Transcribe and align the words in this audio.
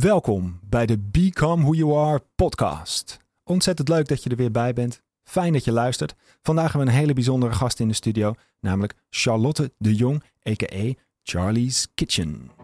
Welkom 0.00 0.60
bij 0.62 0.86
de 0.86 0.98
Become 0.98 1.62
Who 1.62 1.74
You 1.74 1.96
Are 1.96 2.22
podcast. 2.34 3.18
Ontzettend 3.44 3.88
leuk 3.88 4.08
dat 4.08 4.22
je 4.22 4.30
er 4.30 4.36
weer 4.36 4.50
bij 4.50 4.72
bent. 4.72 5.02
Fijn 5.24 5.52
dat 5.52 5.64
je 5.64 5.72
luistert. 5.72 6.14
Vandaag 6.42 6.72
hebben 6.72 6.86
we 6.86 6.92
een 6.92 6.98
hele 6.98 7.12
bijzondere 7.12 7.52
gast 7.52 7.80
in 7.80 7.88
de 7.88 7.94
studio, 7.94 8.34
namelijk 8.60 8.94
Charlotte 9.10 9.72
de 9.78 9.94
Jong, 9.94 10.22
a.k.a. 10.48 10.92
Charlie's 11.22 11.88
Kitchen. 11.94 12.57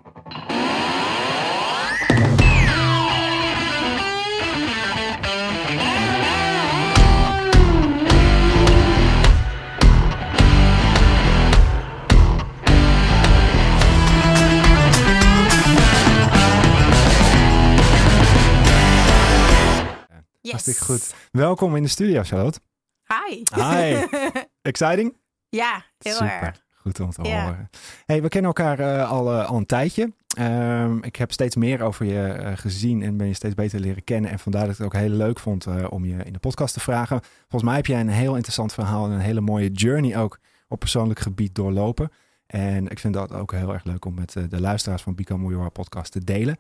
Hartstikke 20.55 20.85
goed. 20.85 21.15
Welkom 21.31 21.77
in 21.77 21.83
de 21.83 21.89
studio, 21.89 22.23
Charlotte. 22.23 22.61
Hi. 23.07 23.43
Hi. 23.55 24.07
Exciting? 24.63 25.17
ja, 25.49 25.85
heel 25.99 26.13
Super. 26.13 26.41
erg. 26.43 26.63
Goed 26.75 27.01
om 27.01 27.11
te 27.11 27.23
Ja. 27.23 27.43
horen. 27.45 27.71
Hey, 28.07 28.23
we 28.23 28.29
kennen 28.29 28.53
elkaar 28.55 28.79
eh, 28.79 29.11
al, 29.11 29.33
eh, 29.33 29.49
al 29.49 29.57
een 29.57 29.67
tijdje. 29.67 30.13
Ehm, 30.37 30.99
ik 30.99 31.17
heb 31.17 31.33
steeds 31.33 31.57
meer 31.57 31.83
over 31.83 32.07
je 32.07 32.23
eh, 32.33 32.57
gezien 32.57 33.03
en 33.03 33.17
ben 33.17 33.27
je 33.27 33.35
steeds 33.35 33.55
beter 33.55 33.81
leren 33.81 34.05
kennen. 34.05 34.31
En 34.31 34.39
vandaar 34.39 34.63
dat 34.63 34.71
ik 34.71 34.77
het 34.77 34.87
ook 34.87 34.93
heel 34.95 35.09
leuk 35.09 35.39
vond 35.39 35.67
eh, 35.67 35.85
om 35.89 36.05
je 36.05 36.25
in 36.25 36.33
de 36.33 36.39
podcast 36.39 36.75
te 36.75 36.81
vragen. 36.81 37.21
Volgens 37.41 37.63
mij 37.63 37.75
heb 37.75 37.87
jij 37.87 38.01
een 38.01 38.09
heel 38.09 38.35
interessant 38.35 38.73
verhaal 38.73 39.05
en 39.07 39.11
een 39.13 39.21
hele 39.21 39.41
mooie 39.41 39.71
journey 39.71 40.19
ook 40.19 40.39
op 40.69 40.79
persoonlijk 40.79 41.21
gebied 41.21 41.55
doorlopen. 41.55 42.11
En 42.47 42.89
ik 42.89 42.99
vind 42.99 43.15
dat 43.15 43.33
ook 43.33 43.53
heel 43.53 43.73
erg 43.73 43.85
leuk 43.85 44.05
om 44.05 44.15
met 44.15 44.33
de 44.49 44.61
luisteraars 44.61 45.03
van 45.03 45.15
Become 45.15 45.41
Who 45.41 45.51
You 45.51 45.61
Are 45.63 45.71
podcast 45.71 46.13
te 46.13 46.25
delen. 46.25 46.57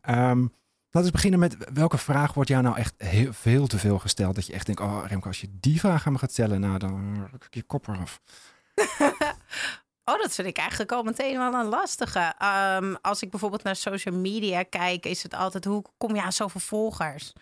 Ehm, 0.00 0.46
laten 0.94 1.10
we 1.10 1.16
beginnen 1.16 1.38
met 1.40 1.56
welke 1.72 1.98
vraag 1.98 2.34
wordt 2.34 2.50
jou 2.50 2.62
nou 2.62 2.76
echt 2.76 2.94
heel, 2.96 3.32
veel 3.32 3.66
te 3.66 3.78
veel 3.78 3.98
gesteld? 3.98 4.34
Dat 4.34 4.46
je 4.46 4.52
echt 4.52 4.66
denkt, 4.66 4.80
oh 4.80 5.04
Remco, 5.06 5.28
als 5.28 5.40
je 5.40 5.48
die 5.60 5.80
vraag 5.80 6.06
aan 6.06 6.12
me 6.12 6.18
gaat 6.18 6.32
stellen, 6.32 6.60
nou 6.60 6.78
dan 6.78 7.26
ruk 7.32 7.44
ik 7.44 7.54
je 7.54 7.62
kop 7.62 7.88
eraf. 7.88 8.20
Oh, 10.06 10.18
dat 10.18 10.34
vind 10.34 10.48
ik 10.48 10.56
eigenlijk 10.56 10.92
al 10.92 11.02
meteen 11.02 11.38
wel 11.38 11.54
een 11.54 11.66
lastige. 11.68 12.34
Ehm, 12.38 12.94
als 13.00 13.22
ik 13.22 13.30
bijvoorbeeld 13.30 13.62
naar 13.62 13.76
social 13.76 14.14
media 14.14 14.62
kijk, 14.62 15.06
is 15.06 15.22
het 15.22 15.34
altijd 15.34 15.64
hoe 15.64 15.84
kom 15.96 16.14
je 16.14 16.22
aan 16.22 16.32
zoveel 16.32 16.60
volgers? 16.60 17.32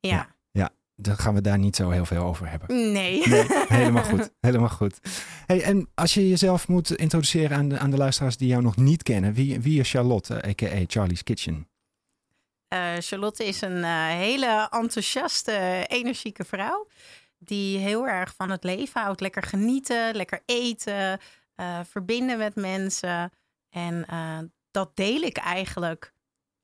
Ja, 0.00 0.28
Dan 1.00 1.16
gaan 1.18 1.34
we 1.34 1.40
daar 1.40 1.58
niet 1.58 1.76
zo 1.76 1.90
heel 1.90 2.04
veel 2.04 2.24
over 2.24 2.50
hebben. 2.50 2.92
nee. 2.92 3.28
Nee, 3.28 3.46
helemaal 3.68 4.04
goed. 4.04 4.30
Helemaal 4.40 4.68
goed. 4.68 4.98
Hey, 5.46 5.62
en 5.62 5.88
als 5.94 6.14
je 6.14 6.28
jezelf 6.28 6.68
moet 6.68 6.90
introduceren 6.90 7.56
aan 7.56 7.68
de, 7.68 7.78
aan 7.78 7.90
de 7.90 7.96
luisteraars 7.96 8.36
die 8.36 8.48
jou 8.48 8.62
nog 8.62 8.76
niet 8.76 9.02
kennen, 9.02 9.32
wie, 9.32 9.60
wie 9.60 9.80
is 9.80 9.90
Charlotte, 9.90 10.46
a.k.a. 10.46 10.84
Charlie's 10.86 11.22
Kitchen? 11.22 11.68
Eh, 12.68 12.94
Charlotte 12.98 13.46
is 13.46 13.60
een 13.60 13.84
eh, 13.84 14.06
hele 14.06 14.68
enthousiaste, 14.70 15.84
energieke 15.86 16.44
vrouw. 16.44 16.88
Die 17.38 17.78
heel 17.78 18.08
erg 18.08 18.34
van 18.34 18.50
het 18.50 18.64
leven 18.64 19.00
houdt. 19.00 19.20
Lekker 19.20 19.42
genieten, 19.42 20.14
lekker 20.14 20.42
eten, 20.46 21.20
eh, 21.54 21.80
verbinden 21.84 22.38
met 22.38 22.54
mensen. 22.54 23.32
En 23.70 24.06
dat 24.70 24.96
deel 24.96 25.20
ik 25.20 25.36
eigenlijk 25.36 26.12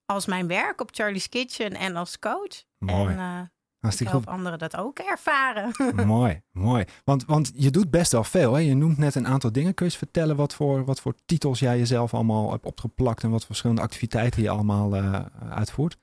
als 0.06 0.26
mijn 0.26 0.46
werk 0.46 0.80
op 0.80 0.88
Charlie's 0.92 1.28
Kitchen 1.28 1.72
en 1.72 1.96
als 1.96 2.18
coach. 2.18 2.64
Mooi. 2.78 3.14
En 3.14 3.52
ik 3.84 3.90
Hartstikke 3.90 4.12
help 4.12 4.24
goed. 4.24 4.34
anderen 4.34 4.58
dat 4.58 4.76
ook 4.76 4.98
ervaren. 4.98 5.72
mooi, 6.06 6.40
mooi. 6.50 6.84
Want, 7.04 7.24
want 7.24 7.50
je 7.54 7.70
doet 7.70 7.90
best 7.90 8.12
wel 8.12 8.24
veel. 8.24 8.52
Hè? 8.52 8.60
Je 8.60 8.74
noemt 8.74 8.98
net 8.98 9.14
een 9.14 9.26
aantal 9.26 9.52
dingen. 9.52 9.74
Kun 9.74 9.86
je 9.86 9.90
eens 9.90 10.00
vertellen 10.00 10.36
wat 10.36 10.54
voor, 10.54 10.84
wat 10.84 11.00
voor 11.00 11.14
titels 11.26 11.58
jij 11.58 11.78
jezelf 11.78 12.14
allemaal 12.14 12.50
hebt 12.50 12.66
opgeplakt 12.66 13.22
en 13.22 13.30
wat 13.30 13.46
verschillende 13.46 13.82
activiteiten 13.82 14.42
je 14.42 14.48
allemaal 14.50 14.96
eh, 14.96 15.20
uitvoert? 15.50 15.96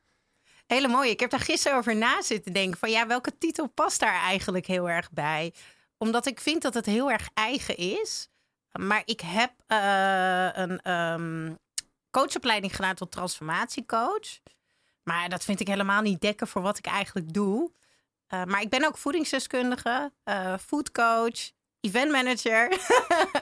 Hele 0.67 0.87
mooi. 0.87 1.09
Ik 1.09 1.19
heb 1.19 1.29
daar 1.29 1.39
gisteren 1.39 1.77
over 1.77 1.95
na 1.95 2.21
zitten 2.21 2.53
denken 2.53 2.79
van 2.79 2.91
ja, 2.91 3.07
welke 3.07 3.37
titel 3.37 3.67
past 3.67 3.99
daar 3.99 4.21
eigenlijk 4.21 4.65
heel 4.65 4.89
erg 4.89 5.11
bij? 5.11 5.53
Omdat 5.97 6.25
ik 6.25 6.39
vind 6.39 6.61
dat 6.61 6.73
het 6.73 6.85
heel 6.85 7.11
erg 7.11 7.29
eigen 7.33 7.77
is. 7.77 8.29
Maar 8.79 9.01
ik 9.05 9.21
heb 9.21 9.51
eh, 9.67 10.49
een 10.63 10.79
ehm, 10.79 11.53
coachopleiding 12.11 12.75
gedaan 12.75 12.95
tot 12.95 13.11
transformatiecoach. 13.11 14.39
Maar 15.03 15.29
dat 15.29 15.43
vind 15.43 15.59
ik 15.59 15.67
helemaal 15.67 16.01
niet 16.01 16.21
dekken 16.21 16.47
voor 16.47 16.61
wat 16.61 16.77
ik 16.77 16.85
eigenlijk 16.85 17.33
doe. 17.33 17.71
Eh, 18.27 18.43
maar 18.43 18.61
ik 18.61 18.69
ben 18.69 18.85
ook 18.85 18.97
voedingsdeskundige, 18.97 20.11
eh 20.23 20.57
foodcoach, 20.65 21.51
eventmanager. 21.79 22.77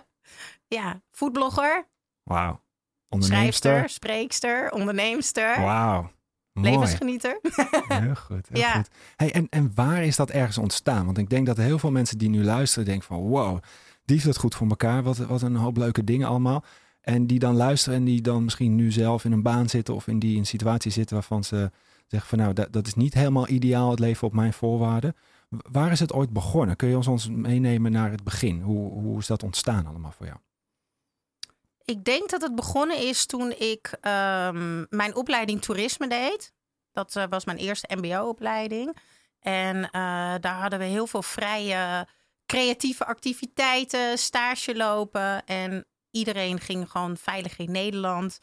ja, 0.68 1.02
foodblogger, 1.12 1.88
Wauw. 2.24 2.62
Schrijfster, 3.10 3.90
spreekster, 3.90 4.72
onderneemster, 4.72 5.62
Wauw. 5.62 6.12
Levensgenieter. 6.54 7.40
Heel 7.88 8.16
goed, 8.16 8.48
heel 8.50 8.60
Ja. 8.60 8.72
goed. 8.74 8.88
Hey, 9.16 9.32
en, 9.34 9.48
en 9.50 9.72
waar 9.76 10.04
is 10.04 10.16
dat 10.16 10.30
ergens 10.30 10.58
ontstaan? 10.58 11.06
Want 11.06 11.18
ik 11.18 11.30
denk 11.30 11.46
dat 11.46 11.58
heel 11.58 11.80
veel 11.80 11.92
mensen 11.92 12.18
die 12.18 12.30
nu 12.30 12.44
luisteren 12.44 12.86
denken 12.86 13.08
van... 13.08 13.18
wow, 13.18 13.60
die 14.06 14.16
heeft 14.16 14.28
het 14.28 14.38
goed 14.38 14.56
voor 14.56 14.68
elkaar. 14.68 15.04
Wat, 15.04 15.18
wat 15.18 15.42
een 15.42 15.56
hoop 15.56 15.78
leuke 15.78 16.04
dingen 16.04 16.28
allemaal. 16.28 16.64
En 17.02 17.28
die 17.28 17.40
dan 17.40 17.56
luisteren 17.56 17.98
en 17.98 18.06
die 18.06 18.22
dan 18.22 18.44
misschien 18.44 18.76
nu 18.76 18.92
zelf 18.92 19.26
in 19.26 19.32
een 19.32 19.44
baan 19.44 19.70
zitten... 19.70 19.96
of 19.96 20.08
in 20.08 20.20
die 20.20 20.38
in 20.38 20.46
situatie 20.46 20.92
zitten 20.92 21.16
waarvan 21.16 21.44
ze 21.44 21.72
zeggen 22.08 22.30
van... 22.30 22.38
nou, 22.38 22.70
dat, 22.72 22.88
is 22.88 22.96
niet 22.96 23.14
helemaal 23.14 23.48
ideaal 23.48 23.90
het 23.90 24.00
leven 24.00 24.28
op 24.28 24.34
mijn 24.34 24.54
voorwaarden. 24.54 25.16
Waar 25.50 25.92
is 25.92 26.00
het 26.00 26.14
ooit 26.14 26.34
begonnen? 26.34 26.76
Kun 26.76 26.90
je 26.90 26.96
ons, 26.96 27.08
ons 27.08 27.30
meenemen 27.30 27.92
naar 27.92 28.12
het 28.12 28.24
begin? 28.24 28.62
Hoe, 28.62 28.92
hoe 28.92 29.20
is 29.20 29.28
dat 29.28 29.44
ontstaan 29.44 29.86
allemaal 29.86 30.12
voor 30.12 30.26
jou? 30.26 30.38
Ik 31.84 32.04
denk 32.04 32.30
dat 32.30 32.42
het 32.42 32.56
begonnen 32.56 32.98
is 32.98 33.26
toen 33.26 33.52
ik 33.52 33.98
ehm, 34.02 34.86
mijn 34.90 35.16
opleiding 35.16 35.62
toerisme 35.62 36.08
deed. 36.08 36.54
Dat 36.92 37.16
eh, 37.16 37.24
was 37.30 37.46
mijn 37.46 37.58
eerste 37.58 37.96
MBO-opleiding. 37.96 38.98
En 39.40 39.84
eh, 39.84 39.92
daar 40.40 40.60
hadden 40.62 40.80
we 40.80 40.86
heel 40.86 41.08
veel 41.08 41.24
vrije 41.24 42.08
creatieve 42.46 43.06
activiteiten, 43.06 44.18
stage 44.18 44.76
lopen. 44.76 45.46
En 45.46 45.86
iedereen 46.12 46.60
ging 46.60 46.92
gewoon 46.92 47.18
veilig 47.18 47.58
in 47.58 47.72
Nederland. 47.72 48.40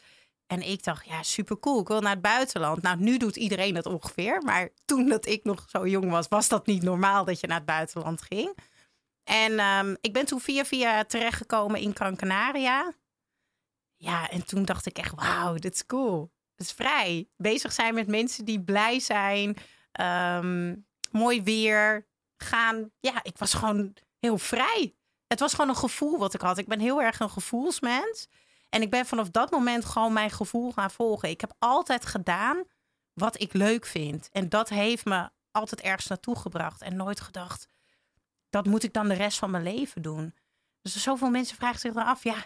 En 0.47 0.61
ik 0.61 0.83
dacht, 0.83 1.05
ja, 1.05 1.23
super 1.23 1.59
cool. 1.59 1.79
Ik 1.79 1.87
wil 1.87 2.01
naar 2.01 2.11
het 2.11 2.21
buitenland. 2.21 2.81
Nou, 2.81 2.99
nu 2.99 3.17
doet 3.17 3.35
iedereen 3.35 3.73
dat 3.73 3.85
ongeveer. 3.85 4.41
Maar 4.41 4.69
toen 4.85 5.09
dat 5.09 5.25
ik 5.25 5.43
nog 5.43 5.65
zo 5.69 5.87
jong 5.87 6.09
was, 6.09 6.27
was 6.27 6.47
dat 6.47 6.65
niet 6.65 6.83
normaal 6.83 7.25
dat 7.25 7.39
je 7.39 7.47
naar 7.47 7.57
het 7.57 7.65
buitenland 7.65 8.21
ging. 8.21 8.57
En 9.23 9.59
ehm, 9.59 9.95
ik 10.01 10.13
ben 10.13 10.25
toen 10.25 10.39
via 10.39 10.65
via 10.65 11.03
terechtgekomen 11.03 11.79
in 11.79 11.95
Gran 11.95 12.15
Canaria. 12.15 12.93
Ja, 13.95 14.29
en 14.29 14.45
toen 14.45 14.65
dacht 14.65 14.85
ik 14.85 14.97
echt, 14.97 15.15
wauw, 15.15 15.55
dit 15.55 15.73
is 15.73 15.85
cool. 15.85 16.31
Het 16.55 16.65
is 16.65 16.71
vrij. 16.73 17.29
Bezig 17.35 17.71
zijn 17.71 17.93
met 17.93 18.07
mensen 18.07 18.45
die 18.45 18.63
blij 18.63 18.99
zijn. 18.99 19.57
Ehm, 19.91 20.75
mooi 21.11 21.43
weer. 21.43 22.07
Gaan. 22.37 22.91
Ja, 22.99 23.23
ik 23.23 23.37
was 23.37 23.53
gewoon 23.53 23.93
heel 24.19 24.37
vrij. 24.37 24.96
Het 25.27 25.39
was 25.39 25.53
gewoon 25.53 25.69
een 25.69 25.75
gevoel 25.75 26.17
wat 26.17 26.33
ik 26.33 26.41
had. 26.41 26.57
Ik 26.57 26.67
ben 26.67 26.79
heel 26.79 27.01
erg 27.01 27.19
een 27.19 27.29
gevoelsmens. 27.29 28.27
En 28.69 28.81
ik 28.81 28.89
ben 28.89 29.05
vanaf 29.05 29.29
dat 29.29 29.51
moment 29.51 29.85
gewoon 29.85 30.13
mijn 30.13 30.31
gevoel 30.31 30.71
gaan 30.71 30.91
volgen. 30.91 31.29
Ik 31.29 31.41
heb 31.41 31.53
altijd 31.59 32.05
gedaan 32.05 32.63
wat 33.13 33.41
ik 33.41 33.53
leuk 33.53 33.85
vind. 33.85 34.29
En 34.31 34.49
dat 34.49 34.69
heeft 34.69 35.05
me 35.05 35.29
altijd 35.51 35.81
ergens 35.81 36.07
naartoe 36.07 36.35
gebracht. 36.35 36.81
En 36.81 36.95
nooit 36.95 37.21
gedacht, 37.21 37.67
dat 38.49 38.65
moet 38.65 38.83
ik 38.83 38.93
dan 38.93 39.07
de 39.07 39.13
rest 39.13 39.37
van 39.37 39.51
mijn 39.51 39.63
leven 39.63 40.01
doen. 40.01 40.35
Dus 40.81 41.03
zoveel 41.03 41.29
mensen 41.29 41.57
vragen 41.57 41.79
zich 41.79 41.93
dan 41.93 42.05
af, 42.05 42.23
ja, 42.23 42.45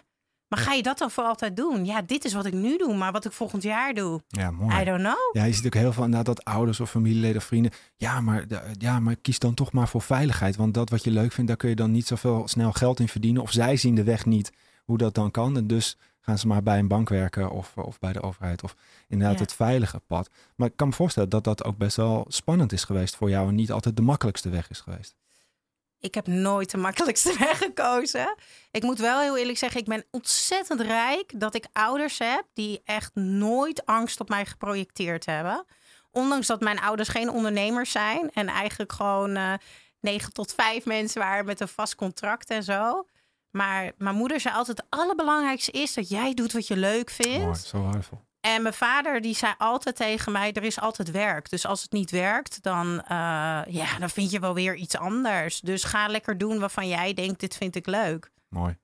maar 0.52 0.60
ga 0.64 0.72
je 0.72 0.82
dat 0.82 0.98
dan 0.98 1.10
voor 1.10 1.24
altijd 1.24 1.56
doen? 1.56 1.84
Ja, 1.84 2.02
dit 2.02 2.24
is 2.24 2.32
wat 2.32 2.46
ik 2.46 2.52
nu 2.52 2.76
doe, 2.78 2.96
maar 2.96 3.12
wat 3.12 3.24
ik 3.24 3.32
volgend 3.32 3.62
jaar 3.62 3.94
doe, 3.94 4.22
Ja, 4.28 4.50
mooi. 4.50 4.80
I 4.80 4.84
don't 4.84 4.98
know. 5.00 5.16
Ja, 5.32 5.44
je 5.44 5.52
ziet 5.52 5.66
ook 5.66 5.74
heel 5.74 5.92
veel 5.92 6.04
inderdaad 6.04 6.36
dat 6.36 6.44
ouders 6.44 6.80
of 6.80 6.90
familieleden 6.90 7.36
of 7.36 7.44
vrienden. 7.44 7.72
Ja 7.96 8.20
maar, 8.20 8.44
ja, 8.78 9.00
maar 9.00 9.16
kies 9.16 9.38
dan 9.38 9.54
toch 9.54 9.72
maar 9.72 9.88
voor 9.88 10.02
veiligheid. 10.02 10.56
Want 10.56 10.74
dat 10.74 10.90
wat 10.90 11.04
je 11.04 11.10
leuk 11.10 11.32
vindt, 11.32 11.48
daar 11.48 11.56
kun 11.56 11.68
je 11.68 11.74
dan 11.76 11.90
niet 11.90 12.06
zoveel 12.06 12.48
snel 12.48 12.72
geld 12.72 13.00
in 13.00 13.08
verdienen. 13.08 13.42
Of 13.42 13.50
zij 13.52 13.76
zien 13.76 13.94
de 13.94 14.02
weg 14.04 14.26
niet 14.26 14.52
hoe 14.84 14.98
dat 14.98 15.14
dan 15.14 15.30
kan. 15.30 15.56
En 15.56 15.66
dus 15.66 15.96
gaan 16.20 16.38
ze 16.38 16.46
maar 16.46 16.62
bij 16.62 16.78
een 16.78 16.88
bank 16.88 17.08
werken 17.08 17.50
of, 17.50 17.76
of 17.76 17.98
bij 17.98 18.12
de 18.12 18.22
overheid. 18.22 18.62
Of 18.62 18.74
inderdaad 19.08 19.36
Ja. 19.38 19.42
het 19.42 19.52
veilige 19.52 19.98
pad. 20.06 20.30
Maar 20.56 20.68
ik 20.68 20.76
kan 20.76 20.88
me 20.88 20.94
voorstellen 20.94 21.28
dat 21.28 21.44
dat 21.44 21.64
ook 21.64 21.76
best 21.76 21.96
wel 21.96 22.24
spannend 22.28 22.72
is 22.72 22.84
geweest 22.84 23.16
voor 23.16 23.30
jou. 23.30 23.48
En 23.48 23.54
niet 23.54 23.72
altijd 23.72 23.96
de 23.96 24.02
makkelijkste 24.02 24.48
weg 24.48 24.70
is 24.70 24.80
geweest. 24.80 25.14
Ik 26.02 26.14
heb 26.14 26.26
nooit 26.26 26.70
de 26.70 26.76
makkelijkste 26.76 27.38
weg 27.38 27.58
gekozen. 27.58 28.34
Ik 28.70 28.82
moet 28.82 28.98
wel 28.98 29.20
heel 29.20 29.36
eerlijk 29.36 29.58
zeggen, 29.58 29.80
ik 29.80 29.86
ben 29.86 30.04
ontzettend 30.10 30.80
rijk 30.80 31.40
dat 31.40 31.54
ik 31.54 31.66
ouders 31.72 32.18
heb 32.18 32.44
die 32.52 32.80
echt 32.84 33.14
nooit 33.14 33.86
angst 33.86 34.20
op 34.20 34.28
mij 34.28 34.46
geprojecteerd 34.46 35.26
hebben. 35.26 35.64
Ondanks 36.10 36.46
dat 36.46 36.60
mijn 36.60 36.80
ouders 36.80 37.08
geen 37.08 37.30
ondernemers 37.30 37.90
zijn 37.90 38.30
en 38.30 38.48
eigenlijk 38.48 38.92
gewoon 38.92 39.36
eh 39.36 39.52
9 40.00 40.32
tot 40.32 40.54
5 40.54 40.84
mensen 40.84 41.20
waren 41.20 41.44
met 41.44 41.60
een 41.60 41.68
vast 41.68 41.94
contract 41.94 42.50
en 42.50 42.62
zo. 42.62 43.06
Maar 43.50 43.92
mijn 43.98 44.16
moeder 44.16 44.40
zei 44.40 44.54
altijd: 44.54 44.76
het 44.76 44.86
allerbelangrijkste 44.90 45.70
is 45.70 45.94
dat 45.94 46.08
jij 46.08 46.34
doet 46.34 46.52
wat 46.52 46.66
je 46.66 46.76
leuk 46.76 47.10
vindt. 47.10 47.44
Mooi, 47.44 47.54
zo 47.54 47.82
waardevol. 47.82 48.20
En 48.42 48.62
mijn 48.62 48.74
vader 48.74 49.20
die 49.20 49.34
zei 49.34 49.54
altijd 49.58 49.96
tegen 49.96 50.32
mij: 50.32 50.52
er 50.52 50.62
is 50.62 50.80
altijd 50.80 51.10
werk. 51.10 51.50
Dus 51.50 51.66
als 51.66 51.82
het 51.82 51.92
niet 51.92 52.10
werkt, 52.10 52.62
dan, 52.62 53.02
eh, 53.02 53.08
ja, 53.66 53.98
dan 53.98 54.10
vind 54.10 54.30
je 54.30 54.40
wel 54.40 54.54
weer 54.54 54.74
iets 54.74 54.96
anders. 54.96 55.60
Dus 55.60 55.84
ga 55.84 56.06
lekker 56.06 56.38
doen 56.38 56.58
waarvan 56.58 56.88
jij 56.88 57.14
denkt: 57.14 57.40
dit 57.40 57.56
vind 57.56 57.76
ik 57.76 57.86
leuk. 57.86 58.30
Mooi. 58.48 58.78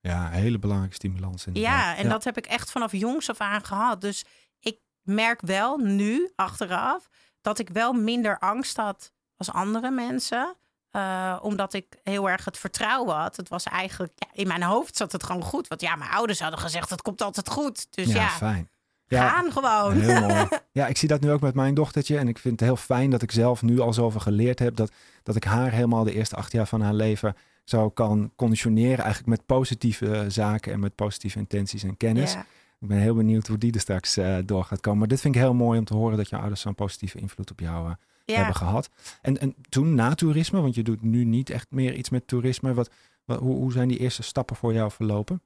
Ja, 0.00 0.28
hele 0.28 0.58
belangrijke 0.58 0.94
stimulans. 0.94 1.46
inderdaad. 1.46 1.72
Ja, 1.72 1.96
en 1.96 2.08
dat 2.08 2.24
heb 2.24 2.36
ik 2.36 2.46
echt 2.46 2.70
vanaf 2.70 2.92
jongs 2.92 3.30
af 3.30 3.38
aan 3.38 3.64
gehad. 3.64 4.00
Dus 4.00 4.24
ik 4.60 4.78
merk 5.02 5.40
wel 5.40 5.76
nu, 5.76 6.32
achteraf, 6.34 7.08
dat 7.40 7.58
ik 7.58 7.68
wel 7.68 7.92
minder 7.92 8.38
angst 8.38 8.76
had 8.76 9.12
als 9.36 9.52
andere 9.52 9.90
mensen. 9.90 10.56
Uh, 10.92 11.38
omdat 11.42 11.72
ik 11.72 11.98
heel 12.02 12.30
erg 12.30 12.44
het 12.44 12.58
vertrouwen 12.58 13.16
had. 13.16 13.36
Het 13.36 13.48
was 13.48 13.64
eigenlijk, 13.64 14.12
ja, 14.14 14.26
in 14.32 14.46
mijn 14.46 14.62
hoofd 14.62 14.96
zat 14.96 15.12
het 15.12 15.22
gewoon 15.22 15.42
goed. 15.42 15.68
Want 15.68 15.80
ja, 15.80 15.96
mijn 15.96 16.10
ouders 16.10 16.40
hadden 16.40 16.58
gezegd, 16.58 16.90
het 16.90 17.02
komt 17.02 17.22
altijd 17.22 17.48
goed. 17.48 17.86
Dus 17.90 18.06
ja, 18.06 18.14
ja 18.14 18.28
fijn. 18.28 18.70
Ja, 19.08 19.28
gaan 19.28 19.52
gewoon. 19.52 19.92
Heel 19.92 20.20
mooi. 20.20 20.48
Ja, 20.72 20.86
ik 20.86 20.96
zie 20.96 21.08
dat 21.08 21.20
nu 21.20 21.30
ook 21.30 21.40
met 21.40 21.54
mijn 21.54 21.74
dochtertje. 21.74 22.18
En 22.18 22.28
ik 22.28 22.38
vind 22.38 22.60
het 22.60 22.68
heel 22.68 22.76
fijn 22.76 23.10
dat 23.10 23.22
ik 23.22 23.32
zelf 23.32 23.62
nu 23.62 23.80
al 23.80 23.92
zoveel 23.92 24.20
geleerd 24.20 24.58
heb. 24.58 24.76
Dat, 24.76 24.92
dat 25.22 25.36
ik 25.36 25.44
haar 25.44 25.70
helemaal 25.70 26.04
de 26.04 26.14
eerste 26.14 26.36
acht 26.36 26.52
jaar 26.52 26.66
van 26.66 26.80
haar 26.80 26.94
leven 26.94 27.34
zo 27.64 27.90
kan 27.90 28.32
conditioneren. 28.36 28.98
Eigenlijk 28.98 29.26
met 29.26 29.46
positieve 29.46 30.24
zaken 30.28 30.72
en 30.72 30.80
met 30.80 30.94
positieve 30.94 31.38
intenties 31.38 31.82
en 31.82 31.96
kennis. 31.96 32.34
Ik 32.80 32.88
ben 32.88 32.98
heel 32.98 33.14
benieuwd 33.14 33.46
hoe 33.46 33.58
die 33.58 33.72
er 33.72 33.80
straks 33.80 34.18
uh, 34.18 34.38
door 34.44 34.64
gaat 34.64 34.80
komen. 34.80 34.98
Maar 34.98 35.08
dit 35.08 35.20
vind 35.20 35.34
ik 35.34 35.40
heel 35.40 35.54
mooi 35.54 35.78
om 35.78 35.84
te 35.84 35.94
horen 35.94 36.16
dat 36.16 36.28
je 36.28 36.36
ouders 36.36 36.60
zo'n 36.60 36.74
positieve 36.74 37.18
invloed 37.18 37.50
op 37.50 37.60
jou 37.60 37.88
uh, 37.88 38.36
hebben 38.36 38.54
gehad. 38.54 38.90
En, 39.22 39.38
en 39.38 39.54
toen 39.68 39.94
na 39.94 40.14
toerisme, 40.14 40.60
want 40.60 40.74
je 40.74 40.82
doet 40.82 41.02
nu 41.02 41.24
niet 41.24 41.50
echt 41.50 41.66
meer 41.70 41.94
iets 41.94 42.10
met 42.10 42.26
toerisme. 42.26 42.74
Wat, 42.74 42.90
wat 43.24 43.38
hoe, 43.38 43.54
hoe 43.54 43.72
zijn 43.72 43.88
die 43.88 43.98
eerste 43.98 44.22
stappen 44.22 44.56
voor 44.56 44.72
jou 44.72 44.90
verlopen? 44.90 45.42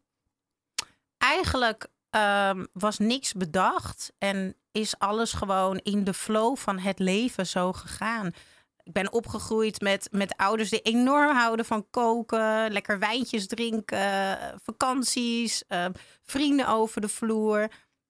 Eigenlijk 1.19 1.89
um, 2.17 2.67
was 2.73 2.99
niks 2.99 3.33
bedacht 3.33 4.13
en 4.19 4.57
is 4.73 4.99
alles 4.99 5.33
gewoon 5.33 5.79
in 5.79 6.05
de 6.05 6.15
flow 6.15 6.57
van 6.57 6.79
het 6.79 6.99
leven 6.99 7.47
zo 7.47 7.73
gegaan. 7.73 8.31
Ik 8.83 8.93
ben 8.93 9.13
opgegroeid 9.13 9.81
met, 9.81 10.09
met 10.11 10.37
ouders 10.37 10.71
die 10.71 10.81
enorm 10.81 11.37
houden 11.37 11.65
van 11.65 11.87
koken, 11.91 12.73
lekker 12.73 12.99
wijntjes 12.99 13.47
drinken, 13.47 14.39
vakanties, 14.63 15.65
uh, 15.69 15.87
vrienden 16.23 16.69
over 16.69 17.01
de 17.01 17.09
vloer. 17.09 17.69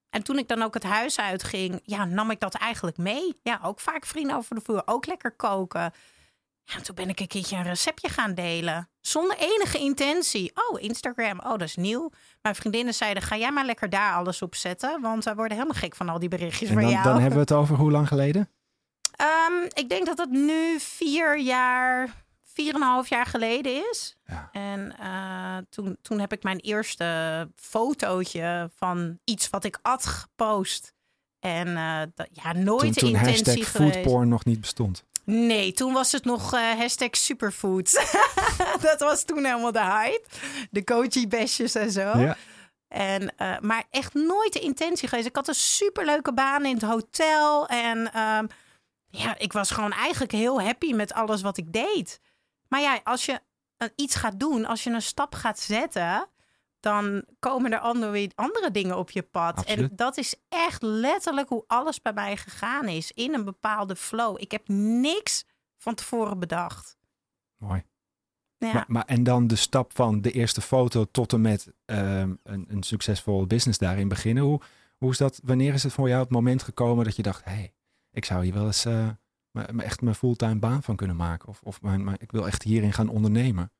En 0.09 0.23
toen 0.23 0.37
ik 0.37 0.47
dan 0.47 0.61
ook 0.61 0.73
het 0.73 0.83
huis 0.83 1.19
uitging, 1.19 1.79
ja, 1.83 2.05
nam 2.05 2.31
ik 2.31 2.39
dat 2.39 2.53
eigenlijk 2.53 2.97
mee. 2.97 3.39
Ja, 3.43 3.59
ook 3.63 3.79
vaak 3.79 4.05
vrienden 4.05 4.35
over 4.35 4.55
de 4.55 4.61
vloer, 4.61 4.81
ook 4.85 5.05
lekker 5.05 5.31
koken. 5.31 5.93
Ja, 6.65 6.79
toen 6.81 6.95
ben 6.95 7.09
ik 7.09 7.19
een 7.19 7.27
keertje 7.27 7.55
een 7.55 7.63
receptje 7.63 8.09
gaan 8.09 8.33
delen. 8.33 8.89
Zonder 9.01 9.37
enige 9.37 9.77
intentie. 9.77 10.51
Oh, 10.55 10.81
Instagram. 10.81 11.39
Oh, 11.39 11.49
dat 11.49 11.61
is 11.61 11.75
nieuw. 11.75 12.09
Mijn 12.41 12.55
vriendinnen 12.55 12.93
zeiden, 12.93 13.23
ga 13.23 13.37
jij 13.37 13.51
maar 13.51 13.65
lekker 13.65 13.89
daar 13.89 14.13
alles 14.13 14.41
op 14.41 14.55
zetten. 14.55 15.01
Want 15.01 15.23
we 15.23 15.35
worden 15.35 15.57
helemaal 15.57 15.79
gek 15.79 15.95
van 15.95 16.09
al 16.09 16.19
die 16.19 16.29
berichtjes 16.29 16.69
en 16.69 16.75
dan, 16.75 16.89
jou. 16.89 17.03
Dan 17.03 17.13
hebben 17.13 17.33
we 17.33 17.39
het 17.39 17.51
over 17.51 17.75
hoe 17.75 17.91
lang 17.91 18.07
geleden? 18.07 18.49
Um, 19.21 19.63
ik 19.73 19.89
denk 19.89 20.05
dat 20.05 20.17
het 20.17 20.29
nu 20.29 20.79
vier 20.79 21.39
jaar, 21.39 22.25
vier 22.43 22.69
en 22.73 22.81
een 22.81 22.87
half 22.87 23.09
jaar 23.09 23.25
geleden 23.25 23.89
is. 23.91 24.15
Ja. 24.25 24.49
En 24.51 24.95
uh, 25.01 25.57
toen, 25.69 25.97
toen 26.01 26.19
heb 26.19 26.33
ik 26.33 26.43
mijn 26.43 26.59
eerste 26.59 27.51
fotootje 27.55 28.71
van 28.75 29.19
iets 29.23 29.49
wat 29.49 29.63
ik 29.63 29.79
at 29.81 30.05
gepost. 30.05 30.93
En 31.39 31.67
uh, 31.67 32.01
ja, 32.31 32.53
nooit 32.53 32.79
toen, 32.79 32.91
de 32.91 32.99
toen 32.99 33.09
intentie 33.09 33.63
hashtag 33.63 33.81
foodporn 33.81 34.27
nog 34.27 34.45
niet 34.45 34.61
bestond. 34.61 35.03
Nee, 35.25 35.73
toen 35.73 35.93
was 35.93 36.11
het 36.11 36.25
nog 36.25 36.53
uh, 36.53 36.71
hashtag 36.71 37.17
superfood. 37.17 37.91
dat 38.81 38.99
was 38.99 39.23
toen 39.23 39.45
helemaal 39.45 39.71
de 39.71 39.83
hype. 39.83 40.25
De 40.71 40.83
Kochi-besjes 40.83 41.75
en 41.75 41.91
zo. 41.91 42.17
Ja. 42.17 42.37
En, 42.87 43.33
uh, 43.37 43.59
maar 43.59 43.83
echt 43.89 44.13
nooit 44.13 44.53
de 44.53 44.59
intentie 44.59 45.07
geweest. 45.07 45.27
Ik 45.27 45.35
had 45.35 45.47
een 45.47 45.55
superleuke 45.55 46.33
baan 46.33 46.65
in 46.65 46.73
het 46.73 46.83
hotel. 46.83 47.67
En 47.67 48.19
um, 48.19 48.47
ja, 49.09 49.37
ik 49.37 49.53
was 49.53 49.71
gewoon 49.71 49.91
eigenlijk 49.91 50.31
heel 50.31 50.61
happy 50.61 50.93
met 50.93 51.13
alles 51.13 51.41
wat 51.41 51.57
ik 51.57 51.73
deed. 51.73 52.19
Maar 52.67 52.81
ja, 52.81 52.99
als 53.03 53.25
je 53.25 53.41
iets 53.95 54.15
gaat 54.15 54.39
doen, 54.39 54.65
als 54.65 54.83
je 54.83 54.89
een 54.89 55.01
stap 55.01 55.35
gaat 55.35 55.59
zetten, 55.59 56.27
dan 56.83 57.23
komen 57.39 57.71
er 57.73 57.79
andere, 57.79 58.31
andere 58.35 58.71
dingen 58.71 58.97
op 58.97 59.11
je 59.11 59.21
pad. 59.21 59.65
En 59.65 59.89
dat 59.95 60.17
is 60.17 60.35
echt 60.49 60.81
letterlijk 60.81 61.49
hoe 61.49 61.63
alles 61.67 62.01
bij 62.01 62.13
mij 62.13 62.37
gegaan 62.37 62.87
is. 62.87 63.11
In 63.11 63.33
een 63.33 63.43
bepaalde 63.43 63.95
flow. 63.95 64.41
Ik 64.41 64.51
heb 64.51 64.67
niks 64.67 65.45
van 65.77 65.95
tevoren 65.95 66.39
bedacht. 66.39 66.97
Mooi. 67.57 67.83
Ja. 68.57 68.73
Maar, 68.73 68.85
maar, 68.87 69.05
en 69.05 69.23
dan 69.23 69.47
de 69.47 69.55
stap 69.55 69.95
van 69.95 70.21
de 70.21 70.31
eerste 70.31 70.61
foto 70.61 71.05
tot 71.11 71.33
en 71.33 71.41
met 71.41 71.73
um, 71.85 72.39
een, 72.43 72.65
een 72.67 72.83
succesvol 72.83 73.47
business 73.47 73.79
daarin 73.79 74.07
beginnen. 74.07 74.43
Hoe, 74.43 74.61
hoe 74.97 75.11
is 75.11 75.17
dat? 75.17 75.39
Wanneer 75.43 75.73
is 75.73 75.83
het 75.83 75.93
voor 75.93 76.07
jou 76.07 76.21
het 76.21 76.31
moment 76.31 76.63
gekomen 76.63 77.05
dat 77.05 77.15
je 77.15 77.23
dacht: 77.23 77.43
hé, 77.43 77.51
hey, 77.51 77.73
ik 78.11 78.25
zou 78.25 78.43
hier 78.43 78.53
wel 78.53 78.65
eens 78.65 78.85
uh, 78.85 79.09
echt 79.77 80.01
mijn 80.01 80.15
fulltime 80.15 80.59
baan 80.59 80.83
van 80.83 80.95
kunnen 80.95 81.15
maken? 81.15 81.49
Of, 81.49 81.61
of 81.63 81.81
mijn, 81.81 82.03
mijn, 82.03 82.17
ik 82.19 82.31
wil 82.31 82.47
echt 82.47 82.63
hierin 82.63 82.93
gaan 82.93 83.09
ondernemen? 83.09 83.71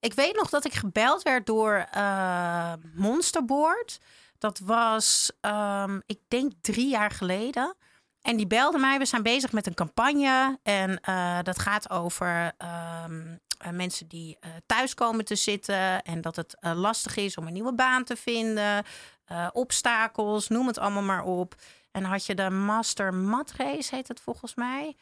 Ik 0.00 0.14
weet 0.14 0.36
nog 0.36 0.50
dat 0.50 0.64
ik 0.64 0.74
gebeld 0.74 1.22
werd 1.22 1.46
door 1.46 1.86
uh, 1.96 2.72
Monsterboard. 2.94 4.00
Dat 4.38 4.58
was, 4.58 5.32
um, 5.40 6.02
ik 6.06 6.20
denk, 6.28 6.52
drie 6.60 6.88
jaar 6.88 7.10
geleden. 7.10 7.76
En 8.22 8.36
die 8.36 8.46
belde 8.46 8.78
mij. 8.78 8.98
We 8.98 9.04
zijn 9.04 9.22
bezig 9.22 9.52
met 9.52 9.66
een 9.66 9.74
campagne. 9.74 10.58
En 10.62 11.00
uh, 11.08 11.38
dat 11.42 11.58
gaat 11.58 11.90
over 11.90 12.52
um, 13.04 13.40
uh, 13.66 13.70
mensen 13.72 14.08
die 14.08 14.38
thuis 14.66 14.94
komen 14.94 15.24
te 15.24 15.34
zitten. 15.34 16.02
En 16.02 16.20
dat 16.20 16.36
het 16.36 16.56
lastig 16.60 17.16
is 17.16 17.36
om 17.36 17.46
een 17.46 17.52
nieuwe 17.52 17.74
baan 17.74 18.04
te 18.04 18.16
vinden. 18.16 18.84
obstakels, 19.52 20.48
noem 20.48 20.66
het 20.66 20.78
allemaal 20.78 21.02
maar 21.02 21.24
op. 21.24 21.54
En 21.90 22.04
had 22.04 22.26
je 22.26 22.34
de 22.34 22.50
Master 22.50 23.14
Mat 23.14 23.52
Race, 23.56 23.94
heet 23.94 24.08
het 24.08 24.20
volgens 24.20 24.54
mij. 24.54 24.96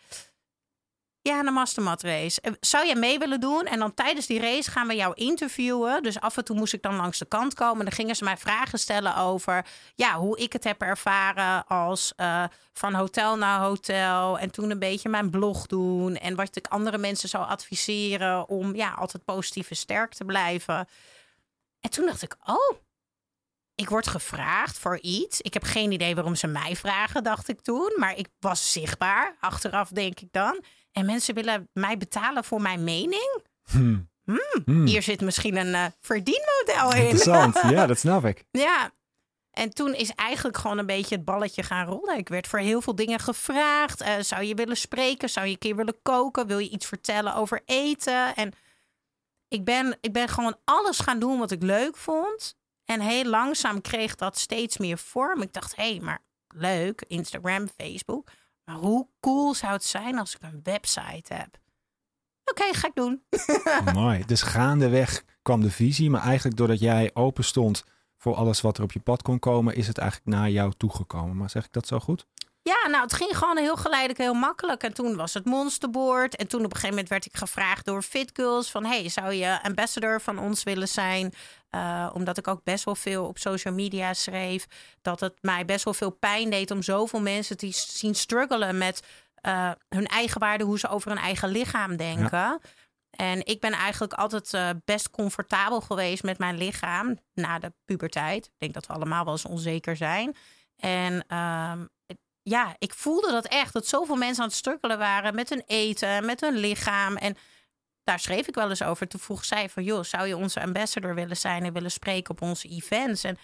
Ja, 1.29 1.43
de 1.43 1.51
Mastermat 1.51 2.03
race. 2.03 2.41
Eh, 2.41 2.53
zou 2.61 2.87
jij 2.87 2.95
mee 2.95 3.19
willen 3.19 3.41
doen? 3.41 3.67
En 3.67 3.79
dan 3.79 3.95
tijdens 3.95 4.27
die 4.27 4.41
race 4.41 4.71
gaan 4.71 4.89
we 4.89 4.95
jou 4.95 5.15
interviewen. 5.15 6.03
Dus 6.03 6.21
af 6.21 6.37
en 6.37 6.45
toe 6.45 6.57
moest 6.57 6.73
ik 6.73 6.83
dan 6.83 6.97
langs 6.97 7.19
de 7.19 7.25
kant 7.25 7.55
komen. 7.55 7.85
Dan 7.85 7.95
gingen 7.95 8.17
ze 8.17 8.25
mij 8.25 8.37
vragen 8.37 8.79
stellen 8.79 9.17
over 9.17 9.67
ja, 9.95 10.19
hoe 10.19 10.39
ik 10.39 10.53
het 10.53 10.65
heb 10.65 10.83
ervaren 10.83 11.67
als 11.67 12.13
uh, 12.17 12.45
van 12.73 12.95
hotel 12.95 13.37
naar 13.37 13.61
hotel. 13.61 14.39
En 14.39 14.51
toen 14.51 14.71
een 14.71 14.79
beetje 14.79 15.09
mijn 15.09 15.31
blog 15.31 15.67
doen. 15.67 16.17
En 16.17 16.35
wat 16.35 16.57
ik 16.57 16.67
andere 16.67 16.99
mensen 16.99 17.29
zou 17.29 17.47
adviseren 17.47 18.49
om 18.49 18.75
ja, 18.75 18.91
altijd 18.91 19.25
positief 19.25 19.71
en 19.71 19.77
sterk 19.77 20.15
te 20.15 20.25
blijven. 20.25 20.89
En 21.81 21.91
toen 21.91 22.07
dacht 22.07 22.23
ik, 22.23 22.37
oh, 22.45 22.79
ik 23.75 23.89
word 23.89 24.07
gevraagd 24.07 24.79
voor 24.79 24.99
iets. 24.99 25.41
Ik 25.41 25.55
heb 25.55 25.63
geen 25.63 25.93
idee 25.93 26.15
waarom 26.15 26.35
ze 26.35 26.47
mij 26.47 26.77
vragen, 26.77 27.25
dacht 27.25 27.49
ik 27.49 27.61
toen. 27.61 27.93
Maar 27.97 28.17
ik 28.17 28.29
was 28.41 28.73
zichtbaar. 28.73 29.37
Achteraf 29.41 29.89
denk 29.89 30.21
ik 30.21 30.29
dan. 30.31 30.63
En 30.99 31.07
mensen 31.07 31.35
willen 31.35 31.69
mij 31.73 31.97
betalen 31.97 32.45
voor 32.45 32.61
mijn 32.61 32.85
mening. 32.85 33.43
Hmm. 33.71 34.11
Hmm. 34.25 34.63
Hmm. 34.65 34.87
Hier 34.87 35.03
zit 35.03 35.21
misschien 35.21 35.57
een 35.57 35.75
uh, 35.75 35.85
verdienmodel 36.01 36.95
in. 36.95 37.03
Interessant, 37.03 37.61
ja, 37.77 37.87
dat 37.87 37.99
snap 37.99 38.25
ik. 38.25 38.45
Ja, 38.51 38.91
en 39.51 39.71
toen 39.71 39.95
is 39.95 40.11
eigenlijk 40.11 40.57
gewoon 40.57 40.79
een 40.79 40.87
beetje 40.87 41.15
het 41.15 41.25
balletje 41.25 41.63
gaan 41.63 41.87
rollen. 41.87 42.19
Ik 42.19 42.29
werd 42.29 42.47
voor 42.47 42.59
heel 42.59 42.81
veel 42.81 42.95
dingen 42.95 43.19
gevraagd. 43.19 44.03
Uh, 44.03 44.15
zou 44.21 44.43
je 44.43 44.55
willen 44.55 44.77
spreken? 44.77 45.31
Zou 45.31 45.47
je 45.47 45.53
een 45.53 45.59
keer 45.59 45.77
willen 45.77 46.03
koken? 46.03 46.47
Wil 46.47 46.59
je 46.59 46.71
iets 46.71 46.87
vertellen 46.87 47.35
over 47.35 47.63
eten? 47.65 48.35
En 48.35 48.53
ik 49.49 49.65
ben, 49.65 49.99
ik 50.01 50.13
ben 50.13 50.29
gewoon 50.29 50.57
alles 50.65 50.99
gaan 50.99 51.19
doen 51.19 51.39
wat 51.39 51.51
ik 51.51 51.63
leuk 51.63 51.97
vond. 51.97 52.57
En 52.85 53.01
heel 53.01 53.25
langzaam 53.25 53.81
kreeg 53.81 54.15
dat 54.15 54.39
steeds 54.39 54.79
meer 54.79 54.99
vorm. 54.99 55.43
Ik 55.43 55.53
dacht, 55.53 55.77
hé, 55.77 55.91
hey, 55.91 56.01
maar 56.01 56.23
leuk, 56.55 57.05
Instagram, 57.07 57.69
Facebook. 57.77 58.31
Maar 58.69 58.77
hoe 58.77 59.07
cool 59.21 59.55
zou 59.55 59.73
het 59.73 59.85
zijn 59.85 60.19
als 60.19 60.35
ik 60.35 60.43
een 60.43 60.61
website 60.63 61.35
heb? 61.35 61.59
Oké, 62.45 62.75
ga 62.75 62.87
ik 62.87 62.95
doen. 62.95 63.23
Mooi. 63.95 64.25
Dus 64.27 64.43
gaandeweg 64.43 65.25
kwam 65.43 65.61
de 65.61 65.71
visie, 65.71 66.11
maar 66.11 66.23
eigenlijk 66.23 66.57
doordat 66.57 66.81
jij 66.81 67.11
open 67.15 67.45
stond 67.45 67.85
voor 68.17 68.35
alles 68.35 68.61
wat 68.61 68.77
er 68.77 68.83
op 68.83 68.93
je 68.93 69.01
pad 69.01 69.23
kon 69.23 69.39
komen, 69.39 69.75
is 69.75 69.87
het 69.87 69.99
eigenlijk 69.99 70.31
naar 70.37 70.51
jou 70.51 70.73
toegekomen. 70.77 71.37
Maar 71.37 71.51
zeg 71.51 71.65
ik 71.65 71.73
dat 71.73 71.87
zo 71.87 71.99
goed? 71.99 72.27
Ja, 72.63 72.89
nou, 72.89 73.03
het 73.03 73.13
ging 73.13 73.39
gewoon 73.39 73.57
heel 73.57 73.77
geleidelijk, 73.77 74.19
heel 74.19 74.35
makkelijk. 74.35 74.83
En 74.83 74.95
toen 74.95 75.17
was 75.17 75.35
het 75.35 75.45
monsterboard. 75.45 76.37
En 76.37 76.47
toen 76.47 76.61
op 76.61 76.67
een 76.67 76.73
gegeven 76.73 76.91
moment 76.91 77.09
werd 77.09 77.27
ik 77.27 77.37
gevraagd 77.37 77.85
door 77.85 78.03
Fit 78.03 78.31
Girls 78.35 78.71
van... 78.71 78.85
hey, 78.85 79.09
zou 79.09 79.33
je 79.33 79.63
ambassador 79.63 80.21
van 80.21 80.39
ons 80.39 80.63
willen 80.63 80.89
zijn? 80.89 81.33
Uh, 81.75 82.11
omdat 82.15 82.39
ik 82.39 82.49
ook 82.49 82.65
best 82.65 82.85
wel 82.85 82.95
veel 82.95 83.27
op 83.27 83.39
social 83.39 83.75
media 83.75 84.15
schreef. 84.15 84.67
Dat 85.03 85.21
het 85.21 85.39
mij 85.41 85.65
best 85.65 85.85
wel 85.85 85.95
veel 85.95 86.11
pijn 86.11 86.51
deed 86.51 86.71
om 86.71 86.83
zoveel 86.83 87.21
mensen 87.21 87.57
te 87.57 87.71
zien 87.73 88.15
struggelen 88.15 88.79
met 88.79 89.03
uh, 89.47 89.71
hun 89.89 90.07
eigen 90.07 90.41
waarde, 90.41 90.65
hoe 90.65 90.79
ze 90.79 90.89
over 90.89 91.11
hun 91.11 91.21
eigen 91.21 91.49
lichaam 91.49 91.97
denken. 91.97 92.39
Ja. 92.39 92.61
En 93.11 93.47
ik 93.47 93.61
ben 93.61 93.73
eigenlijk 93.73 94.13
altijd 94.13 94.53
uh, 94.53 94.71
best 94.85 95.11
comfortabel 95.11 95.81
geweest 95.81 96.23
met 96.23 96.39
mijn 96.39 96.57
lichaam 96.57 97.19
na 97.35 97.59
de 97.59 97.73
puberteit. 97.85 98.47
Ik 98.47 98.59
denk 98.59 98.75
dat 98.75 98.87
we 98.87 98.93
allemaal 98.93 99.25
wel 99.25 99.33
eens 99.33 99.45
onzeker 99.45 99.97
zijn. 99.97 100.37
En 100.77 101.25
ehm, 101.27 101.85
ja, 102.43 102.75
ik 102.79 102.95
voelde 102.95 103.31
dat 103.31 103.47
echt. 103.47 103.73
Dat 103.73 103.87
zoveel 103.87 104.17
mensen 104.17 104.43
aan 104.43 104.49
het 104.49 104.59
strukkelen 104.59 104.99
waren 104.99 105.35
met 105.35 105.49
hun 105.49 105.63
eten, 105.67 106.25
met 106.25 106.41
hun 106.41 106.57
lichaam. 106.57 107.17
En 107.17 107.37
daar 108.09 108.21
schreef 108.21 108.49
ik 108.49 108.55
wel 108.55 108.69
eens 108.69 108.83
over. 108.83 109.09
Toen 109.09 109.21
vroeg 109.21 109.45
zij 109.45 109.69
van, 109.69 109.85
joh, 109.85 110.03
zou 110.03 110.27
je 110.27 110.37
onze 110.37 110.63
ambassador 110.63 111.15
willen 111.15 111.37
zijn 111.37 111.65
en 111.65 111.73
willen 111.73 111.91
spreken 111.91 112.31
op 112.31 112.43
onze 112.43 112.69
events? 112.69 113.25
En 113.25 113.39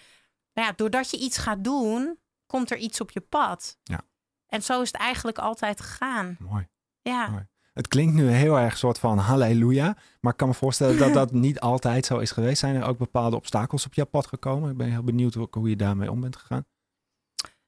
nou 0.53 0.67
ja, 0.67 0.73
doordat 0.75 1.11
je 1.11 1.17
iets 1.17 1.37
gaat 1.37 1.63
doen, 1.63 2.19
komt 2.45 2.71
er 2.71 2.77
iets 2.77 3.01
op 3.01 3.11
je 3.11 3.19
pad. 3.19 3.77
Ja. 3.83 4.01
En 4.47 4.61
zo 4.61 4.81
is 4.81 4.91
het 4.91 5.01
eigenlijk 5.01 5.37
altijd 5.37 5.81
gegaan. 5.81 6.37
Mooi. 6.39 6.67
Ja. 7.01 7.27
Mooi. 7.27 7.47
Het 7.73 7.87
klinkt 7.87 8.13
nu 8.13 8.29
heel 8.29 8.59
erg 8.59 8.77
soort 8.77 8.99
van 8.99 9.17
halleluja. 9.17 9.97
Maar 10.19 10.31
ik 10.31 10.37
kan 10.37 10.47
me 10.47 10.53
voorstellen 10.53 10.97
dat 10.97 11.13
dat 11.13 11.31
niet 11.45 11.59
altijd 11.59 12.05
zo 12.05 12.17
is 12.17 12.31
geweest. 12.31 12.59
Zijn 12.59 12.75
er 12.75 12.85
ook 12.85 12.97
bepaalde 12.97 13.35
obstakels 13.35 13.85
op 13.85 13.93
je 13.93 14.05
pad 14.05 14.27
gekomen? 14.27 14.71
Ik 14.71 14.77
ben 14.77 14.91
heel 14.91 15.03
benieuwd 15.03 15.33
hoe 15.33 15.69
je 15.69 15.75
daarmee 15.75 16.11
om 16.11 16.21
bent 16.21 16.35
gegaan. 16.35 16.65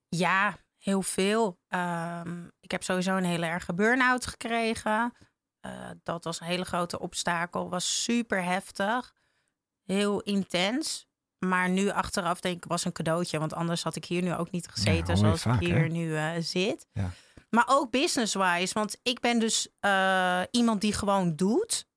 Ja, 0.10 0.58
Heel 0.88 1.02
veel. 1.02 1.60
Ehm, 1.68 2.46
ik 2.60 2.72
heb 2.72 2.84
sowieso 2.84 3.16
een 3.16 3.24
hele 3.24 3.46
erge 3.46 3.74
burn-out 3.74 4.26
gekregen. 4.26 5.14
Uh, 5.68 5.90
dat 6.04 6.24
was 6.24 6.40
een 6.40 6.48
hele 6.48 6.66
grote 6.66 7.00
obstakel. 7.00 7.70
Was 7.70 8.04
super 8.04 8.44
heftig. 8.44 9.14
Heel 9.84 10.22
intens. 10.22 11.08
Maar 11.40 11.70
nu 11.70 11.90
achteraf 11.90 12.40
denk 12.40 12.56
ik 12.56 12.66
was 12.66 12.86
een 12.86 12.92
cadeautje. 12.92 13.40
Want 13.40 13.54
anders 13.54 13.84
had 13.84 13.96
ik 13.96 14.06
hier 14.06 14.22
nu 14.22 14.34
ook 14.34 14.52
niet 14.52 14.68
gezeten 14.68 15.16
ja, 15.16 15.16
zoals 15.16 15.46
ik 15.46 15.68
hier 15.68 15.90
nu 15.90 16.08
uh, 16.08 16.32
zit. 16.40 16.88
Ja. 16.94 17.12
Maar 17.50 17.66
ook 17.68 17.92
business-wise. 17.92 18.74
Want 18.74 19.00
ik 19.04 19.20
ben 19.20 19.40
dus 19.40 19.68
uh, 19.82 20.42
iemand 20.52 20.82
die 20.82 20.94
gewoon 20.94 21.36
doet. 21.36 21.88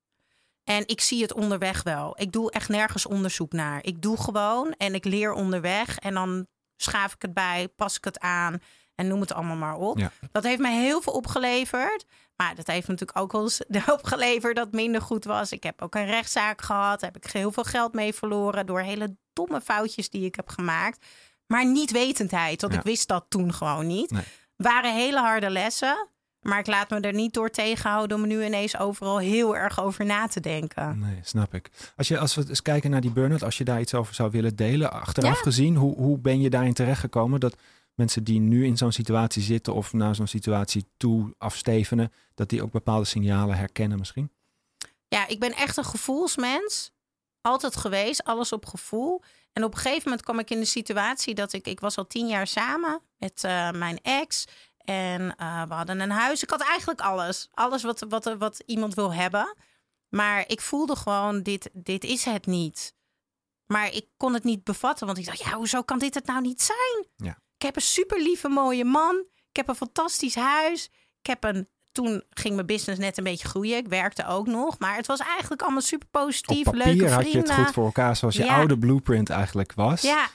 En 0.63 0.87
ik 0.87 1.01
zie 1.01 1.21
het 1.21 1.33
onderweg 1.33 1.83
wel. 1.83 2.21
Ik 2.21 2.31
doe 2.31 2.51
echt 2.51 2.69
nergens 2.69 3.05
onderzoek 3.05 3.51
naar. 3.51 3.83
Ik 3.83 4.01
doe 4.01 4.17
gewoon 4.17 4.73
en 4.77 4.93
ik 4.93 5.05
leer 5.05 5.33
onderweg. 5.33 5.97
En 5.97 6.13
dan 6.13 6.47
schaaf 6.77 7.13
ik 7.13 7.21
het 7.21 7.33
bij, 7.33 7.67
pas 7.67 7.97
ik 7.97 8.03
het 8.03 8.19
aan 8.19 8.61
en 9.01 9.07
noem 9.07 9.21
het 9.21 9.33
allemaal 9.33 9.55
maar 9.55 9.75
op. 9.75 10.09
Dat 10.31 10.43
heeft 10.43 10.59
mij 10.59 10.81
heel 10.81 11.01
veel 11.01 11.13
opgeleverd. 11.13 12.05
Maar 12.35 12.55
dat 12.55 12.67
heeft 12.67 12.87
natuurlijk 12.87 13.19
ook 13.19 13.31
wel 13.31 13.41
eens 13.41 13.61
opgeleverd 13.97 14.55
dat 14.55 14.71
minder 14.71 15.01
goed 15.01 15.25
was. 15.25 15.51
Ik 15.51 15.63
heb 15.63 15.81
ook 15.81 15.95
een 15.95 16.05
rechtszaak 16.05 16.61
gehad. 16.61 16.99
Daar 16.99 17.11
heb 17.13 17.23
ik 17.23 17.31
heel 17.31 17.51
veel 17.51 17.63
geld 17.63 17.93
mee 17.93 18.13
verloren 18.13 18.65
door 18.65 18.79
hele 18.79 19.15
domme 19.33 19.61
foutjes 19.61 20.09
die 20.09 20.25
ik 20.25 20.35
heb 20.35 20.49
gemaakt. 20.49 21.05
Maar 21.47 21.65
niet 21.65 21.91
wetendheid, 21.91 22.61
want 22.61 22.73
ik 22.73 22.81
wist 22.81 23.07
dat 23.07 23.25
toen 23.29 23.53
gewoon 23.53 23.87
niet. 23.87 24.11
Nee. 24.11 24.23
Waren 24.55 24.93
hele 24.93 25.19
harde 25.19 25.49
lessen. 25.49 26.09
Maar 26.41 26.59
ik 26.59 26.67
laat 26.67 26.89
me 26.89 26.99
er 26.99 27.13
niet 27.13 27.33
door 27.33 27.49
tegenhouden 27.49 28.17
om 28.17 28.27
nu 28.27 28.45
ineens 28.45 28.77
overal 28.77 29.17
heel 29.17 29.57
erg 29.57 29.81
over 29.83 30.05
na 30.05 30.27
te 30.27 30.39
denken. 30.39 30.99
Nee, 30.99 31.19
snap 31.23 31.53
ik. 31.53 31.69
Als, 31.95 32.07
je, 32.07 32.17
als 32.17 32.35
we 32.35 32.45
eens 32.47 32.61
kijken 32.61 32.91
naar 32.91 33.01
die 33.01 33.11
burn-out, 33.11 33.43
als 33.43 33.57
je 33.57 33.63
daar 33.63 33.79
iets 33.79 33.93
over 33.93 34.13
zou 34.15 34.31
willen 34.31 34.55
delen, 34.55 34.91
achteraf 34.91 35.39
gezien, 35.39 35.75
hoe, 35.75 35.95
hoe 35.95 36.17
ben 36.17 36.41
je 36.41 36.49
daarin 36.49 36.73
terechtgekomen 36.73 37.39
dat 37.39 37.55
mensen 37.95 38.23
die 38.23 38.39
nu 38.39 38.65
in 38.65 38.77
zo'n 38.77 38.91
situatie 38.91 39.41
zitten 39.41 39.73
of 39.73 39.93
naar 39.93 40.15
zo'n 40.15 40.27
situatie 40.27 40.85
toe 40.97 41.33
afstevenen, 41.37 42.11
dat 42.35 42.49
die 42.49 42.63
ook 42.63 42.71
bepaalde 42.71 43.05
signalen 43.05 43.57
herkennen 43.57 43.97
misschien? 43.97 44.31
Ja, 45.07 45.27
ik 45.27 45.39
ben 45.39 45.53
echt 45.53 45.77
een 45.77 45.85
gevoelsmens. 45.85 46.91
Altijd 47.41 47.75
geweest, 47.75 48.23
alles 48.23 48.51
op 48.51 48.65
gevoel. 48.65 49.21
En 49.53 49.63
op 49.63 49.73
een 49.73 49.79
gegeven 49.79 50.03
moment 50.03 50.21
kwam 50.21 50.39
ik 50.39 50.49
in 50.49 50.59
de 50.59 50.65
situatie 50.65 51.35
dat 51.35 51.53
ik, 51.53 51.67
ik 51.67 51.79
was 51.79 51.97
al 51.97 52.07
tien 52.07 52.27
jaar 52.27 52.47
samen 52.47 53.01
met 53.17 53.43
uh, 53.45 53.71
mijn 53.71 53.99
ex. 54.01 54.45
En 54.77 55.21
uh, 55.21 55.63
we 55.67 55.73
hadden 55.73 55.99
een 55.99 56.11
huis. 56.11 56.43
Ik 56.43 56.49
had 56.49 56.61
eigenlijk 56.61 57.01
alles. 57.01 57.49
Alles 57.53 57.83
wat, 57.83 58.05
wat, 58.09 58.35
wat 58.37 58.63
iemand 58.65 58.93
wil 58.93 59.13
hebben. 59.13 59.55
Maar 60.09 60.43
ik 60.47 60.61
voelde 60.61 60.95
gewoon, 60.95 61.43
dit, 61.43 61.69
dit 61.73 62.03
is 62.03 62.25
het 62.25 62.45
niet. 62.45 62.93
Maar 63.65 63.93
ik 63.93 64.07
kon 64.17 64.33
het 64.33 64.43
niet 64.43 64.63
bevatten. 64.63 65.05
Want 65.05 65.17
ik 65.17 65.25
dacht, 65.25 65.39
ja, 65.39 65.53
hoezo 65.53 65.81
kan 65.81 65.99
dit 65.99 66.13
het 66.13 66.25
nou 66.25 66.41
niet 66.41 66.61
zijn? 66.61 67.05
Ja. 67.15 67.39
Ik 67.61 67.67
heb 67.67 67.75
een 67.75 67.81
super 67.81 68.21
lieve 68.21 68.49
mooie 68.49 68.85
man. 68.85 69.25
Ik 69.49 69.55
heb 69.55 69.67
een 69.67 69.75
fantastisch 69.75 70.35
huis. 70.35 70.89
Ik 71.19 71.27
heb 71.27 71.43
een 71.43 71.67
toen 71.91 72.23
ging 72.29 72.55
mijn 72.55 72.67
business 72.67 72.99
net 72.99 73.17
een 73.17 73.23
beetje 73.23 73.47
groeien. 73.47 73.77
Ik 73.77 73.87
werkte 73.87 74.25
ook 74.25 74.47
nog. 74.47 74.79
Maar 74.79 74.95
het 74.95 75.07
was 75.07 75.19
eigenlijk 75.19 75.61
allemaal 75.61 75.81
super 75.81 76.07
positief. 76.11 76.67
Op 76.67 76.73
papier 76.73 76.85
leuke 76.85 77.13
had 77.13 77.31
je 77.31 77.37
het 77.37 77.51
goed 77.51 77.71
voor 77.71 77.85
elkaar 77.85 78.15
zoals 78.15 78.35
je 78.35 78.51
oude 78.51 78.77
blueprint 78.77 79.29
eigenlijk 79.29 79.73
was. 79.73 80.01
Ja, 80.01 80.27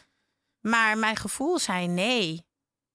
maar 0.61 0.99
mijn 0.99 1.17
gevoel 1.17 1.59
zei 1.59 1.87
nee 1.87 2.46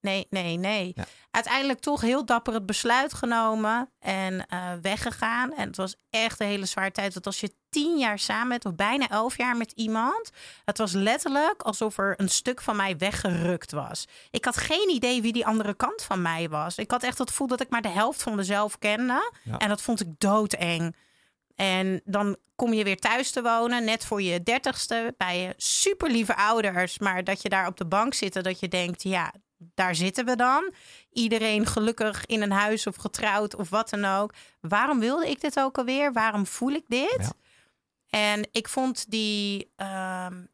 nee, 0.02 0.26
nee, 0.30 0.56
nee. 0.56 0.94
Uiteindelijk 1.30 1.80
toch 1.80 2.00
heel 2.00 2.24
dapper 2.24 2.54
het 2.54 2.66
besluit 2.66 3.14
genomen 3.14 3.90
en 3.98 4.34
uh, 4.34 4.72
weggegaan. 4.82 5.54
En 5.54 5.66
het 5.66 5.76
was 5.76 5.96
echt 6.10 6.40
een 6.40 6.46
hele 6.46 6.66
zware 6.66 6.90
tijd. 6.90 7.12
Want 7.12 7.26
als 7.26 7.40
je 7.40 7.54
tien 7.70 7.98
jaar 7.98 8.18
samen 8.18 8.48
bent, 8.48 8.64
of 8.64 8.74
bijna 8.74 9.08
elf 9.08 9.36
jaar 9.36 9.56
met 9.56 9.72
iemand, 9.72 10.30
het 10.64 10.78
was 10.78 10.92
letterlijk 10.92 11.62
alsof 11.62 11.98
er 11.98 12.14
een 12.16 12.28
stuk 12.28 12.60
van 12.60 12.76
mij 12.76 12.96
weggerukt 12.96 13.72
was. 13.72 14.04
Ik 14.30 14.44
had 14.44 14.56
geen 14.56 14.90
idee 14.90 15.22
wie 15.22 15.32
die 15.32 15.46
andere 15.46 15.74
kant 15.74 16.02
van 16.02 16.22
mij 16.22 16.48
was. 16.48 16.78
Ik 16.78 16.90
had 16.90 17.02
echt 17.02 17.18
het 17.18 17.28
gevoel 17.28 17.46
dat 17.46 17.60
ik 17.60 17.70
maar 17.70 17.82
de 17.82 17.88
helft 17.88 18.22
van 18.22 18.34
mezelf 18.34 18.78
kende. 18.78 19.32
En 19.58 19.68
dat 19.68 19.82
vond 19.82 20.00
ik 20.00 20.08
doodeng. 20.18 20.96
En 21.56 22.00
dan 22.04 22.36
kom 22.56 22.72
je 22.72 22.84
weer 22.84 22.98
thuis 22.98 23.30
te 23.30 23.42
wonen, 23.42 23.84
net 23.84 24.04
voor 24.04 24.22
je 24.22 24.42
dertigste, 24.42 25.14
bij 25.16 25.40
je 25.40 25.54
super 25.56 26.10
lieve 26.10 26.36
ouders. 26.36 26.98
Maar 26.98 27.24
dat 27.24 27.42
je 27.42 27.48
daar 27.48 27.66
op 27.66 27.76
de 27.76 27.86
bank 27.86 28.14
zit 28.14 28.42
dat 28.42 28.60
je 28.60 28.68
denkt, 28.68 29.02
ja, 29.02 29.32
daar 29.74 29.94
zitten 29.94 30.24
we 30.24 30.36
dan. 30.36 30.72
Iedereen 31.10 31.66
gelukkig 31.66 32.26
in 32.26 32.42
een 32.42 32.52
huis 32.52 32.86
of 32.86 32.96
getrouwd 32.96 33.56
of 33.56 33.70
wat 33.70 33.90
dan 33.90 34.04
ook. 34.04 34.34
Waarom 34.60 34.98
wilde 34.98 35.30
ik 35.30 35.40
dit 35.40 35.60
ook 35.60 35.78
alweer? 35.78 36.12
Waarom 36.12 36.46
voel 36.46 36.70
ik 36.70 36.84
dit? 36.88 37.30
En 38.08 38.48
ik 38.52 38.68
vond 38.68 39.10
die, 39.10 39.72
ehm, 39.76 40.44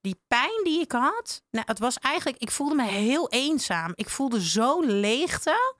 die 0.00 0.20
pijn 0.28 0.60
die 0.64 0.80
ik 0.80 0.92
had. 0.92 1.42
Nou, 1.50 1.64
het 1.68 1.78
was 1.78 1.98
eigenlijk, 1.98 2.42
ik 2.42 2.50
voelde 2.50 2.74
me 2.74 2.86
heel 2.86 3.30
eenzaam. 3.30 3.92
Ik 3.94 4.08
voelde 4.08 4.42
zo 4.42 4.80
leegte. 4.80 5.76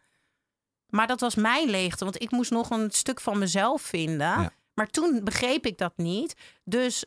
Maar 0.86 1.06
dat 1.06 1.20
was 1.20 1.34
mijn 1.34 1.70
leegte, 1.70 2.04
want 2.04 2.22
ik 2.22 2.30
moest 2.30 2.50
nog 2.50 2.70
een 2.70 2.90
stuk 2.90 3.20
van 3.20 3.38
mezelf 3.38 3.82
vinden. 3.82 4.52
Maar 4.74 4.86
toen 4.86 5.24
begreep 5.24 5.66
ik 5.66 5.78
dat 5.78 5.92
niet. 5.96 6.34
Dus 6.64 7.04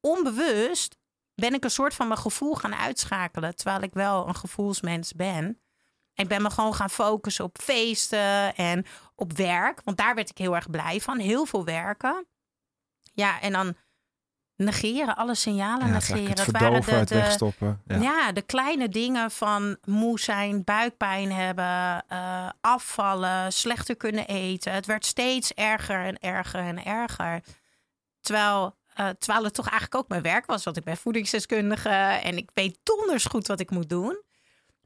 onbewust 0.00 0.96
ben 1.40 1.54
ik 1.54 1.64
een 1.64 1.70
soort 1.70 1.94
van 1.94 2.08
mijn 2.08 2.20
gevoel 2.20 2.54
gaan 2.54 2.74
uitschakelen. 2.74 3.56
Terwijl 3.56 3.82
ik 3.82 3.92
wel 3.92 4.28
een 4.28 4.34
gevoelsmens 4.34 5.12
ben. 5.12 5.60
Ik 6.14 6.28
ben 6.28 6.42
me 6.42 6.50
gewoon 6.50 6.74
gaan 6.74 6.90
focussen 6.90 7.44
op 7.44 7.58
feesten 7.60 8.54
en 8.54 8.86
op 9.14 9.32
werk. 9.32 9.80
Want 9.84 9.96
daar 9.96 10.14
werd 10.14 10.30
ik 10.30 10.38
heel 10.38 10.54
erg 10.54 10.70
blij 10.70 11.00
van. 11.00 11.18
Heel 11.18 11.46
veel 11.46 11.64
werken. 11.64 12.26
Ja, 13.12 13.40
en 13.40 13.52
dan 13.52 13.76
negeren, 14.56 15.16
alle 15.16 15.34
signalen 15.34 15.86
ja, 15.86 15.92
negeren. 15.92 16.28
Het, 16.28 16.46
het 16.46 16.50
waren 16.50 16.80
de, 16.80 17.04
de 17.04 17.14
wegstoppen. 17.14 17.82
Ja. 17.86 17.96
ja. 17.96 18.32
de 18.32 18.42
kleine 18.42 18.88
dingen 18.88 19.30
van 19.30 19.76
moe 19.84 20.20
zijn, 20.20 20.64
buikpijn 20.64 21.32
hebben, 21.32 22.04
uh, 22.12 22.48
afvallen, 22.60 23.52
slechter 23.52 23.96
kunnen 23.96 24.26
eten. 24.26 24.72
Het 24.72 24.86
werd 24.86 25.06
steeds 25.06 25.52
erger 25.54 26.04
en 26.04 26.18
erger 26.18 26.60
en 26.60 26.84
erger. 26.84 27.42
Terwijl 28.20 28.78
uh, 29.00 29.08
terwijl 29.08 29.44
het 29.44 29.54
toch 29.54 29.68
eigenlijk 29.68 30.02
ook 30.02 30.08
mijn 30.08 30.22
werk 30.22 30.46
was, 30.46 30.64
want 30.64 30.76
ik 30.76 30.84
ben 30.84 30.96
voedingsdeskundige 30.96 31.88
en 32.22 32.36
ik 32.36 32.50
weet 32.54 32.78
donders 32.82 33.24
goed 33.24 33.46
wat 33.46 33.60
ik 33.60 33.70
moet 33.70 33.88
doen. 33.88 34.22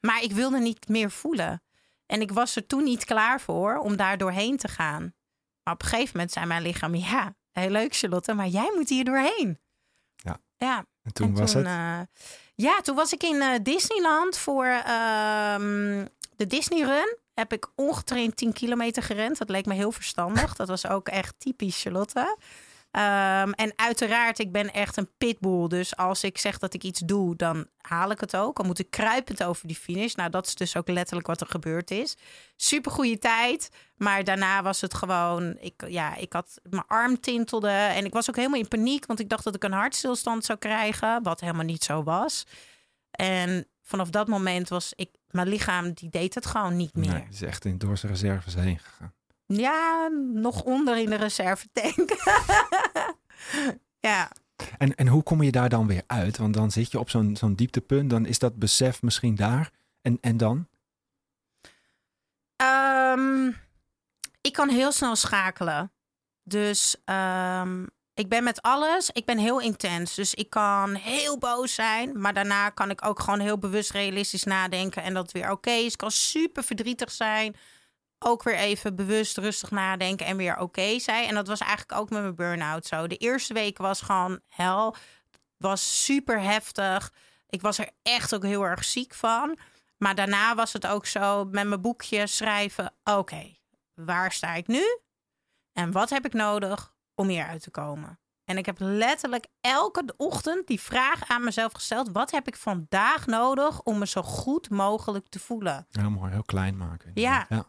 Maar 0.01 0.23
ik 0.23 0.33
wilde 0.33 0.59
niet 0.59 0.89
meer 0.89 1.11
voelen. 1.11 1.63
En 2.07 2.21
ik 2.21 2.33
was 2.33 2.57
er 2.57 2.67
toen 2.67 2.85
niet 2.85 3.05
klaar 3.05 3.41
voor 3.41 3.79
om 3.79 3.97
daar 3.97 4.19
doorheen 4.19 4.57
te 4.57 4.69
gaan. 4.69 5.15
Maar 5.63 5.75
op 5.75 5.83
een 5.83 5.89
gegeven 5.89 6.11
moment 6.13 6.33
zei 6.33 6.47
mijn 6.47 6.63
lichaam: 6.63 6.95
Ja, 6.95 7.35
heel 7.53 7.71
leuk, 7.71 7.97
Charlotte, 7.97 8.35
maar 8.35 8.47
jij 8.47 8.73
moet 8.75 8.89
hier 8.89 9.05
doorheen. 9.05 9.59
Ja. 10.17 10.41
ja. 10.57 10.87
En 11.03 11.13
toen 11.13 11.35
was 11.35 11.53
het? 11.53 11.65
Uh, 11.67 12.01
ja, 12.55 12.81
toen 12.81 12.97
was 12.97 13.13
ik 13.13 13.23
in 13.23 13.35
uh, 13.35 13.55
Disneyland 13.63 14.39
voor 14.39 14.67
uh, 14.67 15.57
de 16.37 16.47
Disney 16.47 16.83
Run. 16.83 17.17
Heb 17.35 17.53
ik 17.53 17.69
ongetraind 17.75 18.37
10 18.37 18.53
kilometer 18.53 19.03
gerend. 19.03 19.39
Dat 19.39 19.49
leek 19.49 19.67
me 19.67 19.75
heel 19.75 19.93
verstandig. 19.93 20.55
Dat 20.55 20.69
was 20.69 20.87
ook 20.87 21.09
echt 21.09 21.35
typisch 21.39 21.83
Charlotte. 21.83 22.37
Um, 22.97 23.53
en 23.53 23.73
uiteraard, 23.77 24.39
ik 24.39 24.53
ben 24.53 24.73
echt 24.73 24.97
een 24.97 25.11
pitbull. 25.19 25.69
Dus 25.69 25.97
als 25.97 26.25
ik 26.25 26.39
zeg 26.39 26.59
dat 26.59 26.75
ik 26.75 26.83
iets 26.83 27.01
doe, 27.01 27.37
dan 27.37 27.67
haal 27.77 28.11
ik 28.11 28.21
het 28.21 28.37
ook. 28.37 28.57
Dan 28.57 28.67
moet 28.67 28.79
ik 28.79 28.91
kruipend 28.91 29.43
over 29.45 29.67
die 29.67 29.77
finish. 29.77 30.15
Nou, 30.15 30.31
dat 30.31 30.47
is 30.47 30.55
dus 30.55 30.77
ook 30.77 30.89
letterlijk 30.89 31.27
wat 31.27 31.41
er 31.41 31.47
gebeurd 31.47 31.91
is. 31.91 32.17
Super 32.57 32.93
goede 32.93 33.19
tijd. 33.19 33.71
Maar 33.97 34.25
daarna 34.25 34.63
was 34.63 34.81
het 34.81 34.95
gewoon. 34.95 35.57
Ik, 35.61 35.85
ja, 35.89 36.17
ik 36.17 36.33
had 36.33 36.61
mijn 36.63 36.87
arm 36.87 37.21
tintelde. 37.21 37.69
En 37.69 38.05
ik 38.05 38.13
was 38.13 38.29
ook 38.29 38.37
helemaal 38.37 38.61
in 38.61 38.69
paniek. 38.69 39.07
Want 39.07 39.21
ik 39.21 39.29
dacht 39.29 39.45
dat 39.45 39.55
ik 39.55 39.65
een 39.65 39.73
hartstilstand 39.73 40.45
zou 40.45 40.59
krijgen. 40.59 41.23
Wat 41.23 41.41
helemaal 41.41 41.65
niet 41.65 41.85
zo 41.85 42.03
was. 42.03 42.45
En 43.11 43.67
vanaf 43.83 44.11
dat 44.11 44.29
moment 44.29 44.69
was 44.69 44.93
ik. 44.97 45.11
Mijn 45.31 45.49
lichaam 45.49 45.93
die 45.93 46.09
deed 46.09 46.35
het 46.35 46.47
gewoon 46.47 46.77
niet 46.77 46.95
meer. 46.95 47.13
Nee, 47.13 47.23
het 47.23 47.35
is 47.35 47.43
echt 47.43 47.65
in 47.65 47.79
door 47.79 47.97
zijn 47.97 48.13
reserves 48.13 48.55
heen 48.55 48.79
gegaan. 48.79 49.15
Ja, 49.47 50.09
nog 50.33 50.63
onder 50.63 50.97
in 50.97 51.11
de 51.11 51.17
reservetank. 51.17 52.11
ja. 54.09 54.31
En, 54.79 54.95
en 54.95 55.09
hoe 55.09 55.23
kom 55.23 55.43
je 55.43 55.53
daar 55.53 55.69
dan 55.69 55.87
weer 55.87 56.03
uit? 56.07 56.37
Want 56.37 56.55
dan 56.55 56.71
zit 56.71 56.91
je 56.91 56.99
op 56.99 57.11
zo'n 57.11 57.37
zo'n 57.37 57.55
dieptepunt, 57.55 58.11
dan 58.11 58.27
is 58.27 58.39
dat 58.39 58.59
besef 58.59 59.03
misschien 59.03 59.35
daar. 59.35 59.71
En, 60.03 60.19
en 60.21 60.37
dan? 60.37 60.69
Um, 62.63 63.57
ik 64.41 64.53
kan 64.53 64.69
heel 64.69 64.93
snel 64.93 65.17
schakelen. 65.17 65.93
Dus 66.43 66.97
um, 67.05 67.89
ik 68.15 68.29
ben 68.29 68.45
met 68.45 68.63
alles, 68.63 69.11
ik 69.11 69.25
ben 69.25 69.39
heel 69.39 69.61
intens. 69.61 70.15
Dus 70.15 70.35
ik 70.35 70.51
kan 70.51 70.95
heel 70.95 71.39
boos 71.39 71.75
zijn, 71.75 72.21
maar 72.21 72.35
daarna 72.35 72.71
kan 72.71 72.91
ik 72.91 73.07
ook 73.07 73.21
gewoon 73.21 73.41
heel 73.41 73.59
bewust 73.59 73.91
realistisch 73.91 74.45
nadenken 74.45 75.03
en 75.03 75.15
dat 75.15 75.23
het 75.23 75.33
weer 75.33 75.51
oké 75.51 75.71
is. 75.71 75.93
Ik 75.93 75.99
kan 75.99 76.11
super 76.11 76.65
verdrietig 76.65 77.11
zijn 77.11 77.57
ook 78.25 78.43
weer 78.43 78.57
even 78.57 78.97
bewust 78.97 79.39
rustig 79.39 79.71
nadenken 79.71 80.27
en 80.27 80.37
weer 80.37 80.59
oké 80.59 80.99
zijn. 80.99 81.29
En 81.29 81.35
dat 81.35 81.47
was 81.47 81.61
eigenlijk 81.61 82.01
ook 82.01 82.11
met 82.11 82.23
mijn 82.23 82.35
burn-out 82.35 82.87
zo. 82.87 83.07
De 83.07 83.17
eerste 83.17 83.55
week 83.55 83.79
was 83.79 84.01
gewoon 84.01 84.41
hel. 84.49 84.97
Was 85.57 86.05
super 86.05 86.41
heftig. 86.41 87.13
Ik 87.49 87.61
was 87.61 87.79
er 87.79 87.91
echt 88.03 88.35
ook 88.35 88.43
heel 88.43 88.63
erg 88.63 88.85
ziek 88.85 89.15
van. 89.15 89.59
Maar 89.97 90.15
daarna 90.15 90.55
was 90.55 90.73
het 90.73 90.87
ook 90.87 91.07
zo 91.07 91.45
met 91.45 91.67
mijn 91.67 91.81
boekje 91.81 92.27
schrijven. 92.27 92.95
Oké, 93.05 93.57
waar 93.95 94.33
sta 94.33 94.55
ik 94.55 94.67
nu? 94.67 94.99
En 95.73 95.93
wat 95.93 96.11
heb 96.11 96.25
ik 96.25 96.33
nodig 96.33 96.95
om 97.15 97.29
hier 97.29 97.47
uit 97.47 97.63
te 97.63 97.71
komen? 97.71 98.19
En 98.45 98.59
ik 98.59 98.67
heb 98.67 98.77
letterlijk 98.79 99.47
elke 99.61 100.15
ochtend 100.17 100.67
die 100.67 100.81
vraag 100.81 101.29
aan 101.29 101.45
mezelf 101.45 101.73
gesteld: 101.73 102.11
wat 102.13 102.31
heb 102.31 102.47
ik 102.47 102.57
vandaag 102.57 103.27
nodig 103.27 103.83
om 103.83 103.99
me 103.99 104.07
zo 104.07 104.23
goed 104.23 104.71
mogelijk 104.71 105.29
te 105.29 105.39
voelen? 105.39 105.87
Heel 105.91 106.11
mooi, 106.11 106.33
heel 106.33 106.43
klein 106.43 106.77
maken. 106.77 107.11
Ja. 107.15 107.47
ja. 107.49 107.67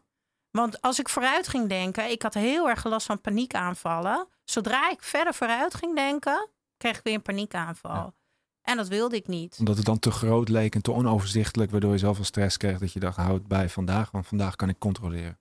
Want 0.56 0.82
als 0.82 1.00
ik 1.00 1.10
vooruit 1.10 1.48
ging 1.48 1.70
denken, 1.70 2.12
ik 2.12 2.22
had 2.22 2.34
heel 2.34 2.70
erg 2.70 2.84
last 2.84 3.06
van 3.06 3.22
paniekaanvallen. 3.22 4.28
Zodra 4.44 4.90
ik 4.90 5.04
verder 5.04 5.34
vooruit 5.34 5.74
ging 5.76 5.96
denken, 5.96 6.50
kreeg 6.78 6.98
ik 6.98 7.04
weer 7.04 7.14
een 7.14 7.22
paniekaanval. 7.22 7.92
Ja. 7.92 8.14
En 8.62 8.78
dat 8.78 8.88
wilde 8.88 9.16
ik 9.16 9.28
niet. 9.28 9.56
Omdat 9.60 9.78
het 9.78 9.86
dan 9.86 10.00
te 10.00 10.12
groot 10.12 10.50
leek 10.50 10.76
en 10.76 10.82
te 10.82 10.92
onoverzichtelijk, 10.92 11.72
waardoor 11.72 11.92
je 11.92 11.98
zoveel 11.98 12.24
stress 12.24 12.58
kreeg 12.58 12.78
dat 12.78 12.94
je 12.94 13.00
dacht, 13.00 13.18
houd 13.18 13.48
bij 13.48 13.70
vandaag, 13.70 14.12
want 14.12 14.28
vandaag 14.28 14.56
kan 14.56 14.70
ik 14.70 14.80
controleren. 14.80 15.40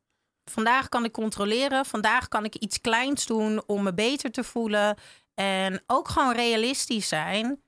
Vandaag 0.51 0.89
kan 0.89 1.05
ik 1.05 1.13
controleren. 1.13 1.85
Vandaag 1.85 2.29
kan 2.29 2.45
ik 2.45 2.55
iets 2.55 2.81
kleins 2.81 3.27
doen 3.27 3.63
om 3.67 3.83
me 3.83 3.95
beter 3.95 4.31
te 4.31 4.45
voelen. 4.45 4.97
En 5.35 5.83
ook 5.87 6.09
gewoon 6.09 6.35
realistisch 6.35 7.09
zijn. 7.09 7.63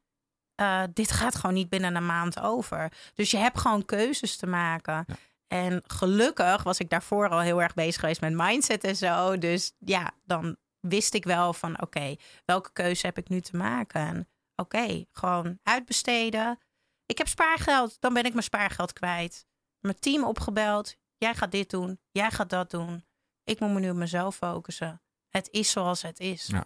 Uh, 0.61 0.83
dit 0.93 1.13
gaat 1.13 1.35
gewoon 1.35 1.55
niet 1.55 1.69
binnen 1.69 1.97
een 1.97 2.07
maand 2.07 2.41
over. 2.41 2.93
Dus 3.15 3.31
je 3.31 3.37
hebt 3.37 3.59
gewoon 3.59 3.85
keuzes 3.85 4.37
te 4.37 4.47
maken. 4.47 5.05
Ja. 5.07 5.15
En 5.49 5.83
gelukkig 5.87 6.63
was 6.63 6.79
ik 6.79 6.91
daarvoor 6.91 7.29
al 7.29 7.41
heel 7.41 7.63
erg 7.63 7.75
bezig 7.75 8.01
geweest 8.01 8.21
met 8.21 8.35
mindset 8.35 8.85
en 8.85 8.97
zo. 8.97 9.39
Dus 9.39 9.73
ja, 9.79 10.11
dan 10.25 10.57
wist 10.81 11.15
ik 11.15 11.25
wel 11.25 11.53
van 11.53 11.73
oké, 11.73 11.83
okay, 11.83 12.19
welke 12.45 12.73
keuze 12.73 13.07
heb 13.07 13.19
ik 13.19 13.29
nu 13.29 13.41
te 13.41 13.57
maken? 13.57 14.29
Oké, 14.57 14.77
okay, 14.77 15.07
gewoon 15.13 15.59
uitbesteden. 15.63 16.59
Ik 17.07 17.19
heb 17.19 17.29
spaargeld, 17.29 18.01
dan 18.01 18.15
ben 18.15 18.25
ik 18.25 18.33
mijn 18.33 18.45
spaargeld 18.45 18.93
kwijt. 18.93 19.47
Mijn 19.81 19.99
team 19.99 20.25
opgebeld. 20.25 20.97
Jij 21.17 21.35
gaat 21.35 21.51
dit 21.51 21.71
doen, 21.71 22.01
jij 22.11 22.31
gaat 22.31 22.51
dat 22.51 22.71
doen. 22.71 23.05
Ik 23.45 23.61
moet 23.61 23.73
me 23.73 23.81
nu 23.81 23.91
op 23.91 23.97
mezelf 23.97 24.37
focussen. 24.37 25.03
Het 25.29 25.49
is 25.51 25.71
zoals 25.71 26.03
het 26.03 26.21
is. 26.21 26.47
Ja, 26.47 26.65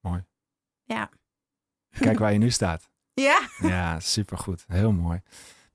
mooi. 0.00 0.24
Ja. 0.84 1.10
Kijk 1.98 2.18
waar 2.18 2.32
je 2.32 2.38
nu 2.38 2.50
staat. 2.50 2.88
Ja. 3.20 3.48
Ja, 3.58 4.00
supergoed. 4.00 4.64
Heel 4.66 4.92
mooi. 4.92 5.22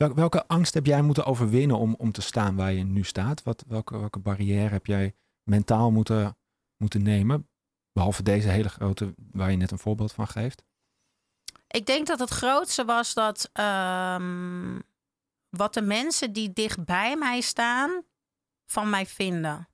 Welke, 0.01 0.15
welke 0.15 0.47
angst 0.47 0.73
heb 0.73 0.85
jij 0.85 1.01
moeten 1.01 1.25
overwinnen 1.25 1.77
om, 1.77 1.95
om 1.97 2.11
te 2.11 2.21
staan 2.21 2.55
waar 2.55 2.71
je 2.71 2.83
nu 2.83 3.03
staat? 3.03 3.43
Wat, 3.43 3.63
welke, 3.67 3.97
welke 3.99 4.19
barrière 4.19 4.69
heb 4.69 4.85
jij 4.85 5.15
mentaal 5.43 5.91
moeten, 5.91 6.37
moeten 6.77 7.03
nemen? 7.03 7.49
Behalve 7.91 8.23
deze 8.23 8.47
hele 8.47 8.69
grote, 8.69 9.13
waar 9.31 9.51
je 9.51 9.57
net 9.57 9.71
een 9.71 9.79
voorbeeld 9.79 10.11
van 10.11 10.27
geeft. 10.27 10.63
Ik 11.67 11.85
denk 11.85 12.07
dat 12.07 12.19
het 12.19 12.29
grootste 12.29 12.85
was 12.85 13.13
dat 13.13 13.49
um, 13.59 14.83
wat 15.49 15.73
de 15.73 15.81
mensen 15.81 16.33
die 16.33 16.53
dicht 16.53 16.85
bij 16.85 17.15
mij 17.15 17.41
staan 17.41 18.03
van 18.65 18.89
mij 18.89 19.05
vinden. 19.05 19.69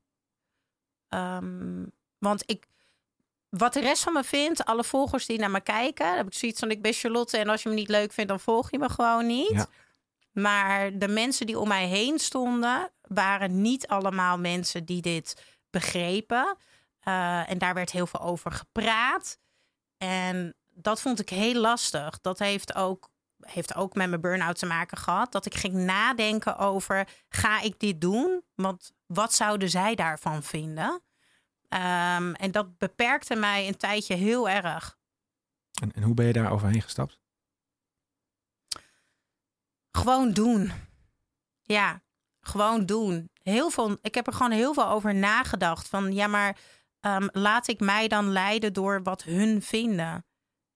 Um, 1.09 1.91
want 2.17 2.43
ik, 2.45 2.67
wat 3.49 3.73
de 3.73 3.79
rest 3.79 4.03
van 4.03 4.13
me 4.13 4.23
vindt, 4.23 4.65
alle 4.65 4.83
volgers 4.83 5.25
die 5.25 5.39
naar 5.39 5.51
me 5.51 5.61
kijken, 5.61 6.05
dan 6.05 6.17
heb 6.17 6.27
ik 6.27 6.33
zoiets 6.33 6.59
van: 6.59 6.71
ik 6.71 6.81
ben 6.81 6.93
Charlotte 6.93 7.37
en 7.37 7.49
als 7.49 7.63
je 7.63 7.69
me 7.69 7.75
niet 7.75 7.89
leuk 7.89 8.11
vindt, 8.11 8.29
dan 8.29 8.39
volg 8.39 8.71
je 8.71 8.79
me 8.79 8.89
gewoon 8.89 9.25
niet. 9.25 9.49
Ja. 9.49 9.67
Maar 10.39 10.97
de 10.97 11.07
mensen 11.07 11.45
die 11.45 11.59
om 11.59 11.67
mij 11.67 11.87
heen 11.87 12.19
stonden, 12.19 12.91
waren 13.01 13.61
niet 13.61 13.87
allemaal 13.87 14.37
mensen 14.39 14.85
die 14.85 15.01
dit 15.01 15.57
begrepen. 15.69 16.57
Uh, 17.07 17.49
en 17.49 17.57
daar 17.57 17.73
werd 17.73 17.91
heel 17.91 18.07
veel 18.07 18.19
over 18.19 18.51
gepraat. 18.51 19.39
En 19.97 20.55
dat 20.67 21.01
vond 21.01 21.19
ik 21.19 21.29
heel 21.29 21.61
lastig. 21.61 22.21
Dat 22.21 22.39
heeft 22.39 22.75
ook, 22.75 23.09
heeft 23.39 23.75
ook 23.75 23.95
met 23.95 24.09
mijn 24.09 24.21
burn-out 24.21 24.59
te 24.59 24.65
maken 24.65 24.97
gehad. 24.97 25.31
Dat 25.31 25.45
ik 25.45 25.55
ging 25.55 25.73
nadenken 25.73 26.57
over: 26.57 27.07
ga 27.29 27.61
ik 27.61 27.79
dit 27.79 28.01
doen? 28.01 28.43
Want 28.55 28.91
wat 29.05 29.33
zouden 29.33 29.69
zij 29.69 29.95
daarvan 29.95 30.43
vinden? 30.43 31.01
Um, 31.69 32.33
en 32.33 32.51
dat 32.51 32.77
beperkte 32.77 33.35
mij 33.35 33.67
een 33.67 33.77
tijdje 33.77 34.15
heel 34.15 34.49
erg. 34.49 34.97
En, 35.81 35.91
en 35.91 36.03
hoe 36.03 36.13
ben 36.13 36.25
je 36.25 36.33
daar 36.33 36.51
overheen 36.51 36.81
gestapt? 36.81 37.19
Gewoon 39.97 40.31
doen. 40.31 40.71
Ja, 41.61 42.01
gewoon 42.39 42.85
doen. 42.85 43.29
Heel 43.43 43.69
veel, 43.69 43.97
ik 44.01 44.15
heb 44.15 44.27
er 44.27 44.33
gewoon 44.33 44.51
heel 44.51 44.73
veel 44.73 44.87
over 44.87 45.15
nagedacht. 45.15 45.87
Van 45.87 46.13
ja, 46.13 46.27
maar 46.27 46.57
um, 47.01 47.29
laat 47.31 47.67
ik 47.67 47.79
mij 47.79 48.07
dan 48.07 48.31
leiden 48.31 48.73
door 48.73 49.03
wat 49.03 49.23
hun 49.23 49.61
vinden. 49.61 50.25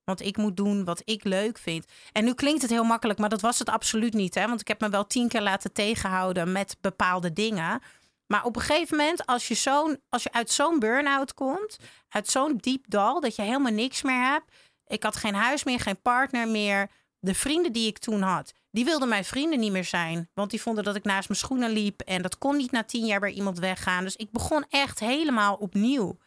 Want 0.04 0.22
ik 0.22 0.38
moet 0.38 0.58
doen 0.58 0.84
wat 0.86 1.02
ik 1.06 1.24
leuk 1.24 1.58
vind. 1.58 1.86
En 2.12 2.24
nu 2.24 2.34
klinkt 2.34 2.62
het 2.62 2.72
heel 2.72 2.84
makkelijk, 2.84 3.20
maar 3.20 3.30
dat 3.30 3.42
was 3.42 3.60
het 3.60 3.70
absoluut 3.70 4.14
niet. 4.14 4.36
Hè? 4.36 4.48
Want 4.48 4.62
ik 4.62 4.68
heb 4.68 4.82
me 4.82 4.90
wel 4.90 5.08
tien 5.08 5.28
keer 5.28 5.42
laten 5.42 5.74
tegenhouden 5.74 6.52
met 6.52 6.78
bepaalde 6.82 7.34
dingen. 7.34 7.82
Maar 8.28 8.44
op 8.46 8.56
een 8.56 8.62
gegeven 8.62 8.98
moment, 8.98 9.26
als 9.26 9.48
je, 9.48 9.56
zo'n, 9.56 10.02
als 10.10 10.24
je 10.24 10.32
uit 10.32 10.52
zo'n 10.52 10.80
burn-out 10.80 11.34
komt, 11.34 11.78
uit 12.10 12.28
zo'n 12.28 12.58
diep 12.58 12.86
dal, 12.88 13.20
dat 13.20 13.36
je 13.36 13.42
helemaal 13.42 13.72
niks 13.72 14.02
meer 14.02 14.24
hebt. 14.24 14.56
Ik 14.88 15.04
had 15.04 15.16
geen 15.16 15.36
huis 15.36 15.64
meer, 15.64 15.80
geen 15.80 16.02
partner 16.02 16.48
meer. 16.48 16.90
De 17.24 17.36
vrienden 17.36 17.72
die 17.72 17.88
ik 17.88 17.98
toen 17.98 18.22
had, 18.22 18.54
die 18.72 18.86
wilden 18.86 19.08
mijn 19.08 19.26
vrienden 19.26 19.60
niet 19.60 19.72
meer 19.72 19.86
zijn. 19.86 20.30
Want 20.34 20.50
die 20.50 20.62
vonden 20.62 20.84
dat 20.84 20.96
ik 20.96 21.04
naast 21.04 21.28
mijn 21.28 21.40
schoenen 21.40 21.70
liep. 21.70 22.02
En 22.02 22.22
dat 22.22 22.38
kon 22.38 22.58
niet 22.58 22.72
na 22.72 22.84
tien 22.84 23.06
jaar 23.06 23.20
bij 23.20 23.32
iemand 23.32 23.60
weggaan. 23.60 24.04
Dus 24.04 24.16
ik 24.16 24.32
begon 24.32 24.66
echt 24.70 25.00
helemaal 25.00 25.56
opnieuw. 25.56 26.18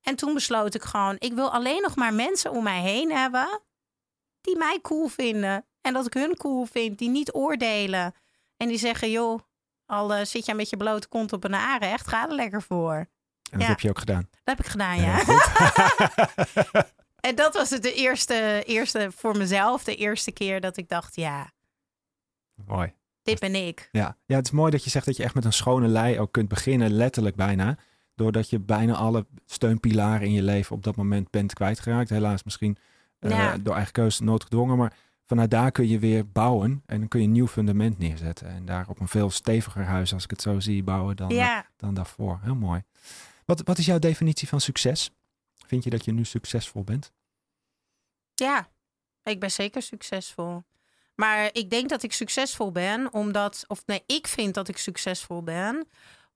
En 0.00 0.16
toen 0.16 0.34
besloot 0.34 0.74
ik 0.74 0.82
gewoon, 0.82 1.16
ik 1.18 1.32
wil 1.32 1.50
alleen 1.52 1.82
nog 1.82 1.96
maar 1.96 2.14
mensen 2.14 2.50
om 2.50 2.62
mij 2.62 2.80
heen 2.80 3.12
hebben 3.12 3.60
die 4.40 4.56
mij 4.56 4.78
cool 4.82 5.08
vinden. 5.08 5.66
En 5.80 5.92
dat 5.92 6.06
ik 6.06 6.12
hun 6.14 6.36
cool 6.36 6.64
vind, 6.64 6.98
die 6.98 7.08
niet 7.08 7.34
oordelen. 7.34 8.14
En 8.56 8.68
die 8.68 8.78
zeggen, 8.78 9.10
joh, 9.10 9.40
al 9.86 10.16
uh, 10.18 10.24
zit 10.24 10.46
je 10.46 10.54
met 10.54 10.70
je 10.70 10.76
blote 10.76 11.08
kont 11.08 11.32
op 11.32 11.44
een 11.44 11.54
aanrecht, 11.54 12.08
ga 12.08 12.28
er 12.28 12.34
lekker 12.34 12.62
voor. 12.62 12.94
En 12.94 13.08
dat 13.50 13.60
Ja. 13.60 13.66
heb 13.66 13.80
je 13.80 13.88
ook 13.88 13.98
gedaan. 13.98 14.28
Dat 14.30 14.56
heb 14.56 14.60
ik 14.60 14.66
gedaan, 14.66 15.00
ja. 15.00 15.22
en 17.26 17.34
dat 17.34 17.54
was 17.54 17.70
het 17.70 17.82
de 17.82 17.92
eerste, 17.94 18.62
eerste 18.66 19.08
voor 19.16 19.36
mezelf, 19.36 19.84
de 19.84 19.94
eerste 19.96 20.32
keer 20.32 20.60
dat 20.60 20.76
ik 20.76 20.88
dacht, 20.88 21.16
ja, 21.16 21.50
Mooi. 22.66 22.92
dit 23.22 23.38
ben 23.40 23.54
ik. 23.54 23.88
Ja. 23.92 24.16
ja, 24.26 24.36
het 24.36 24.44
is 24.46 24.50
mooi 24.50 24.70
dat 24.70 24.84
je 24.84 24.90
zegt 24.90 25.06
dat 25.06 25.16
je 25.16 25.22
echt 25.22 25.34
met 25.34 25.44
een 25.44 25.52
schone 25.52 25.88
lei 25.88 26.20
ook 26.20 26.32
kunt 26.32 26.48
beginnen, 26.48 26.90
letterlijk 26.90 27.36
bijna. 27.36 27.78
Doordat 28.14 28.50
je 28.50 28.58
bijna 28.60 28.94
alle 28.94 29.26
steunpilaren 29.46 30.26
in 30.26 30.32
je 30.32 30.42
leven 30.42 30.76
op 30.76 30.82
dat 30.84 30.96
moment 30.96 31.30
bent 31.30 31.52
kwijtgeraakt. 31.54 32.08
Helaas 32.10 32.42
misschien 32.44 32.76
eh, 33.18 33.30
Ja. 33.30 33.56
door 33.58 33.74
eigen 33.74 33.92
keuze 33.92 34.24
noodgedwongen. 34.24 34.76
Maar 34.76 34.92
vanuit 35.24 35.50
daar 35.50 35.70
kun 35.70 35.88
je 35.88 35.98
weer 35.98 36.28
bouwen 36.28 36.82
en 36.86 36.98
dan 36.98 37.08
kun 37.08 37.20
je 37.20 37.26
een 37.26 37.32
nieuw 37.32 37.46
fundament 37.46 37.98
neerzetten. 37.98 38.48
En 38.48 38.64
daar 38.64 38.88
op 38.88 39.00
een 39.00 39.08
veel 39.08 39.30
steviger 39.30 39.84
huis, 39.84 40.12
als 40.12 40.24
ik 40.24 40.30
het 40.30 40.42
zo 40.42 40.60
zie, 40.60 40.82
bouwen 40.82 41.16
dan, 41.16 41.30
eh, 41.30 41.36
Ja, 41.36 41.66
dan 41.76 41.94
daarvoor. 41.94 42.38
Heel 42.42 42.54
mooi. 42.54 42.82
Wat, 43.44 43.60
wat 43.64 43.78
is 43.78 43.86
jouw 43.86 43.98
definitie 43.98 44.48
van 44.48 44.60
succes? 44.60 45.10
Vind 45.66 45.84
je 45.84 45.90
dat 45.90 46.04
je 46.04 46.12
nu 46.12 46.24
succesvol 46.24 46.84
bent? 46.84 47.12
ja, 48.34 48.68
ik 49.22 49.40
ben 49.40 49.50
zeker 49.50 49.82
succesvol. 49.82 50.64
Maar 51.14 51.48
ik 51.52 51.70
denk 51.70 51.88
dat 51.88 52.02
ik 52.02 52.12
succesvol 52.12 52.72
ben 52.72 53.12
omdat, 53.12 53.64
of 53.66 53.86
nee, 53.86 54.02
ik 54.06 54.26
vind 54.26 54.54
dat 54.54 54.68
ik 54.68 54.76
succesvol 54.76 55.42
ben 55.42 55.88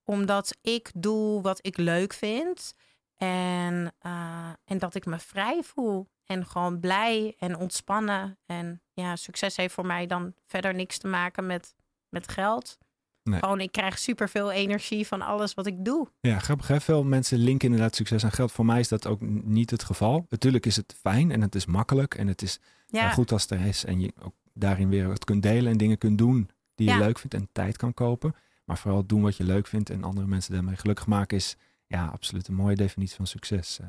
omdat 0.04 0.56
ik 0.62 0.90
doe 0.94 1.42
wat 1.42 1.66
ik 1.66 1.76
leuk 1.76 2.12
vind. 2.12 2.74
En, 3.16 3.94
eh, 3.98 4.52
en 4.64 4.78
dat 4.78 4.94
ik 4.94 5.06
me 5.06 5.18
vrij 5.18 5.62
voel. 5.62 6.08
En 6.24 6.46
gewoon 6.46 6.80
blij 6.80 7.34
en 7.38 7.56
ontspannen. 7.56 8.38
En 8.46 8.82
ja, 8.92 9.16
succes 9.16 9.56
heeft 9.56 9.74
voor 9.74 9.86
mij 9.86 10.06
dan 10.06 10.34
verder 10.46 10.74
niks 10.74 10.98
te 10.98 11.06
maken 11.06 11.46
met, 11.46 11.74
met 12.08 12.32
geld. 12.32 12.78
Nee. 13.22 13.38
Gewoon, 13.40 13.60
ik 13.60 13.72
krijg 13.72 13.98
superveel 13.98 14.50
energie 14.50 15.06
van 15.06 15.22
alles 15.22 15.54
wat 15.54 15.66
ik 15.66 15.84
doe. 15.84 16.08
Ja, 16.20 16.38
grappig 16.38 16.68
hè? 16.68 16.80
Veel 16.80 17.04
mensen 17.04 17.38
linken 17.38 17.68
inderdaad 17.70 17.94
succes 17.96 18.24
aan 18.24 18.32
geld. 18.32 18.52
Voor 18.52 18.64
mij 18.64 18.80
is 18.80 18.88
dat 18.88 19.06
ook 19.06 19.20
niet 19.44 19.70
het 19.70 19.82
geval. 19.84 20.26
Natuurlijk 20.28 20.66
is 20.66 20.76
het 20.76 20.94
fijn 21.00 21.30
en 21.30 21.40
het 21.40 21.54
is 21.54 21.66
makkelijk 21.66 22.14
en 22.14 22.26
het 22.26 22.42
is 22.42 22.60
Ja, 22.86 23.10
goed 23.10 23.32
als 23.32 23.42
het 23.42 23.50
er 23.50 23.60
is. 23.66 23.84
En 23.84 24.00
je 24.00 24.12
ook 24.22 24.34
daarin 24.54 24.88
weer 24.88 25.08
het 25.08 25.24
kunt 25.24 25.42
delen 25.42 25.72
en 25.72 25.78
dingen 25.78 25.98
kunt 25.98 26.18
doen 26.18 26.50
die 26.74 26.86
je 26.88 26.92
Ja. 26.94 26.98
leuk 26.98 27.18
vindt 27.18 27.34
en 27.34 27.48
tijd 27.52 27.76
kan 27.76 27.94
kopen. 27.94 28.34
Maar 28.64 28.78
vooral 28.78 29.06
doen 29.06 29.22
wat 29.22 29.36
je 29.36 29.44
leuk 29.44 29.66
vindt 29.66 29.90
en 29.90 30.04
andere 30.04 30.26
mensen 30.26 30.52
daarmee 30.52 30.76
gelukkig 30.76 31.06
maken 31.06 31.36
is 31.36 31.56
ja, 31.86 32.06
absoluut 32.06 32.48
een 32.48 32.54
mooie 32.54 32.76
definitie 32.76 33.16
van 33.16 33.26
succes. 33.26 33.78
eh. 33.80 33.86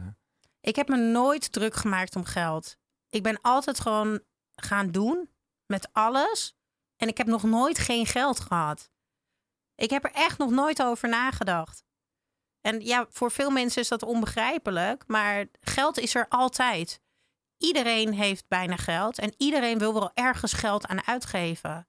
ik 0.61 0.75
heb 0.75 0.87
me 0.87 0.97
nooit 0.97 1.51
druk 1.51 1.75
gemaakt 1.75 2.15
om 2.15 2.23
geld. 2.23 2.77
Ik 3.09 3.23
ben 3.23 3.39
altijd 3.41 3.79
gewoon 3.79 4.19
gaan 4.55 4.91
doen 4.91 5.29
met 5.65 5.89
alles. 5.91 6.55
En 6.97 7.07
ik 7.07 7.17
heb 7.17 7.27
nog 7.27 7.43
nooit 7.43 7.79
geen 7.79 8.05
geld 8.05 8.39
gehad. 8.39 8.89
Ik 9.81 9.89
heb 9.89 10.03
er 10.03 10.11
echt 10.13 10.37
nog 10.37 10.51
nooit 10.51 10.83
over 10.83 11.09
nagedacht. 11.09 11.83
En 12.61 12.81
ja, 12.81 13.05
voor 13.09 13.31
veel 13.31 13.49
mensen 13.49 13.81
is 13.81 13.87
dat 13.87 14.03
onbegrijpelijk. 14.03 15.03
Maar 15.07 15.45
geld 15.61 15.99
is 15.99 16.15
er 16.15 16.25
altijd. 16.29 17.01
Iedereen 17.57 18.13
heeft 18.13 18.47
bijna 18.47 18.75
geld. 18.75 19.19
En 19.19 19.33
iedereen 19.37 19.77
wil 19.77 19.93
wel 19.93 20.11
ergens 20.13 20.53
geld 20.53 20.87
aan 20.87 21.07
uitgeven. 21.07 21.87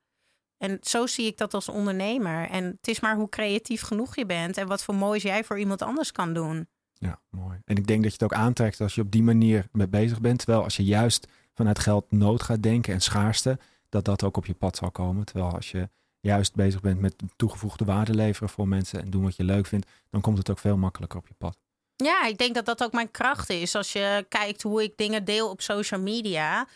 En 0.57 0.79
zo 0.81 1.07
zie 1.07 1.27
ik 1.27 1.37
dat 1.39 1.55
als 1.55 1.69
ondernemer. 1.69 2.49
En 2.49 2.65
het 2.65 2.89
is 2.89 3.01
maar 3.01 3.17
hoe 3.17 3.29
creatief 3.29 3.83
genoeg 3.83 4.17
je 4.17 4.27
bent. 4.27 4.57
En 4.57 4.67
wat 4.67 4.83
voor 4.83 4.95
moois 4.95 5.23
jij 5.23 5.45
voor 5.45 5.59
iemand 5.59 5.83
anders 5.83 6.13
kan 6.13 6.35
doen. 6.35 6.69
Ja, 6.93 7.21
mooi. 7.31 7.61
En 7.65 7.77
ik 7.77 7.87
denk 7.87 8.03
dat 8.03 8.13
je 8.13 8.25
het 8.25 8.33
ook 8.33 8.39
aantrekt 8.39 8.81
als 8.81 8.95
je 8.95 9.01
op 9.01 9.11
die 9.11 9.23
manier 9.23 9.69
mee 9.73 9.89
bezig 9.89 10.21
bent. 10.21 10.39
Terwijl 10.39 10.63
als 10.63 10.77
je 10.77 10.85
juist 10.85 11.29
vanuit 11.55 11.79
geld 11.79 12.13
nood 12.13 12.43
gaat 12.43 12.63
denken 12.63 12.93
en 12.93 13.01
schaarste, 13.01 13.59
dat 13.89 14.05
dat 14.05 14.23
ook 14.23 14.37
op 14.37 14.47
je 14.47 14.55
pad 14.55 14.77
zal 14.77 14.91
komen. 14.91 15.25
Terwijl 15.25 15.55
als 15.55 15.71
je 15.71 15.89
juist 16.23 16.55
bezig 16.55 16.81
bent 16.81 17.01
met 17.01 17.15
toegevoegde 17.37 17.85
waarde 17.85 18.15
leveren 18.15 18.49
voor 18.49 18.69
mensen 18.69 19.01
en 19.03 19.11
doen 19.11 19.23
wat 19.23 19.37
je 19.37 19.45
leuk 19.45 19.67
vindt, 19.67 19.91
dan 20.11 20.21
komt 20.21 20.39
het 20.39 20.51
ook 20.51 20.59
veel 20.59 20.77
makkelijker 20.77 21.19
op 21.19 21.29
je 21.29 21.35
pad. 21.39 21.59
Ja, 21.97 22.27
ik 22.27 22.39
denk 22.39 22.55
dat 22.55 22.65
dat 22.65 22.83
ook 22.83 22.93
mijn 22.93 23.11
kracht 23.11 23.51
is. 23.51 23.75
Als 23.75 23.93
je 23.93 24.27
kijkt 24.29 24.63
hoe 24.63 24.83
ik 24.83 24.97
dingen 24.97 25.25
deel 25.25 25.51
op 25.51 25.61
social 25.61 26.01
media. 26.01 26.67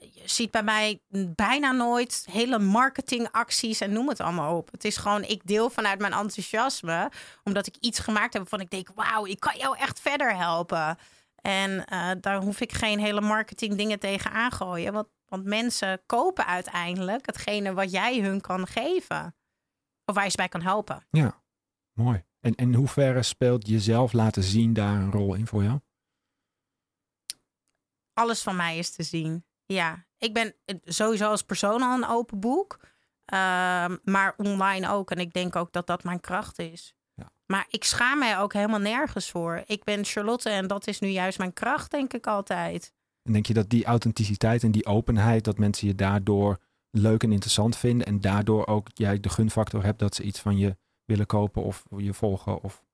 Je 0.00 0.22
ziet 0.24 0.50
bij 0.50 0.62
mij 0.62 1.00
bijna 1.34 1.72
nooit 1.72 2.26
hele 2.30 2.58
marketingacties 2.58 3.80
en 3.80 3.92
noem 3.92 4.08
het 4.08 4.20
allemaal 4.20 4.56
op. 4.56 4.70
Het 4.70 4.84
is 4.84 4.96
gewoon, 4.96 5.22
ik 5.22 5.40
deel 5.44 5.70
vanuit 5.70 5.98
mijn 5.98 6.12
enthousiasme. 6.12 7.10
Omdat 7.44 7.66
ik 7.66 7.76
iets 7.80 7.98
gemaakt 7.98 8.32
heb 8.32 8.42
waarvan 8.42 8.60
ik 8.60 8.70
denk, 8.70 8.88
wauw, 8.94 9.26
ik 9.26 9.40
kan 9.40 9.56
jou 9.56 9.78
echt 9.78 10.00
verder 10.00 10.36
helpen. 10.36 10.98
En 11.40 11.84
uh, 11.92 12.10
daar 12.20 12.42
hoef 12.42 12.60
ik 12.60 12.72
geen 12.72 12.98
hele 12.98 13.20
marketing 13.20 13.76
dingen 13.76 13.98
tegen 13.98 14.30
aangooien. 14.30 14.92
Want, 14.92 15.06
want 15.28 15.44
mensen 15.44 16.02
kopen 16.06 16.46
uiteindelijk 16.46 17.26
hetgene 17.26 17.74
wat 17.74 17.90
jij 17.90 18.20
hun 18.20 18.40
kan 18.40 18.66
geven. 18.66 19.36
Of 20.04 20.14
waar 20.14 20.24
je 20.24 20.30
ze 20.30 20.36
bij 20.36 20.48
kan 20.48 20.62
helpen. 20.62 21.06
Ja, 21.08 21.42
mooi. 21.92 22.24
En 22.40 22.54
in 22.54 22.74
hoeverre 22.74 23.22
speelt 23.22 23.68
jezelf 23.68 24.12
laten 24.12 24.42
zien 24.42 24.72
daar 24.72 24.94
een 24.94 25.12
rol 25.12 25.34
in 25.34 25.46
voor 25.46 25.62
jou? 25.62 25.80
Alles 28.12 28.42
van 28.42 28.56
mij 28.56 28.78
is 28.78 28.90
te 28.90 29.02
zien. 29.02 29.44
Ja, 29.64 30.06
ik 30.18 30.34
ben 30.34 30.54
sowieso 30.84 31.30
als 31.30 31.42
persoon 31.42 31.82
al 31.82 31.96
een 31.96 32.08
open 32.08 32.40
boek. 32.40 32.78
Uh, 33.32 33.38
maar 34.04 34.34
online 34.36 34.88
ook. 34.88 35.10
En 35.10 35.18
ik 35.18 35.32
denk 35.32 35.56
ook 35.56 35.72
dat 35.72 35.86
dat 35.86 36.04
mijn 36.04 36.20
kracht 36.20 36.58
is. 36.58 36.94
Ja. 37.14 37.32
Maar 37.46 37.66
ik 37.68 37.84
schaam 37.84 38.18
mij 38.18 38.38
ook 38.38 38.52
helemaal 38.52 38.78
nergens 38.78 39.30
voor. 39.30 39.62
Ik 39.66 39.84
ben 39.84 40.04
Charlotte 40.04 40.50
en 40.50 40.66
dat 40.66 40.86
is 40.86 41.00
nu 41.00 41.08
juist 41.08 41.38
mijn 41.38 41.52
kracht, 41.52 41.90
denk 41.90 42.12
ik 42.12 42.26
altijd. 42.26 42.92
En 43.28 43.34
denk 43.34 43.46
je 43.46 43.54
dat 43.54 43.70
die 43.70 43.84
authenticiteit 43.84 44.62
en 44.62 44.70
die 44.70 44.86
openheid, 44.86 45.44
dat 45.44 45.58
mensen 45.58 45.86
je 45.86 45.94
daardoor 45.94 46.58
leuk 46.90 47.22
en 47.22 47.32
interessant 47.32 47.76
vinden 47.76 48.06
en 48.06 48.20
daardoor 48.20 48.66
ook 48.66 48.88
jij 48.94 49.20
de 49.20 49.28
gunfactor 49.28 49.84
hebt 49.84 49.98
dat 49.98 50.14
ze 50.14 50.22
iets 50.22 50.40
van 50.40 50.56
je 50.56 50.76
willen 51.04 51.26
kopen 51.26 51.62
of 51.62 51.84
je 51.96 52.14
volgen? 52.14 52.62
Of... 52.62 52.84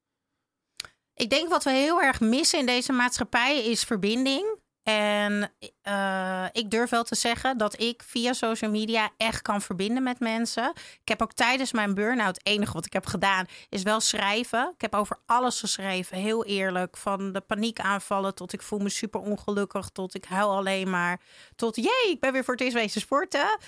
Ik 1.15 1.31
denk 1.31 1.49
wat 1.49 1.65
we 1.65 1.71
heel 1.71 2.03
erg 2.03 2.21
missen 2.21 2.59
in 2.59 2.67
deze 2.67 2.93
maatschappij 2.93 3.65
is 3.65 3.85
verbinding. 3.85 4.59
En 4.85 5.53
uh, 5.89 6.45
ik 6.53 6.71
durf 6.71 6.91
wel 6.91 7.05
te 7.05 7.15
zeggen 7.15 7.59
dat 7.59 7.81
ik 7.81 8.03
via 8.07 8.33
social 8.33 8.71
media 8.71 9.11
echt 9.17 9.43
kan 9.43 9.63
verbinden 9.63 10.03
met 10.03 10.21
mensen. 10.21 10.73
Ik 10.75 11.09
heb 11.09 11.23
ook 11.23 11.33
tijdens 11.33 11.73
mijn 11.73 11.95
burn-out, 11.95 12.37
het 12.37 12.47
enige 12.47 12.73
wat 12.73 12.87
ik 12.87 12.93
heb 12.93 13.07
gedaan, 13.07 13.47
is 13.69 13.83
wel 13.83 14.01
schrijven. 14.01 14.73
Ik 14.75 14.81
heb 14.81 14.95
over 14.95 15.19
alles 15.27 15.61
geschreven, 15.61 16.17
heel 16.17 16.45
eerlijk. 16.45 16.97
Van 16.97 17.33
de 17.33 17.41
paniekaanvallen 17.41 18.35
tot 18.35 18.53
ik 18.53 18.63
voel 18.63 18.79
me 18.79 18.89
super 18.89 19.21
ongelukkig, 19.21 19.89
tot 19.89 20.15
ik 20.15 20.25
huil 20.25 20.51
alleen 20.57 20.91
maar. 20.91 21.21
Tot 21.57 21.77
jee, 21.77 22.11
ik 22.11 22.21
ben 22.21 22.33
weer 22.33 22.45
voor 22.45 22.55
het 22.55 22.75
eerst 22.75 23.01
sporten. 23.01 23.59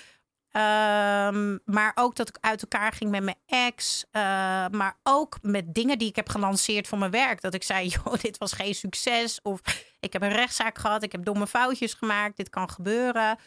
Um, 0.57 1.59
maar 1.65 1.91
ook 1.95 2.15
dat 2.15 2.29
ik 2.29 2.37
uit 2.41 2.61
elkaar 2.61 2.91
ging 2.91 3.11
met 3.11 3.23
mijn 3.23 3.37
ex. 3.45 4.05
Uh, 4.11 4.21
maar 4.67 4.99
ook 5.03 5.37
met 5.41 5.73
dingen 5.73 5.97
die 5.97 6.07
ik 6.07 6.15
heb 6.15 6.29
gelanceerd 6.29 6.87
voor 6.87 6.97
mijn 6.97 7.11
werk. 7.11 7.41
Dat 7.41 7.53
ik 7.53 7.63
zei, 7.63 7.87
joh, 8.03 8.13
dit 8.13 8.37
was 8.37 8.53
geen 8.53 8.75
succes. 8.75 9.41
Of 9.41 9.59
ik 9.99 10.13
heb 10.13 10.21
een 10.21 10.31
rechtszaak 10.31 10.77
gehad. 10.77 11.03
Ik 11.03 11.11
heb 11.11 11.25
domme 11.25 11.47
foutjes 11.47 11.93
gemaakt. 11.93 12.37
Dit 12.37 12.49
kan 12.49 12.69
gebeuren. 12.69 13.37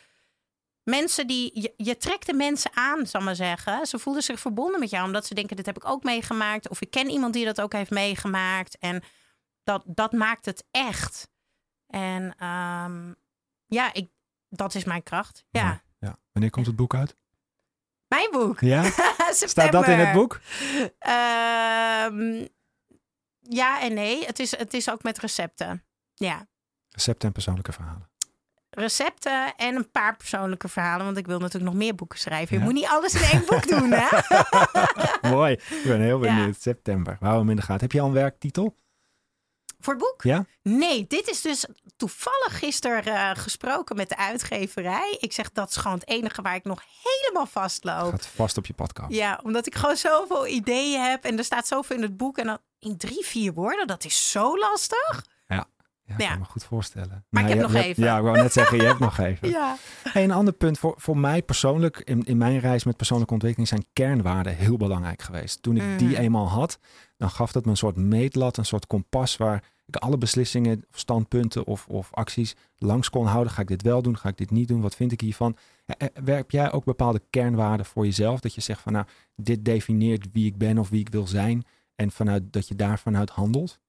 Mensen 0.82 1.26
die, 1.26 1.60
je, 1.60 1.74
je 1.76 1.96
trekt 1.96 2.26
de 2.26 2.34
mensen 2.34 2.70
aan, 2.74 3.06
zal 3.06 3.20
maar 3.20 3.36
zeggen. 3.36 3.86
Ze 3.86 3.98
voelden 3.98 4.22
zich 4.22 4.40
verbonden 4.40 4.80
met 4.80 4.90
jou. 4.90 5.06
Omdat 5.06 5.26
ze 5.26 5.34
denken, 5.34 5.56
dit 5.56 5.66
heb 5.66 5.76
ik 5.76 5.88
ook 5.88 6.02
meegemaakt. 6.02 6.68
Of 6.68 6.80
ik 6.80 6.90
ken 6.90 7.10
iemand 7.10 7.32
die 7.32 7.44
dat 7.44 7.60
ook 7.60 7.72
heeft 7.72 7.90
meegemaakt. 7.90 8.78
En 8.78 9.02
dat, 9.64 9.82
dat 9.86 10.12
maakt 10.12 10.44
het 10.44 10.64
echt. 10.70 11.30
En 11.86 12.46
um, 12.46 13.16
ja, 13.66 13.92
ik, 13.92 14.10
dat 14.48 14.74
is 14.74 14.84
mijn 14.84 15.02
kracht. 15.02 15.44
ja. 15.50 15.60
ja. 15.60 15.88
Ja. 16.00 16.16
Wanneer 16.32 16.50
komt 16.50 16.66
het 16.66 16.76
boek 16.76 16.94
uit? 16.94 17.16
Mijn 18.08 18.30
boek? 18.30 18.60
Ja? 18.60 18.90
Staat 19.30 19.72
dat 19.72 19.88
in 19.88 19.98
het 19.98 20.12
boek? 20.12 20.40
Um, 20.74 22.48
ja 23.40 23.80
en 23.80 23.94
nee. 23.94 24.24
Het 24.26 24.38
is, 24.38 24.56
het 24.56 24.74
is 24.74 24.90
ook 24.90 25.02
met 25.02 25.18
recepten. 25.18 25.84
Ja. 26.14 26.46
Recepten 26.88 27.28
en 27.28 27.34
persoonlijke 27.34 27.72
verhalen. 27.72 28.08
Recepten 28.70 29.56
en 29.56 29.74
een 29.74 29.90
paar 29.90 30.16
persoonlijke 30.16 30.68
verhalen. 30.68 31.04
Want 31.04 31.16
ik 31.16 31.26
wil 31.26 31.38
natuurlijk 31.38 31.72
nog 31.72 31.82
meer 31.82 31.94
boeken 31.94 32.18
schrijven. 32.18 32.58
Je 32.58 32.64
moet 32.64 32.72
niet 32.72 32.86
alles 32.86 33.14
in 33.14 33.38
één 33.38 33.46
boek 33.46 33.68
doen, 33.68 33.92
hè? 33.92 34.08
Mooi. 35.36 35.52
Ik 35.52 35.82
ben 35.84 36.00
heel 36.00 36.18
benieuwd. 36.18 36.54
Ja. 36.54 36.60
September. 36.60 37.16
Hem 37.20 37.50
in 37.50 37.56
de 37.56 37.62
gaten. 37.62 37.80
Heb 37.80 37.92
je 37.92 38.00
al 38.00 38.06
een 38.06 38.12
werktitel? 38.12 38.74
Voor 39.80 39.94
het 39.94 40.02
boek? 40.02 40.22
Ja. 40.22 40.44
Nee, 40.62 41.04
dit 41.06 41.28
is 41.28 41.40
dus 41.40 41.66
toevallig 41.96 42.58
gisteren 42.58 43.06
uh, 43.14 43.30
gesproken 43.34 43.96
met 43.96 44.08
de 44.08 44.16
uitgeverij. 44.16 45.16
Ik 45.20 45.32
zeg 45.32 45.52
dat 45.52 45.68
is 45.70 45.76
gewoon 45.76 45.98
het 45.98 46.08
enige 46.08 46.42
waar 46.42 46.54
ik 46.54 46.64
nog 46.64 46.82
helemaal 47.02 47.46
vastloop. 47.46 48.10
Gaat 48.10 48.26
vast 48.26 48.56
op 48.58 48.66
je 48.66 48.72
pad 48.72 48.92
komen. 48.92 49.14
Ja, 49.14 49.40
omdat 49.42 49.66
ik 49.66 49.74
gewoon 49.74 49.96
zoveel 49.96 50.46
ideeën 50.46 51.02
heb 51.02 51.24
en 51.24 51.38
er 51.38 51.44
staat 51.44 51.66
zoveel 51.66 51.96
in 51.96 52.02
het 52.02 52.16
boek. 52.16 52.38
En 52.38 52.46
dan 52.46 52.58
in 52.78 52.96
drie, 52.96 53.24
vier 53.24 53.52
woorden, 53.52 53.86
dat 53.86 54.04
is 54.04 54.30
zo 54.30 54.58
lastig. 54.58 55.24
Ja. 55.48 55.66
Ja, 56.04 56.16
ik 56.18 56.28
kan 56.28 56.38
me 56.38 56.44
goed 56.44 56.64
voorstellen. 56.64 57.24
Maar 57.28 57.42
nou, 57.42 57.54
ik 57.54 57.60
heb 57.60 57.70
nog 57.70 57.82
even. 57.82 58.02
Ja, 58.02 58.16
ik 58.16 58.22
wou 58.22 58.36
net 58.36 58.52
zeggen, 58.52 58.76
je 58.76 58.84
hebt 58.84 58.98
nog 58.98 59.18
even. 59.18 59.48
Ja. 59.58 59.76
Hey, 60.02 60.24
een 60.24 60.30
ander 60.30 60.54
punt 60.54 60.78
voor, 60.78 60.94
voor 60.96 61.16
mij 61.18 61.42
persoonlijk, 61.42 61.98
in, 62.04 62.24
in 62.24 62.36
mijn 62.36 62.58
reis 62.58 62.84
met 62.84 62.96
persoonlijke 62.96 63.32
ontwikkeling, 63.32 63.68
zijn 63.68 63.86
kernwaarden 63.92 64.56
heel 64.56 64.76
belangrijk 64.76 65.22
geweest. 65.22 65.62
Toen 65.62 65.76
ik 65.76 65.98
die 65.98 66.08
Mhm. 66.08 66.20
eenmaal 66.20 66.48
had, 66.48 66.78
dan 67.20 67.30
gaf 67.30 67.52
dat 67.52 67.64
me 67.64 67.70
een 67.70 67.76
soort 67.76 67.96
meetlat, 67.96 68.56
een 68.56 68.64
soort 68.64 68.86
kompas 68.86 69.36
waar 69.36 69.64
ik 69.86 69.96
alle 69.96 70.18
beslissingen, 70.18 70.84
standpunten 70.90 71.66
of, 71.66 71.86
of 71.86 72.14
acties 72.14 72.56
langs 72.76 73.10
kon 73.10 73.26
houden. 73.26 73.52
Ga 73.52 73.62
ik 73.62 73.68
dit 73.68 73.82
wel 73.82 74.02
doen? 74.02 74.18
Ga 74.18 74.28
ik 74.28 74.36
dit 74.36 74.50
niet 74.50 74.68
doen? 74.68 74.80
Wat 74.80 74.94
vind 74.94 75.12
ik 75.12 75.20
hiervan? 75.20 75.56
Eh, 75.86 76.08
Werp 76.24 76.50
jij 76.50 76.72
ook 76.72 76.84
bepaalde 76.84 77.22
kernwaarden 77.30 77.86
voor 77.86 78.04
jezelf? 78.04 78.40
Dat 78.40 78.54
je 78.54 78.60
zegt 78.60 78.80
van 78.80 78.92
nou, 78.92 79.06
dit 79.36 79.64
definieert 79.64 80.26
wie 80.32 80.46
ik 80.46 80.58
ben 80.58 80.78
of 80.78 80.88
wie 80.88 81.00
ik 81.00 81.08
wil 81.08 81.26
zijn. 81.26 81.64
En 81.94 82.10
vanuit 82.10 82.52
dat 82.52 82.68
je 82.68 82.74
daar 82.74 82.98
vanuit 82.98 83.30
handelt? 83.30 83.80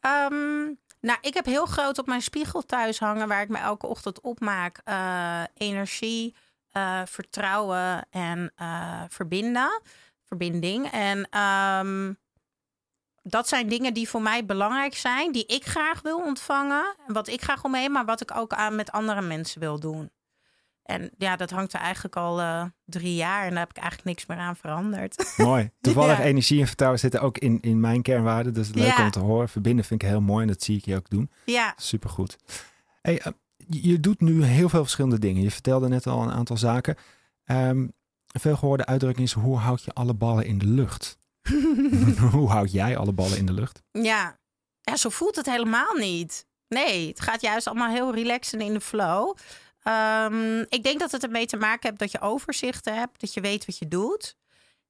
Um, 0.00 0.78
nou, 1.00 1.18
ik 1.20 1.34
heb 1.34 1.44
heel 1.44 1.66
groot 1.66 1.98
op 1.98 2.06
mijn 2.06 2.22
spiegel 2.22 2.62
thuis 2.62 2.98
hangen, 2.98 3.28
waar 3.28 3.42
ik 3.42 3.48
me 3.48 3.58
elke 3.58 3.86
ochtend 3.86 4.20
opmaak. 4.20 4.80
Uh, 4.88 5.42
energie, 5.54 6.34
vertrouwen 7.04 8.06
en 8.10 8.52
verbinden. 9.08 9.80
Verbinding. 10.22 10.90
En 10.90 11.38
um, 11.40 12.20
dat 13.22 13.48
zijn 13.48 13.68
dingen 13.68 13.94
die 13.94 14.08
voor 14.08 14.22
mij 14.22 14.46
belangrijk 14.46 14.94
zijn, 14.94 15.32
die 15.32 15.46
ik 15.46 15.66
graag 15.66 16.02
wil 16.02 16.18
ontvangen. 16.18 16.96
Wat 17.06 17.28
ik 17.28 17.42
graag 17.42 17.64
omheen, 17.64 17.92
maar 17.92 18.04
wat 18.04 18.20
ik 18.20 18.36
ook 18.36 18.52
aan 18.52 18.74
met 18.74 18.92
andere 18.92 19.20
mensen 19.20 19.60
wil 19.60 19.80
doen. 19.80 20.10
En 20.82 21.10
ja, 21.18 21.36
dat 21.36 21.50
hangt 21.50 21.72
er 21.72 21.80
eigenlijk 21.80 22.16
al 22.16 22.40
uh, 22.40 22.64
drie 22.84 23.14
jaar 23.14 23.44
en 23.44 23.50
daar 23.50 23.58
heb 23.58 23.70
ik 23.70 23.76
eigenlijk 23.76 24.08
niks 24.08 24.26
meer 24.26 24.38
aan 24.38 24.56
veranderd. 24.56 25.32
Mooi. 25.36 25.70
Toevallig 25.80 26.18
ja. 26.18 26.24
energie 26.24 26.60
en 26.60 26.66
vertrouwen 26.66 27.00
zitten 27.00 27.20
ook 27.20 27.38
in, 27.38 27.60
in 27.60 27.80
mijn 27.80 28.02
kernwaarden. 28.02 28.54
Dus 28.54 28.74
leuk 28.74 28.96
ja. 28.96 29.04
om 29.04 29.10
te 29.10 29.18
horen. 29.18 29.48
Verbinden 29.48 29.84
vind 29.84 30.02
ik 30.02 30.08
heel 30.08 30.20
mooi 30.20 30.42
en 30.42 30.48
dat 30.48 30.62
zie 30.62 30.76
ik 30.76 30.84
je 30.84 30.96
ook 30.96 31.10
doen. 31.10 31.30
Ja. 31.44 31.74
Supergoed. 31.76 32.36
Hey, 33.02 33.22
uh, 33.26 33.32
je 33.68 34.00
doet 34.00 34.20
nu 34.20 34.44
heel 34.44 34.68
veel 34.68 34.82
verschillende 34.82 35.18
dingen. 35.18 35.42
Je 35.42 35.50
vertelde 35.50 35.88
net 35.88 36.06
al 36.06 36.22
een 36.22 36.32
aantal 36.32 36.56
zaken. 36.56 36.96
Um, 37.44 37.92
een 38.32 38.40
veelgehoorde 38.40 38.86
uitdrukking 38.86 39.26
is, 39.26 39.32
hoe 39.32 39.56
houd 39.56 39.82
je 39.82 39.92
alle 39.92 40.14
ballen 40.14 40.46
in 40.46 40.58
de 40.58 40.66
lucht? 40.66 41.18
hoe 42.32 42.48
houd 42.48 42.72
jij 42.72 42.96
alle 42.96 43.12
ballen 43.12 43.38
in 43.38 43.46
de 43.46 43.52
lucht? 43.52 43.82
Ja. 43.90 44.38
ja, 44.80 44.96
zo 44.96 45.08
voelt 45.08 45.36
het 45.36 45.46
helemaal 45.46 45.94
niet. 45.94 46.46
Nee, 46.68 47.08
het 47.08 47.20
gaat 47.20 47.40
juist 47.40 47.66
allemaal 47.66 47.90
heel 47.90 48.14
relaxed 48.14 48.60
en 48.60 48.66
in 48.66 48.72
de 48.72 48.80
flow. 48.80 49.36
Um, 49.88 50.66
ik 50.68 50.82
denk 50.82 51.00
dat 51.00 51.12
het 51.12 51.22
ermee 51.22 51.46
te 51.46 51.56
maken 51.56 51.88
heeft 51.88 51.98
dat 51.98 52.10
je 52.10 52.20
overzicht 52.20 52.84
hebt, 52.84 53.20
dat 53.20 53.34
je 53.34 53.40
weet 53.40 53.66
wat 53.66 53.78
je 53.78 53.88
doet. 53.88 54.36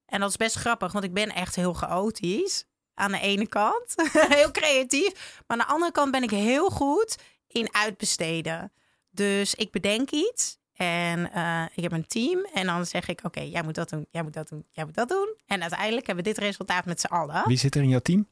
En 0.06 0.20
dat 0.20 0.28
is 0.28 0.36
best 0.36 0.56
grappig, 0.56 0.92
want 0.92 1.04
ik 1.04 1.14
ben 1.14 1.28
echt 1.28 1.56
heel 1.56 1.72
chaotisch. 1.72 2.64
Aan 2.94 3.12
de 3.12 3.20
ene 3.20 3.46
kant, 3.46 3.94
heel 4.38 4.50
creatief. 4.50 5.42
Maar 5.46 5.58
aan 5.58 5.66
de 5.66 5.72
andere 5.72 5.92
kant 5.92 6.10
ben 6.10 6.22
ik 6.22 6.30
heel 6.30 6.70
goed 6.70 7.16
in 7.46 7.74
uitbesteden. 7.74 8.72
Dus 9.10 9.54
ik 9.54 9.70
bedenk 9.70 10.10
iets 10.10 10.58
en 10.82 11.30
uh, 11.34 11.64
ik 11.74 11.82
heb 11.82 11.92
een 11.92 12.06
team. 12.06 12.46
En 12.54 12.66
dan 12.66 12.86
zeg 12.86 13.08
ik, 13.08 13.18
oké, 13.18 13.26
okay, 13.26 13.48
jij 13.48 13.62
moet 13.62 13.74
dat 13.74 13.88
doen, 13.88 14.06
jij 14.10 14.22
moet 14.22 14.32
dat 14.32 14.48
doen, 14.48 14.66
jij 14.70 14.84
moet 14.84 14.94
dat 14.94 15.08
doen. 15.08 15.34
En 15.46 15.60
uiteindelijk 15.60 16.06
hebben 16.06 16.24
we 16.24 16.30
dit 16.30 16.40
resultaat 16.40 16.84
met 16.84 17.00
z'n 17.00 17.06
allen. 17.06 17.42
Wie 17.46 17.56
zit 17.56 17.74
er 17.74 17.82
in 17.82 17.88
jouw 17.88 18.00
team? 18.00 18.28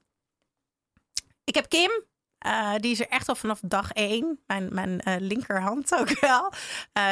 Ik 1.44 1.54
heb 1.54 1.68
Kim, 1.68 1.90
uh, 2.46 2.74
die 2.76 2.90
is 2.90 3.00
er 3.00 3.08
echt 3.08 3.28
al 3.28 3.34
vanaf 3.34 3.60
dag 3.64 3.92
één. 3.92 4.40
Mijn, 4.46 4.74
mijn 4.74 5.02
uh, 5.04 5.14
linkerhand 5.18 5.94
ook 6.00 6.20
wel. 6.20 6.52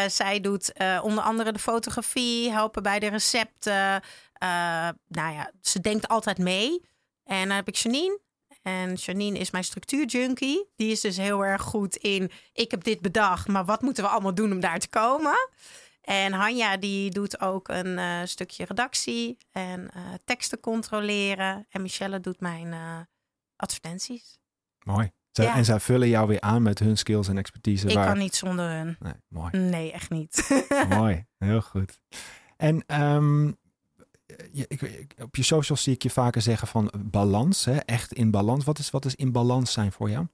Zij 0.09 0.41
doet 0.41 0.73
onder 1.03 1.25
andere 1.25 1.53
de 1.53 1.59
fotografie, 1.59 2.51
helpen 2.51 2.83
bij 2.83 2.99
de 2.99 3.07
recepten. 3.07 4.03
nou 5.09 5.33
ja, 5.33 5.51
ze 5.61 5.81
denkt 5.81 6.09
altijd 6.09 6.39
mee. 6.39 6.81
En 7.25 7.49
dan 7.49 7.57
heb 7.57 7.69
ik 7.69 7.75
Janine. 7.75 8.21
En 8.69 8.95
Janine 8.95 9.39
is 9.39 9.51
mijn 9.51 9.65
structuurjunkie. 9.65 10.69
Die 10.77 10.91
is 10.91 11.01
dus 11.01 11.17
heel 11.17 11.45
erg 11.45 11.63
goed 11.63 11.97
in... 11.97 12.31
ik 12.53 12.71
heb 12.71 12.85
dit 12.85 13.01
bedacht, 13.01 13.49
maar 13.49 13.65
wat 13.65 13.83
moeten 13.83 14.05
we 14.05 14.11
allemaal 14.11 14.35
doen 14.35 14.53
om 14.53 14.61
daar 14.61 14.79
te 14.79 14.89
komen? 14.89 15.49
En 16.01 16.33
Hanja 16.33 16.77
die 16.77 17.11
doet 17.11 17.41
ook 17.41 17.69
een 17.69 18.29
stukje 18.29 18.65
redactie 18.65 19.39
en 19.51 19.91
teksten 20.25 20.61
controleren. 20.61 21.67
En 21.71 21.83
Michelle 21.83 22.21
doet 22.21 22.41
mijn 22.41 22.75
advertenties. 23.57 24.39
Mooi. 24.85 25.11
Zij, 25.31 25.45
ja. 25.45 25.55
En 25.55 25.65
zij 25.65 25.81
vullen 25.81 26.09
jou 26.09 26.27
weer 26.27 26.41
aan 26.41 26.63
met 26.63 26.79
hun 26.79 26.97
skills 26.97 27.29
en 27.29 27.39
expertise. 27.39 27.89
Ik 27.89 27.95
waar... 27.95 28.07
kan 28.07 28.19
niet 28.19 28.35
zonder 28.35 28.71
hun. 28.71 28.97
Nee, 28.99 29.13
mooi. 29.29 29.59
Nee, 29.59 29.93
echt 29.93 30.11
niet. 30.11 30.65
mooi, 30.89 31.27
heel 31.39 31.61
goed. 31.61 31.99
En 32.57 33.01
um, 33.01 33.57
ik, 34.53 35.15
op 35.19 35.37
je 35.37 35.43
socials 35.43 35.83
zie 35.83 35.95
ik 35.95 36.03
je 36.03 36.11
vaker 36.11 36.43
zeggen 36.43 36.69
van 36.69 36.93
balans, 37.05 37.65
hè? 37.65 37.77
echt 37.77 38.13
in 38.13 38.31
balans. 38.31 38.65
Wat 38.65 38.79
is, 38.79 38.91
wat 38.91 39.05
is 39.05 39.15
in 39.15 39.33
balans 39.33 39.73
zijn 39.73 39.93
voor 39.93 40.11
jou? 40.11 40.27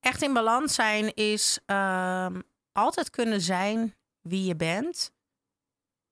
Echt 0.00 0.22
in 0.22 0.32
balans 0.32 0.74
zijn 0.74 1.14
is 1.14 1.58
ehm, 1.66 2.40
altijd 2.72 3.10
kunnen 3.10 3.40
zijn 3.40 3.94
wie 4.20 4.44
je 4.44 4.56
bent. 4.56 5.12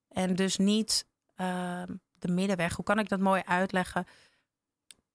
En 0.09 0.35
dus 0.35 0.57
niet 0.57 1.07
ehm, 1.35 1.95
de 2.13 2.29
middenweg. 2.29 2.77
Hoe 2.77 2.85
kan 2.85 2.99
ik 2.99 3.09
dat 3.09 3.21
mooi 3.21 3.43
uitleggen? 3.45 4.07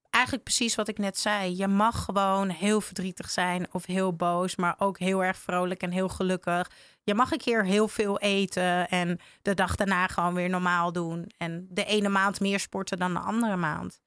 Eigenlijk 0.10 0.44
precies 0.44 0.76
wat 0.76 0.88
ik 0.88 0.98
net 0.98 1.18
zei. 1.18 1.58
Je 1.58 1.68
mag 1.68 2.04
gewoon 2.04 2.50
heel 2.50 2.82
verdrietig 2.82 3.30
zijn 3.30 3.74
of 3.74 3.86
heel 3.86 4.16
boos, 4.16 4.56
maar 4.56 4.76
ook 4.78 5.00
heel 5.00 5.24
erg 5.24 5.38
vrolijk 5.38 5.82
en 5.82 5.92
heel 5.92 6.10
gelukkig. 6.10 6.72
Je 7.06 7.14
mag 7.14 7.32
een 7.32 7.38
keer 7.38 7.66
heel 7.66 7.88
veel 7.88 8.20
eten 8.20 8.90
en 8.90 9.20
de 9.42 9.54
dag 9.54 9.76
daarna 9.76 10.08
gewoon 10.08 10.34
weer 10.34 10.50
normaal 10.50 10.92
doen. 10.92 11.32
En 11.38 11.68
de 11.70 11.86
ene 11.86 12.10
maand 12.10 12.40
meer 12.40 12.60
sporten 12.60 12.98
dan 12.98 13.14
de 13.14 13.20
andere 13.20 13.56
maand. 13.56 14.02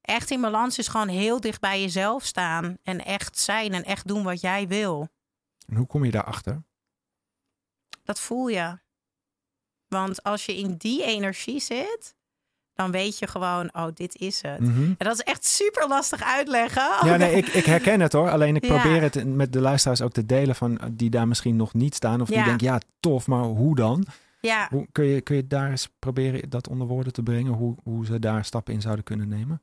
Echt 0.00 0.30
in 0.30 0.40
balans 0.40 0.78
is 0.78 0.88
gewoon 0.88 1.08
heel 1.08 1.40
dicht 1.40 1.60
bij 1.60 1.80
jezelf 1.80 2.24
staan 2.24 2.78
en 2.82 3.04
echt 3.04 3.38
zijn 3.38 3.72
en 3.72 3.84
echt 3.84 4.08
doen 4.08 4.22
wat 4.22 4.40
jij 4.40 4.68
wil. 4.68 5.08
En 5.66 5.76
hoe 5.76 5.86
kom 5.86 6.04
je 6.04 6.10
daarachter? 6.10 6.62
Dat 8.04 8.20
voel 8.20 8.48
je. 8.48 8.78
Want 9.88 10.22
als 10.22 10.46
je 10.46 10.56
in 10.56 10.76
die 10.76 11.04
energie 11.04 11.60
zit, 11.60 12.14
dan 12.80 12.90
weet 12.90 13.18
je 13.18 13.26
gewoon, 13.26 13.68
oh, 13.74 13.86
dit 13.94 14.16
is 14.16 14.42
het. 14.42 14.60
Mhm. 14.60 14.82
En 14.82 14.94
dat 14.98 15.12
is 15.14 15.20
echt 15.20 15.44
super 15.46 15.88
lastig 15.88 16.22
uitleggen. 16.22 17.06
Ja, 17.08 17.16
nee, 17.24 17.32
ik, 17.36 17.46
ik 17.48 17.64
herken 17.64 18.00
het 18.00 18.12
hoor. 18.12 18.30
Alleen 18.30 18.56
ik 18.56 18.64
Ja. 18.64 18.80
probeer 18.80 19.02
het 19.02 19.24
met 19.26 19.52
de 19.52 19.60
luisteraars 19.60 20.00
ook 20.02 20.12
te 20.12 20.26
delen 20.26 20.54
van 20.54 20.78
eh, 20.78 20.86
die 20.92 21.10
daar 21.10 21.28
misschien 21.28 21.56
nog 21.56 21.74
niet 21.74 21.94
staan. 21.94 22.20
Of 22.20 22.28
die 22.28 22.36
Ja. 22.36 22.44
denken, 22.44 22.66
ja, 22.66 22.80
tof, 23.00 23.26
maar 23.26 23.42
hoe 23.44 23.74
dan? 23.76 24.06
Ja, 24.40 24.66
Hoe, 24.70 24.86
kun, 24.92 25.04
je, 25.04 25.20
kun 25.20 25.36
je 25.36 25.46
daar 25.46 25.70
eens 25.70 25.88
proberen 25.98 26.50
dat 26.50 26.68
onder 26.68 26.86
woorden 26.86 27.12
te 27.12 27.22
brengen? 27.22 27.52
Hoe, 27.52 27.76
hoe 27.82 28.06
ze 28.06 28.18
daar 28.18 28.44
stappen 28.44 28.74
in 28.74 28.80
zouden 28.80 29.04
kunnen 29.04 29.28
nemen? 29.28 29.62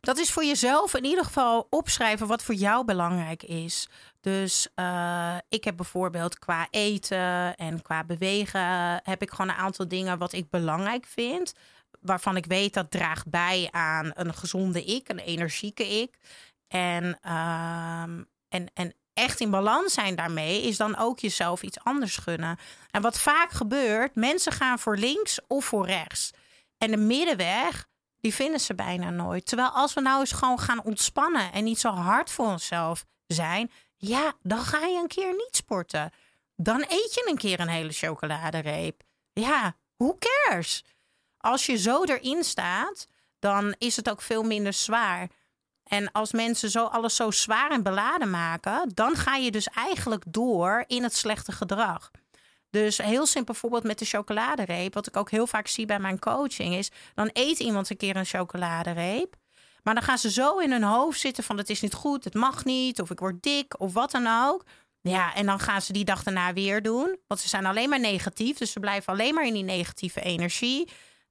dat 0.00 0.18
is 0.18 0.30
voor 0.32 0.44
jezelf 0.44 0.94
in 0.94 1.04
ieder 1.04 1.24
geval 1.24 1.66
opschrijven 1.70 2.26
wat 2.26 2.42
voor 2.42 2.54
jou 2.54 2.84
belangrijk 2.84 3.42
is. 3.42 3.88
Dus 4.20 4.68
eh, 4.74 5.34
ik 5.48 5.64
heb 5.64 5.76
bijvoorbeeld 5.76 6.38
qua 6.38 6.66
eten 6.70 7.56
en 7.56 7.82
qua 7.82 8.04
bewegen 8.04 9.00
heb 9.02 9.22
ik 9.22 9.30
gewoon 9.30 9.48
een 9.48 9.56
aantal 9.56 9.88
dingen 9.88 10.18
wat 10.18 10.32
ik 10.32 10.50
belangrijk 10.50 11.06
vind. 11.06 11.52
Waarvan 12.08 12.36
ik 12.36 12.46
weet 12.46 12.74
dat 12.74 12.90
draagt 12.90 13.30
bij 13.30 13.68
aan 13.70 14.10
een 14.14 14.34
gezonde 14.34 14.84
ik, 14.84 15.08
een 15.08 15.18
energieke 15.18 15.86
ik. 15.86 16.18
En, 16.68 17.18
ehm, 17.22 18.22
en, 18.48 18.70
en 18.74 18.94
echt 19.12 19.40
in 19.40 19.50
balans 19.50 19.92
zijn 19.92 20.14
daarmee 20.14 20.62
is 20.62 20.76
dan 20.76 20.96
ook 20.96 21.18
jezelf 21.18 21.62
iets 21.62 21.78
anders 21.82 22.16
gunnen. 22.16 22.58
En 22.90 23.02
wat 23.02 23.18
vaak 23.18 23.50
gebeurt, 23.50 24.14
mensen 24.14 24.52
gaan 24.52 24.78
voor 24.78 24.96
links 24.96 25.40
of 25.46 25.64
voor 25.64 25.86
rechts. 25.86 26.30
En 26.78 26.90
de 26.90 26.96
middenweg, 26.96 27.88
die 28.20 28.34
vinden 28.34 28.60
ze 28.60 28.74
bijna 28.74 29.10
nooit. 29.10 29.46
Terwijl 29.46 29.68
als 29.68 29.94
we 29.94 30.00
nou 30.00 30.20
eens 30.20 30.32
gewoon 30.32 30.60
gaan 30.60 30.82
ontspannen 30.82 31.52
en 31.52 31.64
niet 31.64 31.78
zo 31.80 31.90
hard 31.90 32.30
voor 32.30 32.46
onszelf 32.46 33.04
zijn, 33.26 33.70
ja, 33.96 34.32
dan 34.42 34.58
ga 34.58 34.86
je 34.86 34.98
een 34.98 35.08
keer 35.08 35.32
niet 35.32 35.56
sporten. 35.56 36.12
Dan 36.56 36.80
eet 36.80 37.14
je 37.14 37.26
een 37.30 37.36
keer 37.36 37.60
een 37.60 37.68
hele 37.68 37.92
chocoladereep. 37.92 39.02
Ja, 39.32 39.76
who 39.96 40.16
cares? 40.18 40.84
Als 41.38 41.66
je 41.66 41.76
zo 41.76 42.04
erin 42.04 42.44
staat, 42.44 43.06
dan 43.38 43.74
is 43.78 43.96
het 43.96 44.10
ook 44.10 44.22
veel 44.22 44.42
minder 44.42 44.72
zwaar. 44.72 45.28
En 45.84 46.12
als 46.12 46.32
mensen 46.32 46.70
zo 46.70 46.84
alles 46.84 47.16
zo 47.16 47.30
zwaar 47.30 47.70
en 47.70 47.82
beladen 47.82 48.30
maken, 48.30 48.90
dan 48.94 49.16
ga 49.16 49.34
je 49.34 49.50
dus 49.50 49.66
eigenlijk 49.66 50.24
door 50.28 50.84
in 50.86 51.02
het 51.02 51.16
slechte 51.16 51.52
gedrag. 51.52 52.10
Dus 52.70 52.98
heel 52.98 53.26
simpel 53.26 53.54
voorbeeld 53.54 53.82
met 53.82 53.98
de 53.98 54.04
chocoladereep. 54.04 54.94
Wat 54.94 55.06
ik 55.06 55.16
ook 55.16 55.30
heel 55.30 55.46
vaak 55.46 55.66
zie 55.66 55.86
bij 55.86 55.98
mijn 55.98 56.18
coaching 56.18 56.74
is... 56.74 56.90
dan 57.14 57.30
eet 57.32 57.58
iemand 57.58 57.90
een 57.90 57.96
keer 57.96 58.16
een 58.16 58.24
chocoladereep... 58.24 59.36
maar 59.82 59.94
dan 59.94 60.02
gaan 60.02 60.18
ze 60.18 60.30
zo 60.30 60.58
in 60.58 60.70
hun 60.70 60.82
hoofd 60.82 61.20
zitten 61.20 61.44
van... 61.44 61.58
het 61.58 61.70
is 61.70 61.80
niet 61.80 61.94
goed, 61.94 62.24
het 62.24 62.34
mag 62.34 62.64
niet, 62.64 63.00
of 63.00 63.10
ik 63.10 63.18
word 63.18 63.42
dik, 63.42 63.80
of 63.80 63.92
wat 63.92 64.10
dan 64.10 64.26
ook. 64.46 64.64
Ja, 65.00 65.34
en 65.34 65.46
dan 65.46 65.58
gaan 65.58 65.82
ze 65.82 65.92
die 65.92 66.04
dag 66.04 66.22
daarna 66.22 66.52
weer 66.52 66.82
doen. 66.82 67.18
Want 67.26 67.40
ze 67.40 67.48
zijn 67.48 67.66
alleen 67.66 67.88
maar 67.88 68.00
negatief, 68.00 68.58
dus 68.58 68.72
ze 68.72 68.80
blijven 68.80 69.12
alleen 69.12 69.34
maar 69.34 69.46
in 69.46 69.52
die 69.52 69.62
negatieve 69.62 70.20
energie. 70.20 70.88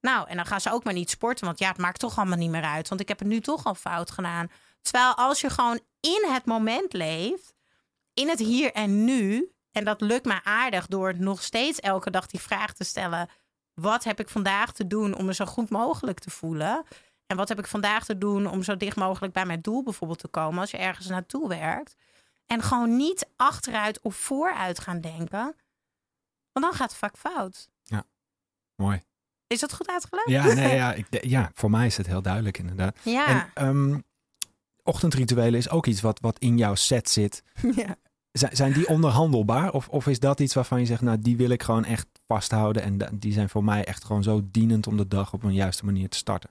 Nou, 0.08 0.30
en 0.30 0.36
dan 0.36 0.46
gaan 0.46 0.62
ze 0.62 0.72
ook 0.72 0.84
maar 0.84 0.94
niet 0.94 1.10
sporten, 1.10 1.46
want 1.46 1.60
ja, 1.60 1.68
het 1.68 1.78
maakt 1.78 2.00
toch 2.00 2.18
allemaal 2.18 2.38
niet 2.38 2.50
meer 2.50 2.64
uit. 2.64 2.88
Want 2.88 3.02
ik 3.02 3.08
heb 3.08 3.20
het 3.20 3.28
nu 3.28 3.42
toch 3.42 3.66
al 3.66 3.76
fout 3.76 4.12
gedaan. 4.12 4.52
Terwijl 4.82 5.16
als 5.16 5.42
je 5.42 5.50
gewoon 5.50 5.80
in 6.00 6.26
het 6.28 6.46
moment 6.46 6.94
leeft, 6.94 7.54
in 8.14 8.30
het 8.30 8.40
hier 8.40 8.72
en 8.72 9.04
nu... 9.04 9.52
En 9.72 9.84
dat 9.84 10.02
lukt 10.02 10.26
me 10.26 10.44
aardig 10.44 10.88
door 10.88 11.20
nog 11.20 11.44
steeds 11.44 11.80
elke 11.80 12.10
dag 12.10 12.26
die 12.26 12.40
vraag 12.40 12.74
te 12.74 12.84
stellen: 12.84 13.30
wat 13.74 14.04
heb 14.04 14.20
ik 14.20 14.30
vandaag 14.30 14.72
te 14.74 14.88
doen 14.88 15.16
om 15.16 15.26
me 15.26 15.34
zo 15.34 15.46
goed 15.46 15.70
mogelijk 15.70 16.20
te 16.20 16.30
voelen? 16.30 16.86
En 17.26 17.38
wat 17.38 17.50
heb 17.50 17.60
ik 17.60 17.68
vandaag 17.68 18.06
te 18.06 18.18
doen 18.18 18.48
om 18.48 18.64
zo 18.64 18.78
dicht 18.78 18.96
mogelijk 18.96 19.34
bij 19.34 19.46
mijn 19.46 19.62
doel 19.62 19.84
bijvoorbeeld 19.84 20.20
te 20.20 20.28
komen 20.28 20.60
als 20.60 20.72
je 20.72 20.78
ergens 20.78 21.08
naartoe 21.08 21.48
werkt? 21.48 21.96
En 22.46 22.62
gewoon 22.62 22.96
niet 22.96 23.30
achteruit 23.36 24.02
of 24.02 24.16
vooruit 24.16 24.80
gaan 24.80 25.02
denken, 25.02 25.56
want 26.52 26.66
dan 26.66 26.74
gaat 26.74 26.90
het 26.90 27.00
vaak 27.00 27.18
fout. 27.18 27.70
Mooi. 28.76 29.07
Is 29.48 29.60
dat 29.60 29.74
goed 29.74 29.90
uitgelegd? 29.90 30.30
Ja, 30.30 30.46
nee, 30.54 30.76
ja, 30.76 30.94
ik, 31.10 31.26
ja, 31.26 31.52
voor 31.54 31.70
mij 31.70 31.86
is 31.86 31.98
het 31.98 32.08
heel 32.08 32.22
duidelijk 32.22 32.58
inderdaad. 32.58 32.98
Ja. 33.04 33.28
En 33.28 33.68
ehm, 33.68 34.00
ochtendrituelen 34.84 35.60
is 35.60 35.70
ook 35.70 35.86
iets 35.86 36.02
wat, 36.02 36.20
wat 36.20 36.40
in 36.40 36.58
jouw 36.58 36.76
set 36.76 37.10
zit. 37.10 37.44
ja. 37.76 37.96
Zijn, 38.32 38.56
zijn 38.56 38.74
die 38.74 38.88
onderhandelbaar? 38.88 39.72
Of, 39.74 39.88
of 39.88 40.08
is 40.08 40.20
dat 40.20 40.40
iets 40.40 40.54
waarvan 40.54 40.80
je 40.80 40.86
zegt, 40.86 41.02
nou, 41.02 41.20
die 41.20 41.38
wil 41.38 41.50
ik 41.50 41.64
gewoon 41.64 41.86
echt 41.86 42.08
vasthouden. 42.28 42.82
En 42.82 43.20
die 43.20 43.34
zijn 43.34 43.50
voor 43.50 43.64
mij 43.64 43.86
echt 43.86 44.04
gewoon 44.04 44.24
zo 44.24 44.42
dienend 44.52 44.88
om 44.88 44.98
de 44.98 45.08
dag 45.08 45.34
op 45.34 45.44
een 45.44 45.54
juiste 45.54 45.86
manier 45.86 46.10
te 46.10 46.18
starten. 46.18 46.50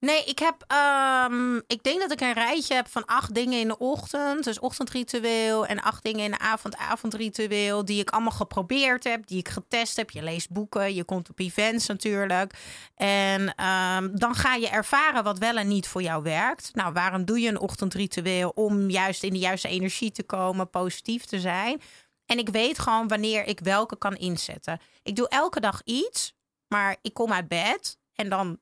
Nee, 0.00 0.24
ik 0.24 0.38
heb. 0.38 0.64
ehm, 0.66 1.56
ik 1.56 1.82
denk 1.82 2.00
dat 2.00 2.10
ik 2.12 2.20
een 2.20 2.32
rijtje 2.32 2.74
heb 2.74 2.88
van 2.88 3.04
acht 3.04 3.34
dingen 3.34 3.60
in 3.60 3.68
de 3.68 3.78
ochtend. 3.78 4.44
Dus 4.44 4.58
ochtendritueel. 4.58 5.66
En 5.66 5.82
acht 5.82 6.02
dingen 6.02 6.24
in 6.24 6.30
de 6.30 6.38
avond, 6.38 6.76
avondritueel. 6.76 7.84
Die 7.84 8.00
ik 8.00 8.10
allemaal 8.10 8.30
geprobeerd 8.32 9.04
heb. 9.04 9.26
Die 9.26 9.38
ik 9.38 9.48
getest 9.48 9.96
heb. 9.96 10.10
Je 10.10 10.22
leest 10.22 10.50
boeken. 10.50 10.94
Je 10.94 11.04
komt 11.04 11.30
op 11.30 11.38
events 11.38 11.86
natuurlijk. 11.86 12.54
En 12.94 13.54
ehm, 13.54 14.08
dan 14.12 14.34
ga 14.34 14.54
je 14.54 14.68
ervaren 14.68 15.24
wat 15.24 15.38
wel 15.38 15.56
en 15.56 15.68
niet 15.68 15.88
voor 15.88 16.02
jou 16.02 16.22
werkt. 16.22 16.70
Nou, 16.74 16.92
waarom 16.92 17.24
doe 17.24 17.40
je 17.40 17.48
een 17.48 17.60
ochtendritueel? 17.60 18.50
Om 18.54 18.90
juist 18.90 19.22
in 19.22 19.32
de 19.32 19.38
juiste 19.38 19.68
energie 19.68 20.10
te 20.10 20.22
komen. 20.22 20.70
Positief 20.70 21.24
te 21.24 21.40
zijn. 21.40 21.80
En 22.26 22.38
ik 22.38 22.48
weet 22.48 22.78
gewoon 22.78 23.08
wanneer 23.08 23.44
ik 23.44 23.60
welke 23.60 23.98
kan 23.98 24.16
inzetten. 24.16 24.80
Ik 25.02 25.16
doe 25.16 25.28
elke 25.28 25.60
dag 25.60 25.80
iets. 25.84 26.34
Maar 26.68 26.96
ik 27.02 27.14
kom 27.14 27.32
uit 27.32 27.48
bed. 27.48 27.98
En 28.14 28.28
dan 28.28 28.58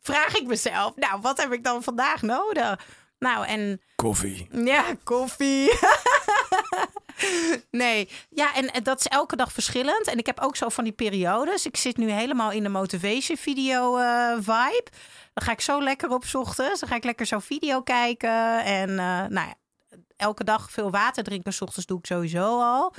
vraag 0.00 0.36
ik 0.36 0.46
mezelf, 0.46 0.96
nou, 0.96 1.20
wat 1.20 1.40
heb 1.40 1.52
ik 1.52 1.64
dan 1.64 1.82
vandaag 1.82 2.22
nodig? 2.22 2.78
Nou, 3.18 3.46
en 3.46 3.80
Koffie. 3.96 4.48
ja, 4.64 4.84
koffie. 5.04 5.78
nee, 7.70 8.08
ja, 8.30 8.54
en 8.54 8.72
en 8.72 8.82
dat 8.82 8.98
is 8.98 9.06
elke 9.06 9.36
dag 9.36 9.52
verschillend. 9.52 10.06
En 10.06 10.18
ik 10.18 10.26
heb 10.26 10.40
ook 10.40 10.56
zo 10.56 10.68
van 10.68 10.84
die 10.84 10.92
periodes. 10.92 11.66
Ik 11.66 11.76
zit 11.76 11.96
nu 11.96 12.10
helemaal 12.10 12.50
in 12.50 12.62
de 12.62 12.68
motivation 12.68 13.36
video 13.36 13.96
eh, 13.96 14.32
vibe. 14.36 14.90
Dan 15.34 15.44
ga 15.44 15.52
ik 15.52 15.60
zo 15.60 15.82
lekker 15.82 16.10
op 16.10 16.24
ochtends. 16.32 16.80
Dan 16.80 16.88
ga 16.88 16.94
ik 16.94 17.04
lekker 17.04 17.26
zo 17.26 17.38
video 17.38 17.82
kijken. 17.82 18.64
En 18.64 18.88
eh, 18.88 19.26
nou 19.26 19.48
ja, 19.48 19.54
elke 20.16 20.44
dag 20.44 20.70
veel 20.70 20.90
water 20.90 21.24
drinken. 21.24 21.52
's 21.52 21.60
ochtends 21.60 21.86
doe 21.86 21.98
ik 21.98 22.06
sowieso 22.06 22.60
al. 22.60 22.94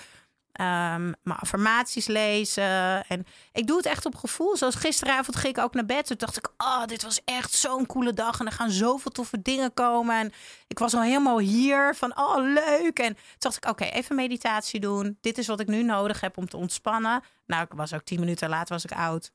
Ehm 0.51 1.11
mijn 1.23 1.39
affirmaties 1.39 2.07
lezen. 2.07 3.05
En 3.07 3.25
ik 3.51 3.67
doe 3.67 3.77
het 3.77 3.85
echt 3.85 4.05
op 4.05 4.15
gevoel. 4.15 4.57
Zoals 4.57 4.75
gisteravond 4.75 5.35
ging 5.35 5.57
ik 5.57 5.63
ook 5.63 5.73
naar 5.73 5.85
bed. 5.85 6.05
Toen 6.05 6.17
dacht 6.17 6.37
ik, 6.37 6.49
oh, 6.57 6.85
dit 6.85 7.03
was 7.03 7.21
echt 7.25 7.53
zo'n 7.53 7.85
coole 7.85 8.13
dag. 8.13 8.39
En 8.39 8.45
er 8.45 8.51
gaan 8.51 8.71
zoveel 8.71 9.11
toffe 9.11 9.41
dingen 9.41 9.73
komen. 9.73 10.15
En 10.15 10.31
ik 10.67 10.79
was 10.79 10.93
al 10.93 11.01
helemaal 11.01 11.39
hier 11.39 11.95
van, 11.95 12.17
oh, 12.17 12.35
leuk. 12.37 12.99
En 12.99 13.13
toen 13.13 13.15
dacht 13.37 13.57
ik, 13.57 13.69
oké, 13.69 13.83
even 13.83 14.15
meditatie 14.15 14.79
doen. 14.79 15.17
Dit 15.21 15.37
is 15.37 15.47
wat 15.47 15.59
ik 15.59 15.67
nu 15.67 15.83
nodig 15.83 16.21
heb 16.21 16.37
om 16.37 16.47
te 16.47 16.57
ontspannen. 16.57 17.21
Nou, 17.45 17.63
ik 17.63 17.73
was 17.73 17.93
ook 17.93 18.03
tien 18.03 18.19
minuten 18.19 18.49
later 18.49 18.73
was 18.73 18.85
ik 18.85 18.91
oud. 18.91 19.31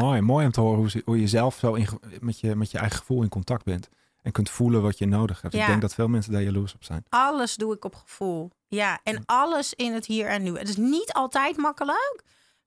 mooi, 0.00 0.20
mooi 0.32 0.46
om 0.46 0.52
te 0.52 0.60
horen 0.60 1.02
hoe, 1.04 1.20
je 1.20 1.28
zelf 1.28 1.56
zo 1.60 1.74
in, 1.74 1.88
met, 2.20 2.40
je, 2.40 2.56
met 2.56 2.70
je 2.70 2.78
eigen 2.78 2.98
gevoel 2.98 3.22
in 3.22 3.28
contact 3.28 3.64
bent. 3.64 3.88
En 4.28 4.34
kunt 4.34 4.50
voelen 4.50 4.82
wat 4.82 4.98
je 4.98 5.06
nodig 5.06 5.40
hebt. 5.40 5.54
Ja. 5.54 5.60
Ik 5.60 5.66
denk 5.66 5.80
dat 5.80 5.94
veel 5.94 6.08
mensen 6.08 6.32
daar 6.32 6.42
jaloers 6.42 6.74
op 6.74 6.84
zijn. 6.84 7.04
Alles 7.08 7.54
doe 7.54 7.74
ik 7.74 7.84
op 7.84 7.94
gevoel. 7.94 8.50
Ja, 8.66 9.00
en 9.02 9.22
alles 9.26 9.74
in 9.74 9.92
het 9.92 10.06
hier 10.06 10.28
en 10.28 10.42
nu. 10.42 10.58
Het 10.58 10.68
is 10.68 10.76
niet 10.76 11.12
altijd 11.12 11.56
makkelijk. 11.56 12.22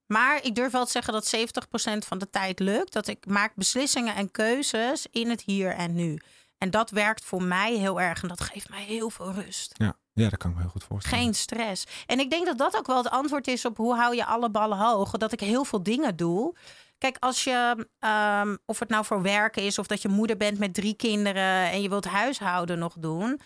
Maar 0.06 0.44
ik 0.44 0.54
durf 0.54 0.72
wel 0.72 0.84
te 0.84 0.90
zeggen 0.90 1.12
dat 1.12 1.36
70% 1.36 2.06
van 2.06 2.18
de 2.18 2.30
tijd 2.30 2.58
lukt. 2.58 2.92
Dat 2.92 3.06
ik 3.06 3.26
maak 3.26 3.54
beslissingen 3.54 4.14
en 4.14 4.30
keuzes 4.30 5.06
in 5.10 5.30
het 5.30 5.42
hier 5.42 5.74
en 5.74 5.94
nu. 5.94 6.20
En 6.58 6.70
dat 6.70 6.90
werkt 6.90 7.24
voor 7.24 7.42
mij 7.42 7.74
heel 7.74 8.00
erg. 8.00 8.22
En 8.22 8.28
dat 8.28 8.40
geeft 8.40 8.68
mij 8.68 8.82
heel 8.82 9.10
veel 9.10 9.32
rust. 9.32 9.74
Ja, 9.78 9.96
ja 10.12 10.28
dat 10.28 10.38
kan 10.38 10.50
ik 10.50 10.56
me 10.56 10.62
heel 10.62 10.70
goed 10.70 10.84
voorstellen. 10.84 11.18
Geen 11.18 11.34
stress. 11.34 11.86
En 12.06 12.20
ik 12.20 12.30
denk 12.30 12.46
dat 12.46 12.58
dat 12.58 12.76
ook 12.76 12.86
wel 12.86 12.96
het 12.96 13.10
antwoord 13.10 13.46
is 13.46 13.64
op 13.64 13.76
hoe 13.76 13.96
hou 13.96 14.16
je 14.16 14.24
alle 14.24 14.50
ballen 14.50 14.78
hoog. 14.78 15.10
Dat 15.10 15.32
ik 15.32 15.40
heel 15.40 15.64
veel 15.64 15.82
dingen 15.82 16.16
doe. 16.16 16.54
Kijk, 17.02 17.16
als 17.20 17.44
je, 17.44 17.88
ehm, 17.98 18.56
of 18.66 18.78
het 18.78 18.88
nou 18.88 19.04
voor 19.04 19.22
werken 19.22 19.62
is, 19.62 19.78
of 19.78 19.86
dat 19.86 20.02
je 20.02 20.08
moeder 20.08 20.36
bent 20.36 20.58
met 20.58 20.74
drie 20.74 20.94
kinderen 20.94 21.70
en 21.70 21.82
je 21.82 21.88
wilt 21.88 22.04
huishouden 22.04 22.78
nog 22.78 22.94
doen, 22.98 23.40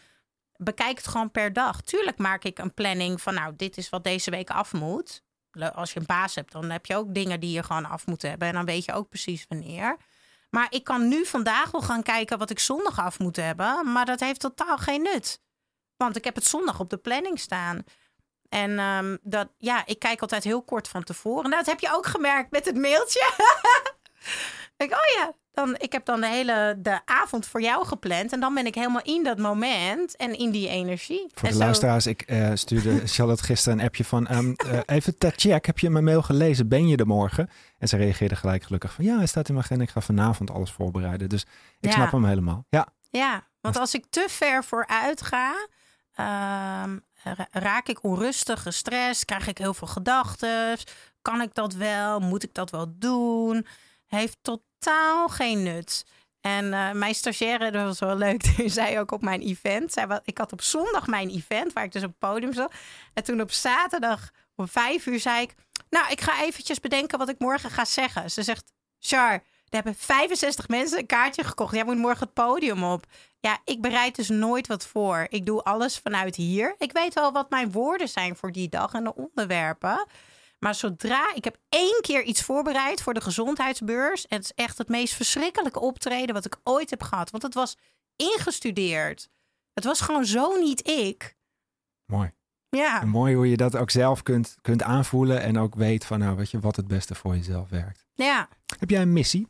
bekijk 0.56 0.96
het 0.96 1.06
gewoon 1.06 1.30
per 1.30 1.52
dag. 1.52 1.80
Tuurlijk 1.80 2.18
maak 2.18 2.44
ik 2.44 2.58
een 2.58 2.74
planning 2.74 3.22
van, 3.22 3.34
nou, 3.34 3.56
dit 3.56 3.76
is 3.76 3.88
wat 3.88 4.04
deze 4.04 4.30
week 4.30 4.50
af 4.50 4.72
moet. 4.72 5.24
als 5.74 5.92
je 5.92 6.00
een 6.00 6.06
baas 6.06 6.34
hebt, 6.34 6.52
dan 6.52 6.70
heb 6.70 6.86
je 6.86 6.96
ook 6.96 7.14
dingen 7.14 7.40
die 7.40 7.50
je 7.50 7.62
gewoon 7.62 7.84
af 7.84 8.06
moet 8.06 8.22
hebben. 8.22 8.48
En 8.48 8.54
dan 8.54 8.64
weet 8.64 8.84
je 8.84 8.92
ook 8.92 9.08
precies 9.08 9.44
wanneer. 9.48 9.96
Maar 10.50 10.66
ik 10.70 10.84
kan 10.84 11.08
nu 11.08 11.24
vandaag 11.26 11.70
wel 11.70 11.82
gaan 11.82 12.02
kijken 12.02 12.38
wat 12.38 12.50
ik 12.50 12.58
zondag 12.58 12.98
af 12.98 13.18
moet 13.18 13.36
hebben. 13.36 13.92
Maar 13.92 14.04
dat 14.04 14.20
heeft 14.20 14.40
totaal 14.40 14.76
geen 14.76 15.02
nut. 15.02 15.40
Want 15.96 16.16
ik 16.16 16.24
heb 16.24 16.34
het 16.34 16.46
zondag 16.46 16.80
op 16.80 16.90
de 16.90 16.96
planning 16.96 17.38
staan. 17.38 17.84
En 18.48 18.78
um, 18.78 19.18
dat, 19.22 19.48
ja, 19.58 19.82
ik 19.86 19.98
kijk 19.98 20.20
altijd 20.20 20.44
heel 20.44 20.62
kort 20.62 20.88
van 20.88 21.04
tevoren. 21.04 21.50
Nou, 21.50 21.56
dat 21.56 21.66
heb 21.66 21.80
je 21.80 21.94
ook 21.94 22.06
gemerkt 22.06 22.50
met 22.50 22.64
het 22.64 22.76
mailtje. 22.76 23.32
ik, 24.76 24.90
oh 24.92 25.14
ja, 25.16 25.32
dan, 25.56 25.74
ik 25.78 25.92
heb 25.92 26.04
dan 26.04 26.20
de 26.20 26.26
hele 26.26 26.76
de 26.78 27.00
avond 27.04 27.46
voor 27.46 27.62
jou 27.62 27.86
gepland. 27.86 28.32
En 28.32 28.40
dan 28.40 28.54
ben 28.54 28.66
ik 28.66 28.74
helemaal 28.74 29.02
in 29.02 29.24
dat 29.24 29.38
moment 29.38 30.16
en 30.16 30.38
in 30.38 30.50
die 30.50 30.68
energie. 30.68 31.26
Voor 31.34 31.48
en 31.48 31.54
de 31.54 31.58
luisteraars, 31.58 32.06
ik 32.06 32.30
uh, 32.30 32.50
stuurde 32.54 33.00
Charlotte 33.14 33.44
gisteren 33.44 33.78
een 33.78 33.84
appje 33.84 34.04
van... 34.04 34.32
Um, 34.32 34.54
uh, 34.66 34.78
even 34.86 35.18
te 35.18 35.32
check, 35.36 35.66
heb 35.66 35.78
je 35.78 35.90
mijn 35.90 36.04
mail 36.04 36.22
gelezen? 36.22 36.68
Ben 36.68 36.88
je 36.88 36.96
er 36.96 37.06
morgen? 37.06 37.50
En 37.78 37.88
ze 37.88 37.96
reageerde 37.96 38.36
gelijk 38.36 38.62
gelukkig 38.62 38.92
van... 38.92 39.04
Ja, 39.04 39.16
hij 39.16 39.26
staat 39.26 39.48
in 39.48 39.54
mijn 39.54 39.66
agenda. 39.66 39.84
Ik 39.84 39.90
ga 39.90 40.00
vanavond 40.00 40.50
alles 40.50 40.70
voorbereiden. 40.70 41.28
Dus 41.28 41.42
ik 41.80 41.90
ja. 41.90 41.90
snap 41.90 42.12
hem 42.12 42.24
helemaal. 42.24 42.64
Ja, 42.68 42.88
ja 43.10 43.46
want 43.60 43.78
als 43.78 43.94
ik 43.94 44.04
te 44.10 44.24
ver 44.28 44.64
vooruit 44.64 45.22
ga... 45.22 45.68
Um, 46.84 47.04
raak 47.50 47.88
ik 47.88 48.02
onrustig, 48.02 48.62
gestrest, 48.62 49.24
krijg 49.24 49.46
ik 49.46 49.58
heel 49.58 49.74
veel 49.74 49.86
gedachten. 49.86 50.78
Kan 51.22 51.40
ik 51.40 51.54
dat 51.54 51.74
wel? 51.74 52.20
Moet 52.20 52.42
ik 52.42 52.54
dat 52.54 52.70
wel 52.70 52.86
doen? 52.98 53.66
Heeft 54.06 54.38
totaal 54.42 55.28
geen 55.28 55.62
nut. 55.62 56.04
En 56.40 56.64
uh, 56.64 56.92
mijn 56.92 57.14
stagiaire, 57.14 57.70
dat 57.70 57.84
was 57.84 57.98
wel 57.98 58.16
leuk, 58.16 58.42
die 58.56 58.68
zei 58.68 58.98
ook 58.98 59.12
op 59.12 59.22
mijn 59.22 59.40
event. 59.40 59.92
Zij, 59.92 60.20
ik 60.24 60.38
had 60.38 60.52
op 60.52 60.62
zondag 60.62 61.06
mijn 61.06 61.30
event, 61.30 61.72
waar 61.72 61.84
ik 61.84 61.92
dus 61.92 62.02
op 62.02 62.08
het 62.08 62.18
podium 62.18 62.52
zat. 62.52 62.72
En 63.14 63.24
toen 63.24 63.40
op 63.40 63.52
zaterdag 63.52 64.30
om 64.54 64.68
vijf 64.68 65.06
uur 65.06 65.20
zei 65.20 65.42
ik... 65.42 65.54
Nou, 65.90 66.10
ik 66.10 66.20
ga 66.20 66.42
eventjes 66.42 66.80
bedenken 66.80 67.18
wat 67.18 67.28
ik 67.28 67.38
morgen 67.38 67.70
ga 67.70 67.84
zeggen. 67.84 68.30
Ze 68.30 68.42
zegt, 68.42 68.72
Char, 68.98 69.42
er 69.68 69.74
hebben 69.74 69.94
65 69.94 70.68
mensen 70.68 70.98
een 70.98 71.06
kaartje 71.06 71.44
gekocht. 71.44 71.74
Jij 71.74 71.84
moet 71.84 71.96
morgen 71.96 72.24
het 72.24 72.32
podium 72.32 72.84
op. 72.84 73.06
Ja, 73.40 73.58
ik 73.64 73.80
bereid 73.80 74.16
dus 74.16 74.28
nooit 74.28 74.66
wat 74.66 74.86
voor. 74.86 75.26
Ik 75.28 75.46
doe 75.46 75.62
alles 75.62 75.98
vanuit 75.98 76.36
hier. 76.36 76.74
Ik 76.78 76.92
weet 76.92 77.14
wel 77.14 77.32
wat 77.32 77.50
mijn 77.50 77.72
woorden 77.72 78.08
zijn 78.08 78.36
voor 78.36 78.52
die 78.52 78.68
dag 78.68 78.92
en 78.92 79.04
de 79.04 79.14
onderwerpen. 79.14 80.06
Maar 80.58 80.74
zodra 80.74 81.34
ik 81.34 81.44
heb 81.44 81.58
één 81.68 82.00
keer 82.00 82.22
iets 82.22 82.42
voorbereid 82.42 83.02
voor 83.02 83.14
de 83.14 83.20
gezondheidsbeurs. 83.20 84.26
En 84.26 84.36
het 84.36 84.44
is 84.44 84.64
echt 84.64 84.78
het 84.78 84.88
meest 84.88 85.14
verschrikkelijke 85.14 85.80
optreden 85.80 86.34
wat 86.34 86.44
ik 86.44 86.56
ooit 86.62 86.90
heb 86.90 87.02
gehad. 87.02 87.30
Want 87.30 87.42
het 87.42 87.54
was 87.54 87.76
ingestudeerd. 88.16 89.28
Het 89.74 89.84
was 89.84 90.00
gewoon 90.00 90.24
zo 90.24 90.56
niet 90.56 90.88
ik. 90.88 91.36
Mooi. 92.04 92.32
Ja. 92.68 93.00
En 93.00 93.08
mooi 93.08 93.34
hoe 93.34 93.50
je 93.50 93.56
dat 93.56 93.76
ook 93.76 93.90
zelf 93.90 94.22
kunt, 94.22 94.56
kunt 94.60 94.82
aanvoelen. 94.82 95.40
En 95.42 95.58
ook 95.58 95.74
weet 95.74 96.04
van 96.04 96.18
nou, 96.18 96.36
weet 96.36 96.50
je, 96.50 96.60
wat 96.60 96.76
het 96.76 96.86
beste 96.86 97.14
voor 97.14 97.36
jezelf 97.36 97.68
werkt. 97.68 98.06
Ja. 98.14 98.48
Heb 98.78 98.90
jij 98.90 99.02
een 99.02 99.12
missie? 99.12 99.46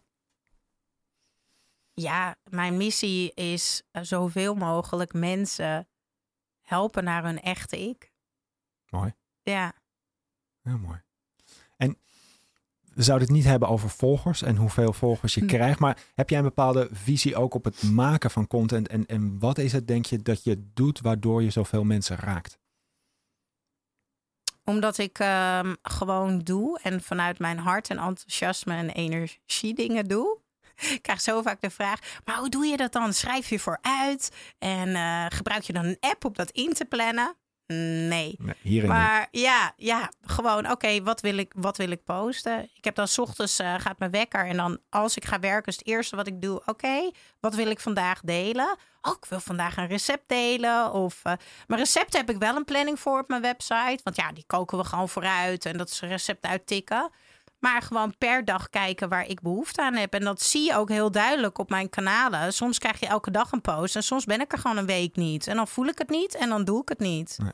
Ja, 2.00 2.37
mijn 2.50 2.76
missie 2.76 3.35
is 3.35 3.82
uh, 3.92 4.02
zoveel 4.02 4.54
mogelijk 4.54 5.12
mensen 5.12 5.88
helpen 6.62 7.04
naar 7.04 7.24
hun 7.24 7.40
echte 7.40 7.88
ik. 7.88 8.12
Mooi. 8.90 9.14
Ja. 9.42 9.72
Heel 10.62 10.78
mooi. 10.78 11.02
En 11.76 11.98
we 12.94 13.02
zouden 13.02 13.26
het 13.26 13.37
niet 13.37 13.46
hebben 13.46 13.68
over 13.68 13.90
volgers 13.90 14.42
en 14.42 14.56
hoeveel 14.56 14.92
volgers 14.92 15.35
je 15.35 15.44
krijgt. 15.44 15.78
Maar 15.78 15.98
heb 16.14 16.28
jij 16.30 16.38
een 16.38 16.44
bepaalde 16.44 16.88
visie 16.92 17.37
ook 17.37 17.54
op 17.54 17.64
het 17.64 17.82
maken 17.82 18.30
van 18.30 18.46
content? 18.46 18.88
En, 18.88 19.06
en 19.06 19.38
wat 19.38 19.59
is 19.59 19.72
het, 19.72 19.88
denk 19.88 20.06
je, 20.06 20.22
dat 20.22 20.44
je 20.44 20.70
doet 20.72 21.00
waardoor 21.00 21.42
je 21.42 21.50
zoveel 21.50 21.85
mensen 21.85 22.16
raakt? 22.16 22.59
Omdat 24.64 24.98
ik 24.98 25.18
um, 25.18 25.76
gewoon 25.82 26.38
doe 26.38 26.80
en 26.82 27.02
vanuit 27.02 27.38
mijn 27.38 27.59
hart 27.59 27.90
en 27.90 27.98
enthousiasme 27.98 28.74
en 28.74 28.90
energie 28.90 29.74
dingen 29.74 30.04
doe. 30.04 30.44
Ik 30.76 31.02
krijg 31.02 31.20
zo 31.20 31.42
vaak 31.42 31.60
de 31.60 31.70
vraag: 31.70 31.98
maar 32.24 32.36
hoe 32.36 32.48
doe 32.48 32.66
je 32.66 32.76
dat 32.76 32.92
dan? 32.92 33.12
Schrijf 33.12 33.48
je 33.48 33.58
vooruit 33.58 34.30
en 34.58 34.88
uh, 34.88 35.26
gebruik 35.28 35.62
je 35.62 35.72
dan 35.72 35.84
een 35.84 35.96
app 36.00 36.24
om 36.24 36.32
dat 36.32 36.50
in 36.50 36.72
te 36.72 36.84
plannen? 36.84 37.36
Nee. 37.66 38.38
nee 38.62 38.84
maar 38.84 39.28
ja, 39.30 39.72
ja, 39.76 40.10
gewoon 40.22 40.58
oké, 40.58 40.70
okay, 40.70 41.02
wat, 41.02 41.20
wil 41.20 41.36
ik, 41.36 41.52
wat 41.56 41.76
wil 41.76 41.90
ik 41.90 42.04
posten? 42.04 42.70
Ik 42.74 42.84
heb 42.84 42.94
dan 42.94 43.08
s 43.08 43.18
ochtends 43.18 43.60
uh, 43.60 43.74
gaat 43.78 43.98
mijn 43.98 44.10
wekker 44.10 44.46
en 44.46 44.56
dan 44.56 44.78
als 44.88 45.16
ik 45.16 45.24
ga 45.24 45.40
werken 45.40 45.72
is 45.72 45.78
het 45.78 45.86
eerste 45.86 46.16
wat 46.16 46.26
ik 46.26 46.42
doe. 46.42 46.56
Oké, 46.56 46.70
okay, 46.70 47.12
wat 47.40 47.54
wil 47.54 47.70
ik 47.70 47.80
vandaag 47.80 48.20
delen? 48.20 48.76
Oh, 49.02 49.14
ik 49.20 49.24
wil 49.28 49.40
vandaag 49.40 49.76
een 49.76 49.86
recept 49.86 50.28
delen. 50.28 50.92
Of, 50.92 51.20
uh, 51.24 51.32
maar 51.66 51.78
recepten 51.78 52.20
heb 52.20 52.30
ik 52.30 52.38
wel 52.38 52.56
een 52.56 52.64
planning 52.64 53.00
voor 53.00 53.18
op 53.18 53.28
mijn 53.28 53.42
website. 53.42 54.00
Want 54.02 54.16
ja, 54.16 54.32
die 54.32 54.44
koken 54.46 54.78
we 54.78 54.84
gewoon 54.84 55.08
vooruit 55.08 55.64
en 55.64 55.76
dat 55.76 55.90
is 55.90 56.00
een 56.00 56.08
recept 56.08 56.44
uittikken. 56.44 57.10
Maar 57.59 57.83
gewoon 57.83 58.16
per 58.19 58.45
dag 58.45 58.69
kijken 58.69 59.09
waar 59.09 59.27
ik 59.27 59.40
behoefte 59.40 59.83
aan 59.83 59.95
heb. 59.95 60.14
En 60.14 60.25
dat 60.25 60.42
zie 60.42 60.64
je 60.64 60.77
ook 60.77 60.88
heel 60.88 61.11
duidelijk 61.11 61.59
op 61.59 61.71
mijn 61.71 61.88
kanalen. 61.88 62.53
Soms 62.53 62.79
krijg 62.79 63.01
je 63.01 63.07
elke 63.07 63.31
dag 63.31 63.53
een 63.53 63.61
post. 63.61 63.97
En 63.97 64.03
soms 64.03 64.25
ben 64.25 64.40
ik 64.40 64.53
er 64.53 64.59
gewoon 64.59 64.77
een 64.77 64.87
week 64.87 65.16
niet. 65.16 65.47
En 65.47 65.57
dan 65.57 65.69
voel 65.69 65.87
ik 65.87 65.99
het 65.99 66.09
niet 66.09 66.35
en 66.35 66.49
dan 66.49 66.64
doe 66.64 66.83
ik 66.83 66.88
het 66.88 66.99
niet. 66.99 67.38
Nee. 67.38 67.53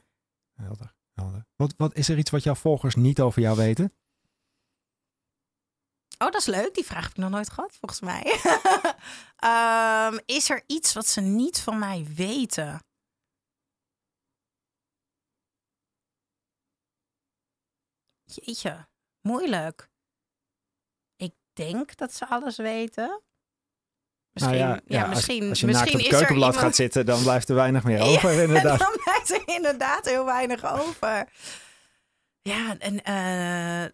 Helder, 0.55 0.95
helder. 1.13 1.47
Wat, 1.57 1.75
wat 1.77 1.95
is 1.95 2.09
er 2.09 2.19
iets 2.19 2.31
wat 2.31 2.43
jouw 2.43 2.55
volgers 2.55 2.95
niet 2.95 3.21
over 3.21 3.43
jou 3.43 3.57
weten? 3.57 3.93
Oh, 6.19 6.31
dat 6.31 6.41
is 6.41 6.47
leuk. 6.47 6.75
Die 6.75 6.85
vraag 6.85 7.03
heb 7.03 7.11
ik 7.11 7.17
nog 7.17 7.31
nooit 7.31 7.51
gehad, 7.51 7.77
volgens 7.81 8.01
mij. 8.01 8.25
um, 10.13 10.21
is 10.37 10.51
er 10.51 10.63
iets 10.67 10.93
wat 10.93 11.07
ze 11.07 11.21
niet 11.21 11.61
van 11.61 11.79
mij 11.79 12.07
weten? 12.15 12.81
Jeetje, 18.25 18.89
moeilijk 19.21 19.92
denk 21.53 21.97
dat 21.97 22.15
ze 22.15 22.29
alles 22.29 22.57
weten. 22.57 23.23
Misschien, 24.33 24.59
nou 24.59 24.69
ja, 24.71 24.81
ja, 24.87 25.01
ja, 25.01 25.07
misschien, 25.07 25.49
als, 25.49 25.61
je 25.61 25.67
misschien 25.67 25.93
naakt 25.93 26.05
op 26.05 26.11
het 26.11 26.19
keukenblad 26.19 26.49
iemand... 26.49 26.67
gaat 26.67 26.75
zitten, 26.75 27.07
dan 27.07 27.23
blijft 27.23 27.49
er 27.49 27.55
weinig 27.55 27.85
meer 27.85 28.01
over, 28.11 28.33
ja, 28.33 28.43
inderdaad. 28.43 28.79
Dan 28.79 28.97
blijft 29.05 29.31
er 29.31 29.55
inderdaad 29.55 30.05
heel 30.05 30.25
weinig 30.25 30.65
over. 30.65 31.29
Ja, 32.43 32.79
en 32.79 32.95
uh, 33.09 33.91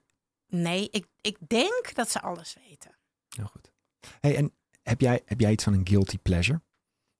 nee, 0.61 0.89
ik, 0.91 1.07
ik 1.21 1.37
denk 1.47 1.95
dat 1.95 2.11
ze 2.11 2.21
alles 2.21 2.57
weten. 2.69 2.97
Heel 3.37 3.47
goed. 3.47 3.73
Hey, 4.21 4.37
en 4.37 4.55
heb 4.83 5.01
jij, 5.01 5.23
heb 5.25 5.41
jij 5.41 5.51
iets 5.51 5.65
van 5.65 5.73
een 5.73 5.87
guilty 5.89 6.19
pleasure? 6.19 6.61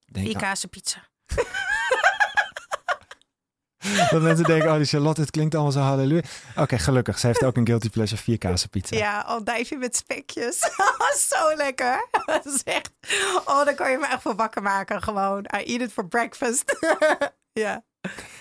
Denk, 0.05 0.69
pizza. 0.69 1.09
Dat 4.11 4.21
mensen 4.21 4.45
denken, 4.45 4.69
oh 4.69 4.75
die 4.75 4.85
Charlotte, 4.85 5.21
het 5.21 5.31
klinkt 5.31 5.53
allemaal 5.53 5.71
zo 5.71 5.79
halleluja. 5.79 6.21
Oké, 6.55 6.77
gelukkig. 6.77 7.19
Ze 7.19 7.27
heeft 7.27 7.43
ook 7.43 7.57
een 7.57 7.67
guilty 7.67 7.89
pleasure 7.89 8.21
vier 8.21 8.67
pizza. 8.69 8.95
Ja, 8.95 9.19
al 9.19 9.43
dijfje 9.43 9.77
met 9.77 9.95
spekjes. 9.95 10.59
zo 11.29 11.55
lekker. 11.55 12.07
Dat 12.25 12.45
is 12.45 12.63
echt... 12.63 12.91
Oh, 13.45 13.65
dan 13.65 13.75
kan 13.75 13.91
je 13.91 13.97
me 13.97 14.07
echt 14.07 14.21
voor 14.21 14.35
wakker 14.35 14.61
maken 14.61 15.01
gewoon. 15.01 15.39
I 15.39 15.63
eat 15.63 15.81
it 15.81 15.91
for 15.91 16.07
breakfast. 16.07 16.75
ja. 17.53 17.83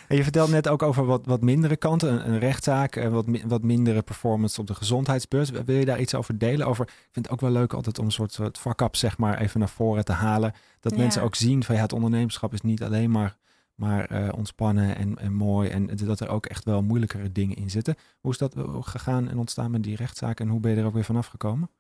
En 0.09 0.17
je 0.17 0.23
vertelt 0.23 0.51
net 0.51 0.69
ook 0.69 0.83
over 0.83 1.05
wat, 1.05 1.27
wat 1.27 1.41
mindere 1.41 1.77
kanten, 1.77 2.13
een, 2.13 2.29
een 2.29 2.39
rechtszaak, 2.39 2.97
en 2.97 3.13
wat, 3.13 3.27
wat 3.47 3.63
mindere 3.63 4.03
performance 4.03 4.61
op 4.61 4.67
de 4.67 4.75
gezondheidsbeurs. 4.75 5.51
Wil 5.51 5.77
je 5.77 5.85
daar 5.85 6.01
iets 6.01 6.15
over 6.15 6.39
delen? 6.39 6.67
Over, 6.67 6.87
ik 6.87 7.09
vind 7.11 7.25
het 7.25 7.31
ook 7.35 7.41
wel 7.41 7.51
leuk 7.51 7.73
altijd 7.73 7.99
om 7.99 8.05
een 8.05 8.13
soort, 8.13 8.33
soort 8.33 8.59
vakap 8.59 8.97
zeg 8.97 9.19
maar 9.19 9.39
even 9.39 9.61
naar 9.61 9.69
voren 9.69 10.05
te 10.05 10.13
halen. 10.13 10.55
Dat 10.81 10.93
ja. 10.93 10.99
mensen 10.99 11.23
ook 11.23 11.35
zien 11.35 11.65
van 11.65 11.75
ja, 11.75 11.81
het 11.81 11.93
ondernemerschap 11.93 12.53
is 12.53 12.61
niet 12.61 12.83
alleen 12.83 13.11
maar 13.11 13.37
maar 13.79 14.13
uh, 14.13 14.29
ontspannen 14.37 14.97
en, 14.97 15.19
en 15.19 15.33
mooi. 15.33 15.69
En 15.69 15.87
dat 15.87 16.21
er 16.21 16.29
ook 16.29 16.47
echt 16.47 16.65
wel 16.65 16.83
moeilijkere 16.83 17.33
dingen 17.33 17.57
in 17.57 17.71
zitten. 17.71 17.97
Hoe 18.21 18.33
is 18.33 18.39
dat 18.39 18.55
gegaan 18.81 19.29
en 19.29 19.39
ontstaan 19.39 19.71
met 19.71 19.83
die 19.83 19.97
rechtszaak? 19.97 20.41
En 20.41 20.49
hoe 20.49 20.61
ben 20.61 20.71
je 20.71 20.77
er 20.77 20.87
ook 20.87 20.95
weer 20.95 21.05
vanaf 21.05 21.27
gekomen? 21.27 21.71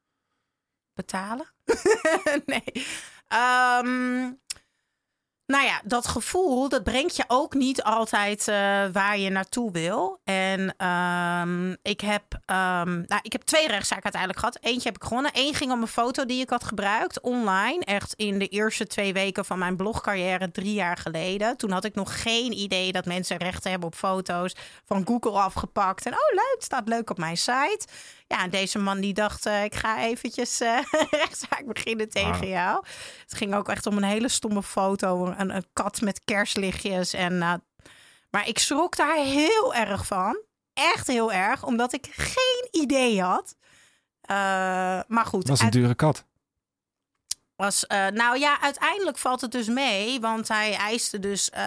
Betalen? 0.94 1.46
nee. 2.46 2.86
Um, 3.84 4.38
nou 5.48 5.64
ja, 5.64 5.80
dat 5.84 6.06
gevoel, 6.06 6.68
dat 6.68 6.84
brengt 6.84 7.16
je 7.16 7.24
ook 7.26 7.54
niet 7.54 7.82
altijd 7.82 8.48
uh, 8.48 8.54
waar 8.92 9.18
je 9.18 9.30
naartoe 9.30 9.72
wil. 9.72 10.20
En 10.24 10.86
um, 10.86 11.76
ik, 11.82 12.00
heb, 12.00 12.22
um, 12.32 13.04
nou, 13.06 13.20
ik 13.22 13.32
heb 13.32 13.42
twee 13.42 13.68
rechtszaken 13.68 14.04
uiteindelijk 14.04 14.40
gehad. 14.40 14.58
Eentje 14.60 14.88
heb 14.88 14.96
ik 14.96 15.04
gewonnen. 15.04 15.30
Eén 15.34 15.54
ging 15.54 15.72
om 15.72 15.80
een 15.82 15.88
foto 15.88 16.26
die 16.26 16.40
ik 16.42 16.50
had 16.50 16.64
gebruikt 16.64 17.20
online. 17.20 17.84
Echt 17.84 18.14
in 18.14 18.38
de 18.38 18.48
eerste 18.48 18.86
twee 18.86 19.12
weken 19.12 19.44
van 19.44 19.58
mijn 19.58 19.76
blogcarrière 19.76 20.50
drie 20.50 20.74
jaar 20.74 20.96
geleden. 20.96 21.56
Toen 21.56 21.70
had 21.70 21.84
ik 21.84 21.94
nog 21.94 22.22
geen 22.22 22.52
idee 22.52 22.92
dat 22.92 23.04
mensen 23.04 23.36
rechten 23.36 23.70
hebben 23.70 23.88
op 23.88 23.94
foto's 23.94 24.56
van 24.84 25.06
Google 25.06 25.40
afgepakt. 25.40 26.06
En 26.06 26.12
oh 26.12 26.34
leuk, 26.34 26.56
staat 26.58 26.88
leuk 26.88 27.10
op 27.10 27.18
mijn 27.18 27.36
site. 27.36 27.86
Ja, 28.28 28.48
deze 28.48 28.78
man 28.78 29.00
die 29.00 29.14
dacht, 29.14 29.46
uh, 29.46 29.64
ik 29.64 29.74
ga 29.74 30.00
eventjes 30.00 30.60
uh, 30.60 30.78
rechtszaak 31.10 31.66
beginnen 31.66 32.08
tegen 32.08 32.40
ah. 32.40 32.48
jou. 32.48 32.84
Het 33.22 33.34
ging 33.34 33.54
ook 33.54 33.68
echt 33.68 33.86
om 33.86 33.96
een 33.96 34.02
hele 34.02 34.28
stomme 34.28 34.62
foto. 34.62 35.26
Een, 35.26 35.54
een 35.54 35.66
kat 35.72 36.00
met 36.00 36.24
kerstlichtjes. 36.24 37.12
En, 37.12 37.32
uh, 37.32 37.54
maar 38.30 38.48
ik 38.48 38.58
schrok 38.58 38.96
daar 38.96 39.16
heel 39.16 39.74
erg 39.74 40.06
van. 40.06 40.42
Echt 40.72 41.06
heel 41.06 41.32
erg, 41.32 41.64
omdat 41.64 41.92
ik 41.92 42.06
geen 42.10 42.82
idee 42.82 43.22
had. 43.22 43.56
maar 45.08 45.26
goed. 45.26 45.48
Was 45.48 45.60
een 45.60 45.70
dure 45.70 45.94
kat. 45.94 46.24
Was, 47.56 47.84
nou 48.12 48.38
ja, 48.38 48.60
uiteindelijk 48.60 49.18
valt 49.18 49.40
het 49.40 49.52
dus 49.52 49.66
mee. 49.66 50.20
Want 50.20 50.48
hij 50.48 50.74
eiste 50.74 51.18
dus 51.18 51.50
25.000 51.52 51.58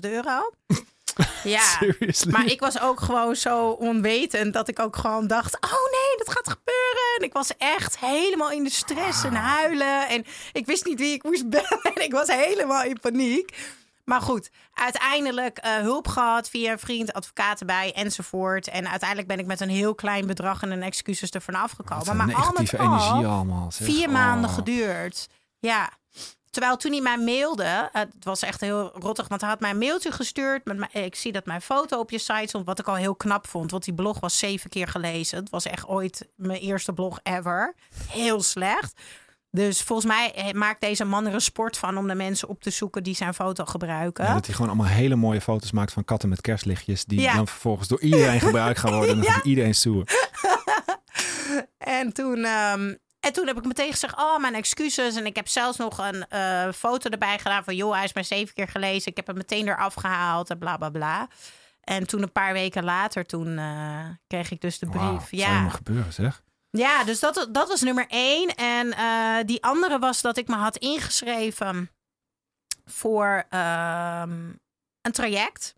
euro. 0.00 0.50
Ja, 1.44 1.80
maar 2.30 2.44
ik 2.46 2.60
was 2.60 2.80
ook 2.80 3.00
gewoon 3.00 3.36
zo 3.36 3.68
onwetend 3.68 4.52
dat 4.52 4.68
ik 4.68 4.78
ook 4.78 4.96
gewoon 4.96 5.26
dacht: 5.26 5.54
oh 5.60 5.70
nee, 5.70 6.16
dat 6.16 6.30
gaat 6.30 6.48
gebeuren. 6.48 7.16
En 7.18 7.24
ik 7.24 7.32
was 7.32 7.56
echt 7.58 7.98
helemaal 7.98 8.50
in 8.50 8.64
de 8.64 8.70
stress 8.70 9.24
en 9.24 9.34
huilen. 9.34 10.08
En 10.08 10.24
ik 10.52 10.66
wist 10.66 10.84
niet 10.84 10.98
wie 10.98 11.12
ik 11.12 11.22
moest 11.22 11.48
bellen. 11.50 11.80
En 11.94 12.02
ik 12.04 12.12
was 12.12 12.28
helemaal 12.28 12.82
in 12.82 12.98
paniek. 13.00 13.56
Maar 14.04 14.20
goed, 14.20 14.50
uiteindelijk 14.74 15.58
eh, 15.58 15.76
hulp 15.76 16.08
gehad 16.08 16.48
via 16.48 16.72
een 16.72 16.78
vriend, 16.78 17.12
advocaat 17.12 17.60
erbij 17.60 17.92
enzovoort. 17.94 18.68
En 18.68 18.88
uiteindelijk 18.88 19.28
ben 19.28 19.38
ik 19.38 19.46
met 19.46 19.60
een 19.60 19.68
heel 19.68 19.94
klein 19.94 20.26
bedrag 20.26 20.62
en 20.62 20.70
een 20.70 20.82
excuses 20.82 21.30
er 21.30 21.40
vanaf 21.42 21.74
Wat 21.76 21.86
gekomen. 21.86 22.08
een 22.20 22.26
Maar 22.26 22.44
al 22.46 22.52
met 22.58 22.78
al, 22.78 22.84
energie 22.86 23.26
allemaal. 23.26 23.72
zeg. 23.72 23.86
vier 23.86 24.06
Oh. 24.06 24.12
maanden 24.12 24.50
geduurd. 24.50 25.26
Ja. 25.58 25.90
Terwijl 26.50 26.76
toen 26.76 26.92
hij 26.92 27.00
mij 27.00 27.18
mailde, 27.18 27.62
eh, 27.92 28.00
het 28.00 28.24
was 28.24 28.42
echt 28.42 28.60
heel 28.60 28.90
rottig, 28.98 29.28
want 29.28 29.40
hij 29.40 29.50
had 29.50 29.60
mij 29.60 29.70
een 29.70 29.78
mailtje 29.78 30.12
gestuurd. 30.12 30.64
Met 30.64 30.76
mijn, 30.76 30.90
ik 31.04 31.14
zie 31.14 31.32
dat 31.32 31.46
mijn 31.46 31.60
foto 31.62 31.98
op 31.98 32.10
je 32.10 32.18
site 32.18 32.44
stond, 32.46 32.66
wat 32.66 32.78
ik 32.78 32.88
al 32.88 32.94
heel 32.94 33.14
knap 33.14 33.46
vond. 33.46 33.70
Want 33.70 33.84
die 33.84 33.94
blog 33.94 34.20
was 34.20 34.38
zeven 34.38 34.70
keer 34.70 34.88
gelezen. 34.88 35.38
Het 35.38 35.50
was 35.50 35.64
echt 35.66 35.86
ooit 35.86 36.28
mijn 36.36 36.60
eerste 36.60 36.92
blog 36.92 37.20
ever. 37.22 37.74
Heel 38.08 38.42
slecht. 38.42 39.00
Dus 39.50 39.82
volgens 39.82 40.08
mij 40.08 40.34
eh, 40.34 40.52
maakt 40.52 40.80
deze 40.80 41.04
man 41.04 41.26
er 41.26 41.34
een 41.34 41.40
sport 41.40 41.76
van 41.76 41.98
om 41.98 42.06
de 42.08 42.14
mensen 42.14 42.48
op 42.48 42.62
te 42.62 42.70
zoeken 42.70 43.02
die 43.02 43.14
zijn 43.14 43.34
foto 43.34 43.64
gebruiken. 43.64 44.24
Ja, 44.24 44.32
dat 44.34 44.46
hij 44.46 44.54
gewoon 44.54 44.70
allemaal 44.70 44.90
hele 44.92 45.16
mooie 45.16 45.40
foto's 45.40 45.72
maakt 45.72 45.92
van 45.92 46.04
katten 46.04 46.28
met 46.28 46.40
kerstlichtjes. 46.40 47.04
Die 47.04 47.20
Ja. 47.20 47.34
dan 47.34 47.46
vervolgens 47.46 47.88
door 47.88 48.00
iedereen 48.00 48.40
gebruikt 48.40 48.78
gaan 48.78 48.92
worden. 48.92 49.10
En 49.10 49.16
dan 49.16 49.24
Ja. 49.30 49.32
gaat 49.32 49.44
iedereen 49.44 49.74
stoer. 49.74 50.04
En 51.78 52.12
toen, 52.12 52.44
ehm, 52.44 52.94
en 53.20 53.32
toen 53.32 53.46
heb 53.46 53.56
ik 53.56 53.64
meteen 53.64 53.90
gezegd, 53.90 54.16
oh, 54.16 54.38
mijn 54.38 54.54
excuses. 54.54 55.16
En 55.16 55.26
ik 55.26 55.36
heb 55.36 55.48
zelfs 55.48 55.78
nog 55.78 55.98
een 55.98 56.28
eh, 56.28 56.72
foto 56.72 57.10
erbij 57.10 57.38
gedaan 57.38 57.64
van, 57.64 57.76
joh, 57.76 57.94
hij 57.94 58.04
is 58.04 58.12
maar 58.12 58.24
zeven 58.24 58.54
keer 58.54 58.68
gelezen. 58.68 59.10
Ik 59.10 59.16
heb 59.16 59.26
hem 59.26 59.36
meteen 59.36 59.68
eraf 59.68 59.94
gehaald 59.94 60.50
en 60.50 60.58
bla, 60.58 60.76
bla, 60.76 60.90
bla. 60.90 61.28
En 61.80 62.06
toen 62.06 62.22
een 62.22 62.32
paar 62.32 62.52
weken 62.52 62.84
later, 62.84 63.26
toen 63.26 63.58
eh, 63.58 64.06
kreeg 64.26 64.50
ik 64.50 64.60
dus 64.60 64.78
de 64.78 64.86
brief. 64.86 65.00
Zou 65.00 65.22
ja. 65.30 65.48
helemaal 65.48 65.70
gebeuren 65.70 66.12
zeg. 66.12 66.42
ja, 66.70 67.04
dus 67.04 67.20
dat, 67.20 67.48
dat 67.50 67.68
was 67.68 67.80
nummer 67.80 68.06
één. 68.08 68.54
En 68.54 68.92
eh, 68.92 69.44
die 69.44 69.62
andere 69.62 69.98
was 69.98 70.20
dat 70.20 70.36
ik 70.36 70.48
me 70.48 70.56
had 70.56 70.76
ingeschreven 70.76 71.90
voor 72.84 73.44
ehm, 73.48 74.52
een 75.02 75.12
traject. 75.12 75.74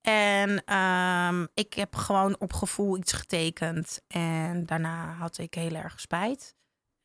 En 0.00 0.64
ehm, 0.64 1.46
ik 1.54 1.74
heb 1.74 1.94
gewoon 1.94 2.36
op 2.38 2.52
gevoel 2.52 2.96
iets 2.96 3.12
getekend. 3.12 4.00
En 4.08 4.66
daarna 4.66 5.12
had 5.12 5.38
ik 5.38 5.54
heel 5.54 5.74
erg 5.74 6.00
spijt. 6.00 6.54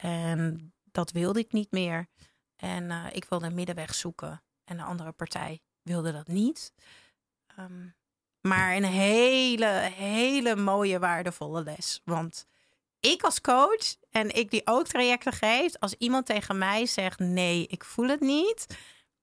En 0.02 0.74
dat 0.91 1.12
wilde 1.12 1.39
ik 1.39 1.52
niet 1.52 1.72
meer. 1.72 2.08
En 2.56 2.91
eh, 2.91 3.06
ik 3.12 3.26
wilde 3.26 3.45
een 3.45 3.54
middenweg 3.54 3.95
zoeken. 3.95 4.43
En 4.64 4.78
de 4.78 4.84
andere 4.84 5.12
partij 5.12 5.60
wilde 5.82 6.12
dat 6.12 6.28
niet. 6.28 6.74
Ehm, 7.47 7.88
maar 8.41 8.76
een 8.76 8.84
hele, 8.84 9.66
hele 9.93 10.56
mooie, 10.56 10.99
waardevolle 10.99 11.64
les. 11.64 12.02
Want 12.06 12.45
ik 12.99 13.24
als 13.24 13.41
coach 13.41 13.95
en 14.10 14.36
ik 14.36 14.52
die 14.52 14.62
ook 14.66 14.88
trajecten 14.88 15.34
geeft, 15.34 15.80
als 15.80 15.95
iemand 15.97 16.26
tegen 16.26 16.58
mij 16.58 16.86
zegt: 16.86 17.20
nee, 17.20 17.68
ik 17.68 17.84
voel 17.84 18.08
het 18.08 18.20
niet. 18.20 18.66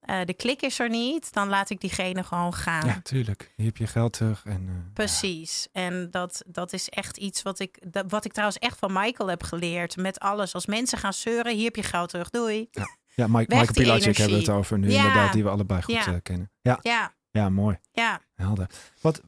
Eh, 0.09 0.25
de 0.25 0.35
klik 0.35 0.63
is 0.63 0.79
er 0.79 0.89
niet, 0.89 1.33
dan 1.33 1.49
laat 1.49 1.71
ik 1.71 1.81
diegene 1.81 2.23
gewoon 2.25 2.55
gaan. 2.55 2.87
Ja, 2.87 3.01
tuurlijk. 3.03 3.53
Hier 3.57 3.67
heb 3.67 3.77
je 3.77 3.87
geld 3.87 4.13
terug. 4.13 4.43
En, 4.45 4.67
eh, 4.69 4.93
Precies. 4.95 5.69
En 5.73 6.11
dat, 6.11 6.43
dat 6.47 6.73
is 6.73 6.89
echt 6.89 7.17
iets 7.17 7.43
wat 7.43 7.59
ik, 7.59 7.93
dat, 7.93 8.05
wat 8.09 8.25
ik 8.25 8.33
trouwens 8.33 8.59
echt 8.59 8.79
van 8.79 8.93
Michael 8.93 9.29
heb 9.29 9.43
geleerd. 9.43 9.97
Met 9.97 10.19
alles. 10.19 10.55
Als 10.55 10.67
mensen 10.67 10.99
gaan 10.99 11.13
zeuren, 11.13 11.55
hier 11.55 11.65
heb 11.65 11.77
je 11.77 11.83
geld 11.83 12.09
terug. 12.09 12.31
Doei. 12.31 12.69
Ja, 12.71 12.87
ja 13.15 13.27
Mike, 13.27 13.55
Michael 13.57 13.73
Pilacic 13.73 14.17
hebben 14.17 14.37
we 14.39 14.43
het 14.45 14.53
over 14.53 14.79
nu 14.79 14.91
Ja. 14.91 14.97
inderdaad. 14.97 15.33
Die 15.33 15.43
we 15.43 15.49
allebei 15.51 15.83
goed 15.83 15.95
Ja. 15.95 16.07
eh, 16.07 16.15
kennen. 16.23 16.51
Ja, 16.61 16.79
Ja, 16.83 17.15
ja, 17.31 17.49
mooi. 17.49 17.79
ja. 17.93 18.21
Helder. 18.35 18.67
Wat, 19.01 19.21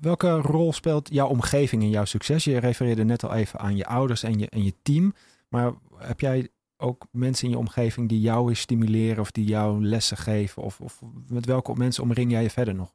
welke 0.00 0.30
rol 0.36 0.72
speelt 0.72 1.08
jouw 1.12 1.28
omgeving 1.28 1.82
in 1.82 1.90
jouw 1.90 2.04
succes? 2.04 2.44
Je 2.44 2.58
refereerde 2.58 3.04
net 3.04 3.24
al 3.24 3.32
even 3.34 3.58
aan 3.60 3.76
je 3.76 3.86
ouders 3.86 4.22
en 4.22 4.38
je, 4.38 4.48
en 4.48 4.64
je 4.64 4.74
team. 4.82 5.14
Maar 5.48 5.72
heb 5.98 6.20
jij 6.20 6.48
ook 6.84 7.06
mensen 7.10 7.44
in 7.44 7.50
je 7.50 7.58
omgeving 7.58 8.08
die 8.08 8.20
jou 8.20 8.46
weer 8.46 8.56
stimuleren 8.56 9.20
of 9.20 9.30
die 9.30 9.44
jou 9.44 9.84
lessen 9.84 10.16
geven? 10.16 10.62
Of, 10.62 10.80
of 10.80 11.00
met 11.28 11.46
welke 11.46 11.74
mensen 11.74 12.02
omring 12.02 12.30
jij 12.30 12.42
je 12.42 12.50
verder 12.50 12.74
nog? 12.74 12.94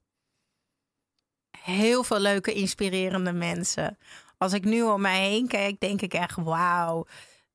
Heel 1.58 2.04
veel 2.04 2.20
leuke, 2.20 2.54
inspirerende 2.54 3.32
mensen. 3.34 3.98
Als 4.38 4.54
ik 4.54 4.64
nu 4.64 4.82
om 4.84 5.02
mij 5.02 5.30
heen 5.30 5.48
kijk, 5.48 5.80
denk 5.80 6.02
ik 6.02 6.14
echt 6.14 6.36
wauw. 6.36 7.06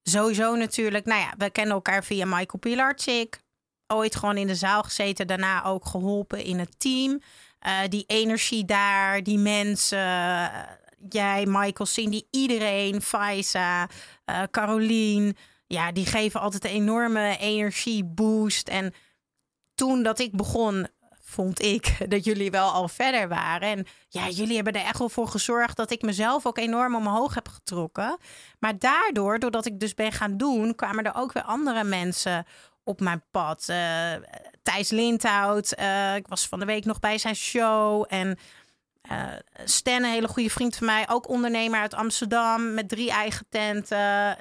Sowieso 0.02 0.54
natuurlijk. 0.54 1.04
Nou 1.04 1.20
ja, 1.20 1.34
we 1.38 1.50
kennen 1.50 1.74
elkaar 1.74 2.04
via 2.04 2.24
Michael 2.24 2.58
Pilarczyk. 2.60 3.38
Ooit 3.86 4.16
gewoon 4.16 4.36
in 4.36 4.46
de 4.46 4.54
zaal 4.54 4.82
gezeten. 4.82 5.26
Daarna 5.26 5.64
ook 5.64 5.86
geholpen 5.86 6.44
in 6.44 6.58
het 6.58 6.80
team. 6.80 7.20
Eh, 7.58 7.78
die 7.88 8.04
energie 8.06 8.64
daar, 8.64 9.22
die 9.22 9.38
mensen. 9.38 10.50
jij, 11.08 11.46
Michael, 11.46 11.86
Cindy, 11.86 12.22
iedereen. 12.30 13.02
Faisa, 13.02 13.88
eh 14.24 14.42
Carolien. 14.50 15.36
Ja, 15.66 15.92
die 15.92 16.06
geven 16.06 16.40
altijd 16.40 16.64
een 16.64 16.70
enorme 16.70 17.36
energieboost. 17.38 18.68
En 18.68 18.94
toen 19.74 20.02
dat 20.02 20.18
ik 20.18 20.36
begon, 20.36 20.88
vond 21.20 21.62
ik 21.62 21.96
dat 22.12 22.24
jullie 22.24 22.50
wel 22.50 22.70
al 22.70 22.88
verder 22.88 23.28
waren. 23.28 23.68
En 23.68 23.86
ja, 24.08 24.28
jullie 24.28 24.54
hebben 24.54 24.72
er 24.72 24.86
echt 24.86 24.98
wel 24.98 25.08
voor 25.08 25.28
gezorgd 25.28 25.76
dat 25.76 25.90
ik 25.90 26.02
mezelf 26.02 26.46
ook 26.46 26.58
enorm 26.58 26.94
omhoog 26.94 27.34
heb 27.34 27.48
getrokken. 27.48 28.18
Maar 28.58 28.78
daardoor, 28.78 29.38
doordat 29.38 29.66
ik 29.66 29.80
dus 29.80 29.94
ben 29.94 30.12
gaan 30.12 30.36
doen, 30.36 30.74
kwamen 30.74 31.04
er 31.04 31.14
ook 31.14 31.32
weer 31.32 31.42
andere 31.42 31.84
mensen 31.84 32.46
op 32.84 33.00
mijn 33.00 33.24
pad. 33.30 33.68
Eh, 33.68 34.12
Thijs 34.62 34.90
Lindhout, 34.90 35.72
eh, 35.72 36.14
ik 36.14 36.26
was 36.26 36.48
van 36.48 36.58
de 36.58 36.64
week 36.64 36.84
nog 36.84 37.00
bij 37.00 37.18
zijn 37.18 37.36
show. 37.36 38.04
En 38.08 38.38
Stan, 39.64 39.94
een 39.94 40.04
hele 40.04 40.28
goede 40.28 40.50
vriend 40.50 40.76
van 40.76 40.86
mij, 40.86 41.08
ook 41.08 41.28
ondernemer 41.28 41.80
uit 41.80 41.94
Amsterdam 41.94 42.74
met 42.74 42.88
drie 42.88 43.10
eigen 43.10 43.46
tenten. 43.48 44.36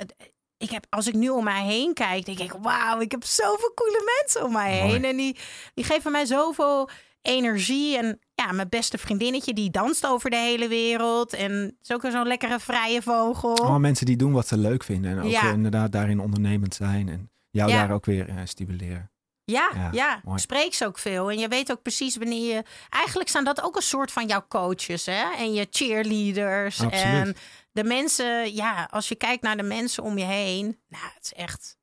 Ik 0.63 0.69
heb, 0.69 0.85
als 0.89 1.07
ik 1.07 1.13
nu 1.13 1.29
om 1.29 1.43
mij 1.43 1.63
heen 1.63 1.93
kijk, 1.93 2.25
denk 2.25 2.39
ik, 2.39 2.51
wauw, 2.61 2.99
ik 2.99 3.11
heb 3.11 3.23
zoveel 3.23 3.71
coole 3.75 4.01
mensen 4.21 4.43
om 4.45 4.51
mij 4.51 4.79
Mooi. 4.79 4.91
heen. 4.91 5.05
En 5.05 5.17
die, 5.17 5.37
die 5.73 5.83
geven 5.83 6.11
mij 6.11 6.25
zoveel 6.25 6.89
energie. 7.21 7.97
En 7.97 8.19
ja, 8.35 8.51
mijn 8.51 8.69
beste 8.69 8.97
vriendinnetje, 8.97 9.53
die 9.53 9.69
danst 9.71 10.05
over 10.05 10.29
de 10.29 10.35
hele 10.35 10.67
wereld. 10.67 11.33
En 11.33 11.77
is 11.81 11.91
ook 11.91 12.01
zo'n 12.11 12.27
lekkere 12.27 12.59
vrije 12.59 13.01
vogel. 13.01 13.57
Allemaal 13.57 13.79
mensen 13.79 14.05
die 14.05 14.15
doen 14.17 14.31
wat 14.31 14.47
ze 14.47 14.57
leuk 14.57 14.83
vinden. 14.83 15.11
En 15.11 15.19
ook 15.23 15.31
Ja. 15.31 15.51
inderdaad 15.51 15.91
daarin 15.91 16.19
ondernemend 16.19 16.75
zijn. 16.75 17.09
En 17.09 17.31
jou 17.51 17.69
Ja. 17.69 17.75
daar 17.77 17.91
ook 17.95 18.05
weer 18.05 18.29
eh, 18.29 18.35
stimuleren. 18.43 19.11
Ja, 19.45 19.69
Ja, 19.75 19.89
ja, 19.91 20.21
mooi. 20.23 20.39
spreek 20.39 20.73
ze 20.73 20.85
ook 20.85 20.97
veel. 20.97 21.31
En 21.31 21.39
je 21.39 21.47
weet 21.47 21.71
ook 21.71 21.81
precies 21.81 22.15
wanneer 22.17 22.55
je... 22.55 22.63
Eigenlijk 22.89 23.29
zijn 23.29 23.43
dat 23.43 23.61
ook 23.63 23.75
een 23.75 23.81
soort 23.81 24.11
van 24.11 24.27
jouw 24.27 24.45
coaches, 24.47 25.05
hè? 25.05 25.23
En 25.37 25.53
je 25.53 25.67
cheerleaders. 25.69 26.81
Absoluut. 26.81 27.03
En 27.27 27.35
de 27.73 27.83
mensen, 27.83 28.53
ja, 28.53 28.87
als 28.91 29.07
je 29.07 29.15
kijkt 29.15 29.43
naar 29.43 29.57
de 29.57 29.63
mensen 29.63 30.03
om 30.03 30.17
je 30.17 30.25
heen... 30.25 30.79
Nou, 30.87 31.03
het 31.13 31.23
is 31.23 31.33
echt... 31.33 31.77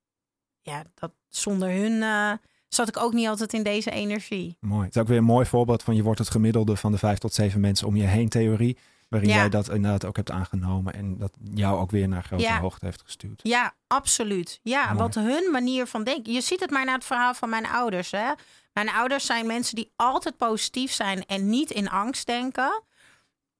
Ja, 0.62 0.82
dat, 0.94 1.12
zonder 1.28 1.70
hun 1.70 2.02
eh, 2.02 2.32
zat 2.68 2.88
ik 2.88 2.96
ook 2.96 3.12
niet 3.12 3.28
altijd 3.28 3.52
in 3.52 3.62
deze 3.62 3.90
energie. 3.90 4.56
Mooi. 4.60 4.84
Het 4.84 4.94
is 4.96 5.02
ook 5.02 5.08
weer 5.08 5.18
een 5.18 5.24
mooi 5.24 5.46
voorbeeld 5.46 5.82
van 5.82 5.94
je 5.96 6.02
wordt 6.02 6.18
het 6.18 6.30
gemiddelde 6.30 6.76
van 6.76 6.92
de 6.92 6.98
vijf 6.98 7.18
tot 7.18 7.34
zeven 7.34 7.60
mensen 7.60 7.86
om 7.86 7.96
je 7.96 8.02
heen 8.06 8.28
theorie. 8.28 8.78
Waarin 9.08 9.28
Ja. 9.28 9.34
jij 9.36 9.48
dat 9.48 9.68
inderdaad 9.68 10.04
ook 10.04 10.16
hebt 10.16 10.30
aangenomen. 10.30 10.94
En 10.94 11.18
dat 11.18 11.32
jou 11.52 11.78
ook 11.80 11.90
weer 11.90 12.08
naar 12.08 12.22
grote 12.24 12.42
Ja. 12.42 12.60
hoogte 12.60 12.84
heeft 12.84 13.02
gestuurd. 13.02 13.40
Ja, 13.42 13.74
absoluut. 13.86 14.60
Ja, 14.62 14.84
Mooi. 14.84 14.96
want 14.98 15.14
hun 15.14 15.50
manier 15.52 15.86
van 15.86 16.04
denken. 16.04 16.32
Je 16.32 16.40
ziet 16.40 16.60
het 16.60 16.70
maar 16.70 16.84
naar 16.84 16.94
het 16.94 17.04
verhaal 17.04 17.34
van 17.34 17.48
mijn 17.48 17.66
ouders. 17.66 18.10
Hè? 18.10 18.32
Mijn 18.72 18.88
ouders 18.90 19.26
zijn 19.26 19.46
mensen 19.46 19.74
die 19.76 19.92
altijd 19.96 20.36
positief 20.36 20.92
zijn 20.92 21.26
en 21.26 21.48
niet 21.48 21.70
in 21.70 21.88
angst 21.90 22.26
denken. 22.26 22.82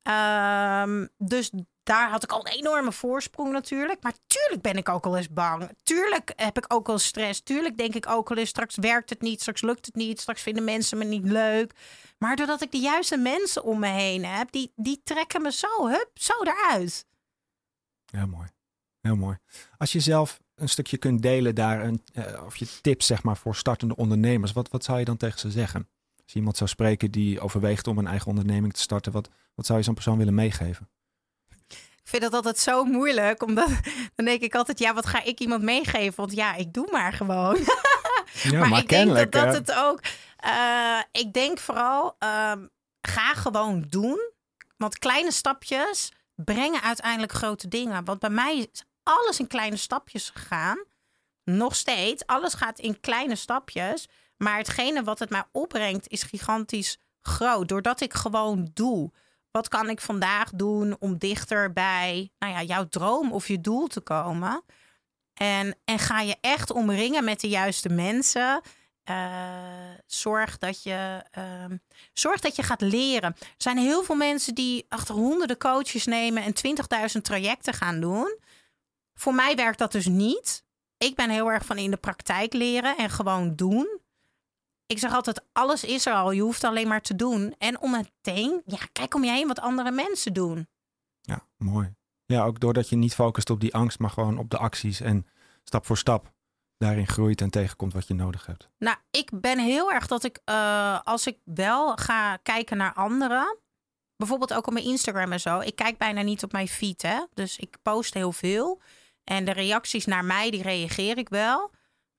Ehm, 0.02 1.06
dus 1.18 1.50
daar 1.90 2.10
had 2.10 2.22
ik 2.22 2.32
al 2.32 2.46
een 2.46 2.52
enorme 2.52 2.92
voorsprong 2.92 3.52
natuurlijk. 3.52 4.02
Maar 4.02 4.14
tuurlijk 4.26 4.62
ben 4.62 4.76
ik 4.76 4.88
ook 4.88 5.06
al 5.06 5.16
eens 5.16 5.28
bang. 5.28 5.70
Tuurlijk 5.82 6.32
heb 6.36 6.56
ik 6.58 6.64
ook 6.68 6.88
al 6.88 6.98
stress. 6.98 7.40
Tuurlijk 7.40 7.76
denk 7.76 7.94
ik 7.94 8.08
ook 8.08 8.30
al 8.30 8.36
eens 8.36 8.48
straks 8.48 8.76
werkt 8.76 9.10
het 9.10 9.20
niet. 9.20 9.40
Straks 9.40 9.62
lukt 9.62 9.86
het 9.86 9.94
niet. 9.94 10.20
Straks 10.20 10.42
vinden 10.42 10.64
mensen 10.64 10.98
me 10.98 11.04
niet 11.04 11.24
leuk. 11.24 11.74
Maar 12.18 12.36
doordat 12.36 12.62
ik 12.62 12.72
de 12.72 12.78
juiste 12.78 13.16
mensen 13.16 13.64
om 13.64 13.78
me 13.78 13.86
heen 13.86 14.24
heb, 14.24 14.52
die, 14.52 14.72
die 14.76 15.00
trekken 15.04 15.42
me 15.42 15.52
zo, 15.52 15.88
hup, 15.88 16.10
zo 16.14 16.32
eruit. 16.42 17.06
Heel 18.10 18.26
mooi. 18.26 18.48
Heel 19.00 19.16
mooi. 19.16 19.38
Als 19.76 19.92
je 19.92 20.00
zelf 20.00 20.40
een 20.54 20.68
stukje 20.68 20.96
kunt 20.96 21.22
delen 21.22 21.54
daar, 21.54 21.84
een, 21.84 22.02
eh, 22.12 22.44
of 22.44 22.56
je 22.56 22.66
tips 22.80 23.06
zeg 23.06 23.22
maar 23.22 23.36
voor 23.36 23.56
startende 23.56 23.96
ondernemers, 23.96 24.52
wat, 24.52 24.68
wat 24.68 24.84
zou 24.84 24.98
je 24.98 25.04
dan 25.04 25.16
tegen 25.16 25.38
ze 25.38 25.50
zeggen? 25.50 25.88
Als 26.24 26.34
iemand 26.34 26.56
zou 26.56 26.70
spreken 26.70 27.10
die 27.10 27.40
overweegt 27.40 27.86
om 27.86 27.98
een 27.98 28.06
eigen 28.06 28.28
onderneming 28.28 28.72
te 28.72 28.80
starten, 28.80 29.12
wat, 29.12 29.28
wat 29.54 29.66
zou 29.66 29.78
je 29.78 29.84
zo'n 29.84 29.94
persoon 29.94 30.18
willen 30.18 30.34
meegeven? 30.34 30.88
Ik 32.10 32.18
vind 32.18 32.30
dat 32.32 32.44
altijd 32.44 32.58
zo 32.58 32.84
moeilijk, 32.84 33.42
omdat 33.42 33.68
dan 34.16 34.24
denk 34.26 34.40
ik 34.40 34.54
altijd, 34.54 34.78
ja, 34.78 34.94
wat 34.94 35.06
ga 35.06 35.22
ik 35.22 35.40
iemand 35.40 35.62
meegeven? 35.62 36.14
Want 36.16 36.32
ja, 36.32 36.54
ik 36.54 36.72
doe 36.72 36.88
maar 36.90 37.12
gewoon. 37.12 37.58
Ja, 38.42 38.66
maar, 38.66 38.78
ik 38.78 38.88
denk 38.88 39.14
dat, 39.14 39.32
dat 39.32 39.54
het 39.54 39.72
ook, 39.72 40.00
eh, 40.36 40.98
ik 41.12 41.32
denk 41.32 41.58
vooral, 41.58 42.16
ehm, 42.18 42.66
ga 43.00 43.34
gewoon 43.34 43.84
doen. 43.88 44.30
Want 44.76 44.98
kleine 44.98 45.32
stapjes 45.32 46.12
brengen 46.34 46.82
uiteindelijk 46.82 47.32
grote 47.32 47.68
dingen. 47.68 48.04
Want 48.04 48.18
bij 48.18 48.30
mij 48.30 48.56
is 48.56 48.84
alles 49.02 49.38
in 49.38 49.46
kleine 49.46 49.76
stapjes 49.76 50.30
gegaan. 50.34 50.84
Nog 51.44 51.76
steeds, 51.76 52.26
alles 52.26 52.54
gaat 52.54 52.78
in 52.78 53.00
kleine 53.00 53.36
stapjes. 53.36 54.08
Maar 54.36 54.56
hetgene 54.56 55.02
wat 55.02 55.18
het 55.18 55.30
mij 55.30 55.44
opbrengt 55.52 56.08
is 56.08 56.22
gigantisch 56.22 56.98
groot. 57.20 57.68
Doordat 57.68 58.00
ik 58.00 58.14
gewoon 58.14 58.70
doe. 58.74 59.10
Wat 59.50 59.68
kan 59.68 59.88
ik 59.88 60.00
vandaag 60.00 60.50
doen 60.50 60.96
om 60.98 61.18
dichter 61.18 61.72
bij 61.72 62.32
nou 62.38 62.52
ja, 62.52 62.62
jouw 62.62 62.88
droom 62.88 63.32
of 63.32 63.48
je 63.48 63.60
doel 63.60 63.86
te 63.86 64.00
komen? 64.00 64.64
En, 65.34 65.76
en 65.84 65.98
ga 65.98 66.20
je 66.20 66.36
echt 66.40 66.70
omringen 66.70 67.24
met 67.24 67.40
de 67.40 67.48
juiste 67.48 67.88
mensen. 67.88 68.60
Uh, 69.10 69.90
zorg, 70.06 70.58
dat 70.58 70.82
je, 70.82 71.24
uh, 71.38 71.76
zorg 72.12 72.40
dat 72.40 72.56
je 72.56 72.62
gaat 72.62 72.80
leren. 72.80 73.34
Er 73.38 73.54
zijn 73.56 73.78
heel 73.78 74.02
veel 74.02 74.14
mensen 74.14 74.54
die 74.54 74.86
achter 74.88 75.14
honderden 75.14 75.58
coaches 75.58 76.06
nemen 76.06 76.42
en 76.42 76.54
20.000 77.16 77.20
trajecten 77.22 77.74
gaan 77.74 78.00
doen. 78.00 78.38
Voor 79.14 79.34
mij 79.34 79.56
werkt 79.56 79.78
dat 79.78 79.92
dus 79.92 80.06
niet. 80.06 80.64
Ik 80.98 81.14
ben 81.14 81.30
heel 81.30 81.52
erg 81.52 81.64
van 81.64 81.78
in 81.78 81.90
de 81.90 81.96
praktijk 81.96 82.52
leren 82.52 82.96
en 82.96 83.10
gewoon 83.10 83.56
doen. 83.56 84.00
Ik 84.90 84.98
zeg 84.98 85.14
altijd, 85.14 85.42
alles 85.52 85.84
is 85.84 86.06
er 86.06 86.14
al. 86.14 86.30
Je 86.30 86.42
hoeft 86.42 86.64
alleen 86.64 86.88
maar 86.88 87.00
te 87.00 87.16
doen. 87.16 87.54
En 87.58 87.80
om 87.80 87.90
meteen, 87.90 88.62
ja, 88.64 88.78
kijk 88.92 89.14
om 89.14 89.24
je 89.24 89.30
heen 89.30 89.46
wat 89.46 89.60
andere 89.60 89.90
mensen 89.90 90.32
doen. 90.32 90.68
Ja, 91.20 91.46
mooi. 91.56 91.94
Ja, 92.26 92.44
ook 92.44 92.60
doordat 92.60 92.88
je 92.88 92.96
niet 92.96 93.14
focust 93.14 93.50
op 93.50 93.60
die 93.60 93.74
angst, 93.74 93.98
maar 93.98 94.10
gewoon 94.10 94.38
op 94.38 94.50
de 94.50 94.58
acties 94.58 95.00
en 95.00 95.26
stap 95.64 95.86
voor 95.86 95.98
stap 95.98 96.32
daarin 96.76 97.06
groeit 97.06 97.40
en 97.40 97.50
tegenkomt 97.50 97.92
wat 97.92 98.06
je 98.08 98.14
nodig 98.14 98.46
hebt. 98.46 98.68
Nou, 98.78 98.96
ik 99.10 99.30
ben 99.40 99.58
heel 99.58 99.92
erg 99.92 100.06
dat 100.06 100.24
ik, 100.24 100.40
uh, 100.44 101.00
als 101.04 101.26
ik 101.26 101.38
wel 101.44 101.96
ga 101.96 102.36
kijken 102.36 102.76
naar 102.76 102.94
anderen, 102.94 103.58
bijvoorbeeld 104.16 104.54
ook 104.54 104.66
op 104.66 104.72
mijn 104.72 104.84
Instagram 104.84 105.32
en 105.32 105.40
zo, 105.40 105.60
ik 105.60 105.76
kijk 105.76 105.98
bijna 105.98 106.22
niet 106.22 106.42
op 106.42 106.52
mijn 106.52 106.68
feed, 106.68 107.02
hè. 107.02 107.24
Dus 107.34 107.58
ik 107.58 107.76
post 107.82 108.14
heel 108.14 108.32
veel. 108.32 108.80
En 109.24 109.44
de 109.44 109.52
reacties 109.52 110.04
naar 110.04 110.24
mij, 110.24 110.50
die 110.50 110.62
reageer 110.62 111.18
ik 111.18 111.28
wel. 111.28 111.70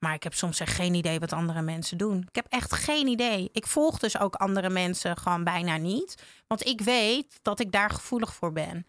Maar 0.03 0.13
ik 0.13 0.23
heb 0.23 0.33
soms 0.33 0.59
echt 0.59 0.75
geen 0.75 0.93
idee 0.93 1.19
wat 1.19 1.33
andere 1.33 1.61
mensen 1.61 1.97
doen. 1.97 2.25
Ik 2.27 2.35
heb 2.35 2.45
echt 2.49 2.73
geen 2.73 3.07
idee. 3.07 3.49
Ik 3.53 3.67
volg 3.67 3.99
dus 3.99 4.19
ook 4.19 4.35
andere 4.35 4.69
mensen 4.69 5.17
gewoon 5.17 5.43
bijna 5.43 5.77
niet. 5.77 6.23
Want 6.47 6.65
ik 6.65 6.81
weet 6.81 7.39
dat 7.41 7.59
ik 7.59 7.71
daar 7.71 7.89
gevoelig 7.89 8.33
voor 8.33 8.51
ben. 8.51 8.85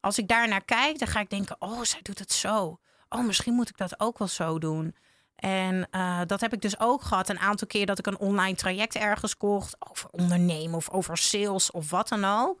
Als 0.00 0.18
ik 0.18 0.28
daar 0.28 0.48
naar 0.48 0.64
kijk, 0.64 0.98
dan 0.98 1.08
ga 1.08 1.20
ik 1.20 1.30
denken: 1.30 1.56
oh, 1.58 1.82
zij 1.82 2.00
doet 2.02 2.18
het 2.18 2.32
zo. 2.32 2.78
Oh, 3.08 3.24
misschien 3.24 3.54
moet 3.54 3.68
ik 3.68 3.76
dat 3.76 4.00
ook 4.00 4.18
wel 4.18 4.28
zo 4.28 4.58
doen. 4.58 4.94
En 5.36 5.88
uh, 5.90 6.20
dat 6.26 6.40
heb 6.40 6.52
ik 6.52 6.60
dus 6.60 6.80
ook 6.80 7.02
gehad. 7.02 7.28
Een 7.28 7.38
aantal 7.38 7.66
keer 7.66 7.86
dat 7.86 7.98
ik 7.98 8.06
een 8.06 8.18
online 8.18 8.56
traject 8.56 8.94
ergens 8.94 9.36
kocht. 9.36 9.76
Over 9.90 10.10
ondernemen 10.10 10.76
of 10.76 10.90
over 10.90 11.16
sales 11.16 11.70
of 11.70 11.90
wat 11.90 12.08
dan 12.08 12.24
ook. 12.24 12.60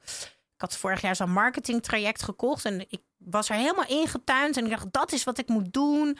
Ik 0.54 0.64
had 0.64 0.76
vorig 0.76 1.00
jaar 1.00 1.16
zo'n 1.16 1.32
marketingtraject 1.32 2.22
gekocht. 2.22 2.64
En 2.64 2.80
ik 2.80 3.00
was 3.16 3.48
er 3.48 3.56
helemaal 3.56 3.86
ingetuind. 3.86 4.56
En 4.56 4.64
ik 4.64 4.70
dacht, 4.70 4.92
dat 4.92 5.12
is 5.12 5.24
wat 5.24 5.38
ik 5.38 5.48
moet 5.48 5.72
doen. 5.72 6.18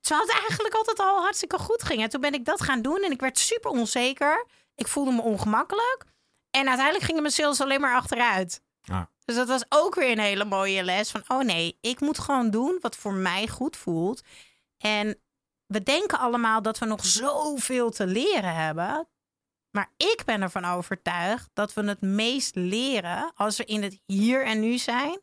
Terwijl 0.00 0.26
het 0.28 0.38
eigenlijk 0.38 0.74
altijd 0.74 0.98
al 0.98 1.20
hartstikke 1.20 1.58
goed 1.58 1.82
ging. 1.82 2.02
En 2.02 2.08
toen 2.08 2.20
ben 2.20 2.34
ik 2.34 2.44
dat 2.44 2.62
gaan 2.62 2.82
doen. 2.82 3.02
En 3.02 3.10
ik 3.10 3.20
werd 3.20 3.38
super 3.38 3.70
onzeker. 3.70 4.46
Ik 4.74 4.88
voelde 4.88 5.12
me 5.12 5.22
ongemakkelijk. 5.22 6.04
En 6.50 6.66
uiteindelijk 6.66 7.04
gingen 7.04 7.22
mijn 7.22 7.34
sales 7.34 7.60
alleen 7.60 7.80
maar 7.80 7.94
achteruit. 7.94 8.62
Ja. 8.80 9.10
Dus 9.24 9.36
dat 9.36 9.48
was 9.48 9.64
ook 9.68 9.94
weer 9.94 10.10
een 10.10 10.18
hele 10.18 10.44
mooie 10.44 10.82
les. 10.82 11.10
Van, 11.10 11.22
oh 11.28 11.40
nee, 11.40 11.78
ik 11.80 12.00
moet 12.00 12.18
gewoon 12.18 12.50
doen 12.50 12.78
wat 12.80 12.96
voor 12.96 13.12
mij 13.12 13.48
goed 13.48 13.76
voelt. 13.76 14.22
En 14.78 15.20
we 15.66 15.82
denken 15.82 16.18
allemaal 16.18 16.62
dat 16.62 16.78
we 16.78 16.86
nog 16.86 17.04
zoveel 17.04 17.90
te 17.90 18.06
leren 18.06 18.54
hebben. 18.54 19.08
Maar 19.70 19.92
ik 19.96 20.22
ben 20.24 20.42
ervan 20.42 20.64
overtuigd 20.64 21.50
dat 21.52 21.74
we 21.74 21.82
het 21.84 22.00
meest 22.00 22.54
leren 22.54 23.32
als 23.34 23.56
we 23.56 23.64
in 23.64 23.82
het 23.82 24.00
hier 24.06 24.44
en 24.44 24.60
nu 24.60 24.78
zijn. 24.78 25.20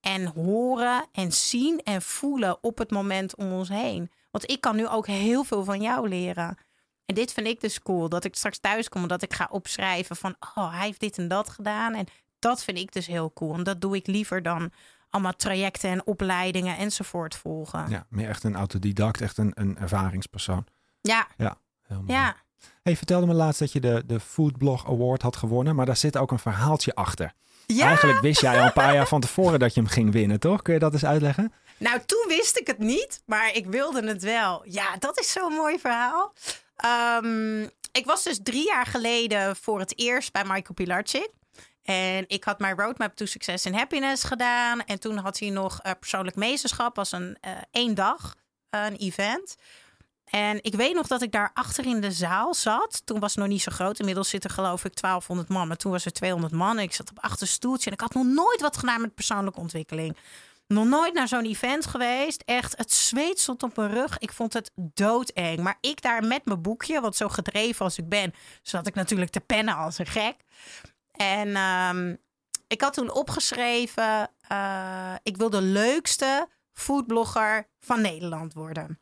En 0.00 0.26
horen 0.26 1.06
en 1.12 1.32
zien 1.32 1.80
en 1.82 2.02
voelen 2.02 2.58
op 2.60 2.78
het 2.78 2.90
moment 2.90 3.36
om 3.36 3.52
ons 3.52 3.68
heen. 3.68 4.10
Want 4.30 4.50
ik 4.50 4.60
kan 4.60 4.76
nu 4.76 4.88
ook 4.88 5.06
heel 5.06 5.44
veel 5.44 5.64
van 5.64 5.80
jou 5.80 6.08
leren. 6.08 6.58
En 7.06 7.14
dit 7.14 7.32
vind 7.32 7.46
ik 7.46 7.60
dus 7.60 7.82
cool. 7.82 8.08
Dat 8.08 8.24
ik 8.24 8.36
straks 8.36 8.58
thuis 8.58 8.88
kom 8.88 9.02
en 9.02 9.08
dat 9.08 9.22
ik 9.22 9.34
ga 9.34 9.48
opschrijven 9.50 10.16
van... 10.16 10.36
oh, 10.54 10.72
hij 10.74 10.86
heeft 10.86 11.00
dit 11.00 11.18
en 11.18 11.28
dat 11.28 11.48
gedaan. 11.48 11.94
En 11.94 12.06
dat 12.38 12.64
vind 12.64 12.78
ik 12.78 12.92
dus 12.92 13.06
heel 13.06 13.32
cool. 13.32 13.54
En 13.54 13.62
dat 13.62 13.80
doe 13.80 13.96
ik 13.96 14.06
liever 14.06 14.42
dan 14.42 14.72
allemaal 15.10 15.36
trajecten 15.36 15.90
en 15.90 16.06
opleidingen 16.06 16.76
enzovoort 16.76 17.34
volgen. 17.34 17.88
Ja, 17.88 18.06
meer 18.08 18.28
echt 18.28 18.44
een 18.44 18.56
autodidact, 18.56 19.20
echt 19.20 19.38
een, 19.38 19.52
een 19.54 19.78
ervaringspersoon. 19.78 20.66
Ja. 21.00 21.26
Ja, 21.36 21.58
heel 21.82 22.02
mooi. 22.02 22.12
Ja. 22.12 22.36
Hey, 22.82 22.96
vertelde 22.96 23.26
me 23.26 23.34
laatst 23.34 23.60
dat 23.60 23.72
je 23.72 23.80
de, 23.80 24.02
de 24.06 24.20
Foodblog 24.20 24.86
Award 24.86 25.22
had 25.22 25.36
gewonnen, 25.36 25.74
maar 25.74 25.86
daar 25.86 25.96
zit 25.96 26.16
ook 26.16 26.30
een 26.30 26.38
verhaaltje 26.38 26.94
achter. 26.94 27.32
Ja? 27.76 27.86
Eigenlijk 27.86 28.20
wist 28.20 28.40
jij 28.40 28.58
al 28.58 28.64
een 28.64 28.72
paar 28.72 28.94
jaar 28.94 29.08
van 29.08 29.20
tevoren 29.20 29.58
dat 29.58 29.74
je 29.74 29.80
hem 29.80 29.88
ging 29.88 30.12
winnen, 30.12 30.40
toch? 30.40 30.62
Kun 30.62 30.74
je 30.74 30.80
dat 30.80 30.92
eens 30.92 31.04
uitleggen? 31.04 31.52
Nou, 31.76 32.00
toen 32.06 32.24
wist 32.28 32.58
ik 32.58 32.66
het 32.66 32.78
niet, 32.78 33.22
maar 33.26 33.54
ik 33.54 33.66
wilde 33.66 34.06
het 34.06 34.22
wel. 34.22 34.62
Ja, 34.64 34.96
dat 34.98 35.20
is 35.20 35.32
zo'n 35.32 35.52
mooi 35.52 35.78
verhaal. 35.78 36.32
Um, 37.24 37.70
ik 37.92 38.04
was 38.04 38.22
dus 38.22 38.38
drie 38.42 38.66
jaar 38.66 38.86
geleden 38.86 39.56
voor 39.56 39.78
het 39.78 39.98
eerst 39.98 40.32
bij 40.32 40.42
Michael 40.42 40.74
Pilarczyk. 40.74 41.30
En 41.82 42.24
ik 42.26 42.44
had 42.44 42.58
mijn 42.58 42.78
roadmap 42.78 43.16
to 43.16 43.26
success 43.26 43.66
and 43.66 43.74
happiness 43.74 44.24
gedaan. 44.24 44.84
En 44.84 45.00
toen 45.00 45.16
had 45.16 45.38
hij 45.38 45.50
nog 45.50 45.80
uh, 45.86 45.92
persoonlijk 46.00 46.36
meesterschap 46.36 46.98
als 46.98 47.12
een 47.12 47.38
uh, 47.46 47.52
één 47.70 47.94
dag, 47.94 48.34
uh, 48.74 48.84
een 48.84 48.96
event. 48.96 49.56
En 50.30 50.58
ik 50.62 50.74
weet 50.74 50.94
nog 50.94 51.06
dat 51.06 51.22
ik 51.22 51.32
daar 51.32 51.50
achter 51.54 51.86
in 51.86 52.00
de 52.00 52.12
zaal 52.12 52.54
zat. 52.54 53.02
Toen 53.04 53.20
was 53.20 53.30
het 53.30 53.40
nog 53.40 53.48
niet 53.48 53.62
zo 53.62 53.72
groot. 53.72 53.98
Inmiddels 53.98 54.28
zitten 54.28 54.50
geloof 54.50 54.84
ik 54.84 55.00
1200 55.00 55.48
man. 55.48 55.68
Maar 55.68 55.76
toen 55.76 55.92
was 55.92 56.04
er 56.04 56.12
200 56.12 56.52
man. 56.52 56.78
Ik 56.78 56.94
zat 56.94 57.10
op 57.10 57.18
achter 57.20 57.46
stoeltje. 57.46 57.86
En 57.86 57.92
ik 57.92 58.00
had 58.00 58.14
nog 58.14 58.24
nooit 58.24 58.60
wat 58.60 58.76
gedaan 58.76 59.00
met 59.00 59.14
persoonlijke 59.14 59.60
ontwikkeling. 59.60 60.16
Nog 60.66 60.86
nooit 60.86 61.14
naar 61.14 61.28
zo'n 61.28 61.44
event 61.44 61.86
geweest. 61.86 62.42
Echt, 62.44 62.76
het 62.76 62.92
zweet 62.92 63.40
stond 63.40 63.62
op 63.62 63.76
mijn 63.76 63.90
rug. 63.90 64.18
Ik 64.18 64.32
vond 64.32 64.52
het 64.52 64.70
doodeng. 64.74 65.60
Maar 65.60 65.78
ik 65.80 66.02
daar 66.02 66.24
met 66.24 66.44
mijn 66.44 66.62
boekje, 66.62 67.00
wat 67.00 67.16
zo 67.16 67.28
gedreven 67.28 67.84
als 67.84 67.98
ik 67.98 68.08
ben, 68.08 68.34
zat 68.62 68.86
ik 68.86 68.94
natuurlijk 68.94 69.30
te 69.30 69.40
pennen 69.40 69.74
als 69.74 69.98
een 69.98 70.06
gek. 70.06 70.36
En 71.12 71.56
um, 71.56 72.18
ik 72.66 72.80
had 72.80 72.94
toen 72.94 73.12
opgeschreven: 73.12 74.30
uh, 74.52 75.14
ik 75.22 75.36
wil 75.36 75.50
de 75.50 75.62
leukste 75.62 76.48
foodblogger 76.72 77.68
van 77.80 78.00
Nederland 78.00 78.52
worden. 78.52 79.00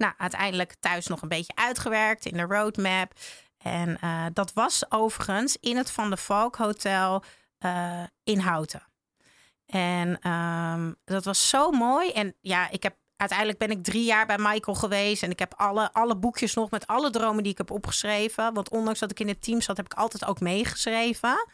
Nou, 0.00 0.12
uiteindelijk 0.16 0.74
thuis 0.80 1.06
nog 1.06 1.22
een 1.22 1.28
beetje 1.28 1.54
uitgewerkt 1.54 2.26
in 2.26 2.36
de 2.36 2.42
roadmap. 2.42 3.12
En 3.58 3.98
uh, 4.04 4.26
dat 4.32 4.52
was 4.52 4.90
overigens 4.90 5.56
in 5.60 5.76
het 5.76 5.90
Van 5.90 6.10
de 6.10 6.16
Valk 6.16 6.56
Hotel 6.56 7.22
uh, 7.64 8.02
in 8.24 8.38
Houten. 8.38 8.82
En 9.66 10.30
um, 10.30 10.96
dat 11.04 11.24
was 11.24 11.48
zo 11.48 11.70
mooi. 11.70 12.10
En 12.10 12.34
ja, 12.40 12.70
ik 12.70 12.82
heb 12.82 12.96
uiteindelijk 13.16 13.58
ben 13.58 13.70
ik 13.70 13.84
drie 13.84 14.04
jaar 14.04 14.26
bij 14.26 14.38
Michael 14.38 14.76
geweest. 14.76 15.22
En 15.22 15.30
ik 15.30 15.38
heb 15.38 15.54
alle, 15.56 15.92
alle 15.92 16.16
boekjes 16.16 16.54
nog 16.54 16.70
met 16.70 16.86
alle 16.86 17.10
dromen 17.10 17.42
die 17.42 17.52
ik 17.52 17.58
heb 17.58 17.70
opgeschreven. 17.70 18.54
Want 18.54 18.70
ondanks 18.70 18.98
dat 18.98 19.10
ik 19.10 19.20
in 19.20 19.28
het 19.28 19.42
team 19.42 19.60
zat, 19.60 19.76
heb 19.76 19.86
ik 19.86 19.94
altijd 19.94 20.24
ook 20.24 20.40
meegeschreven. 20.40 21.48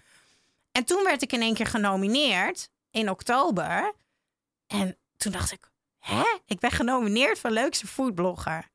En 0.73 0.85
toen 0.85 1.05
werd 1.05 1.23
ik 1.23 1.33
in 1.33 1.43
één 1.43 1.55
keer 1.55 1.67
genomineerd 1.67 2.71
in 2.91 3.11
oktober. 3.11 3.95
En 4.67 4.97
toen 5.17 5.33
dacht 5.33 5.53
ik, 5.53 5.71
hè? 6.07 6.25
Ik 6.47 6.59
ben 6.59 6.71
genomineerd 6.71 7.39
voor 7.39 7.51
leukste 7.51 7.87
foodblogger. 7.87 8.69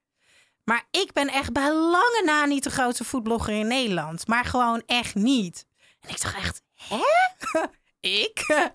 Maar 0.64 0.88
ik 0.92 1.14
ben 1.14 1.28
echt 1.28 1.54
bij 1.54 1.74
lange 1.74 2.22
na 2.26 2.46
niet 2.46 2.64
de 2.64 2.70
grootste 2.70 3.04
foodblogger 3.04 3.54
in 3.54 3.68
Nederland. 3.68 4.28
Maar 4.28 4.46
gewoon 4.46 4.84
echt 4.86 5.16
niet. 5.16 5.66
En 6.00 6.10
ik 6.10 6.22
dacht 6.22 6.36
echt, 6.36 6.62
hè? 6.74 7.02
ik? 8.22 8.46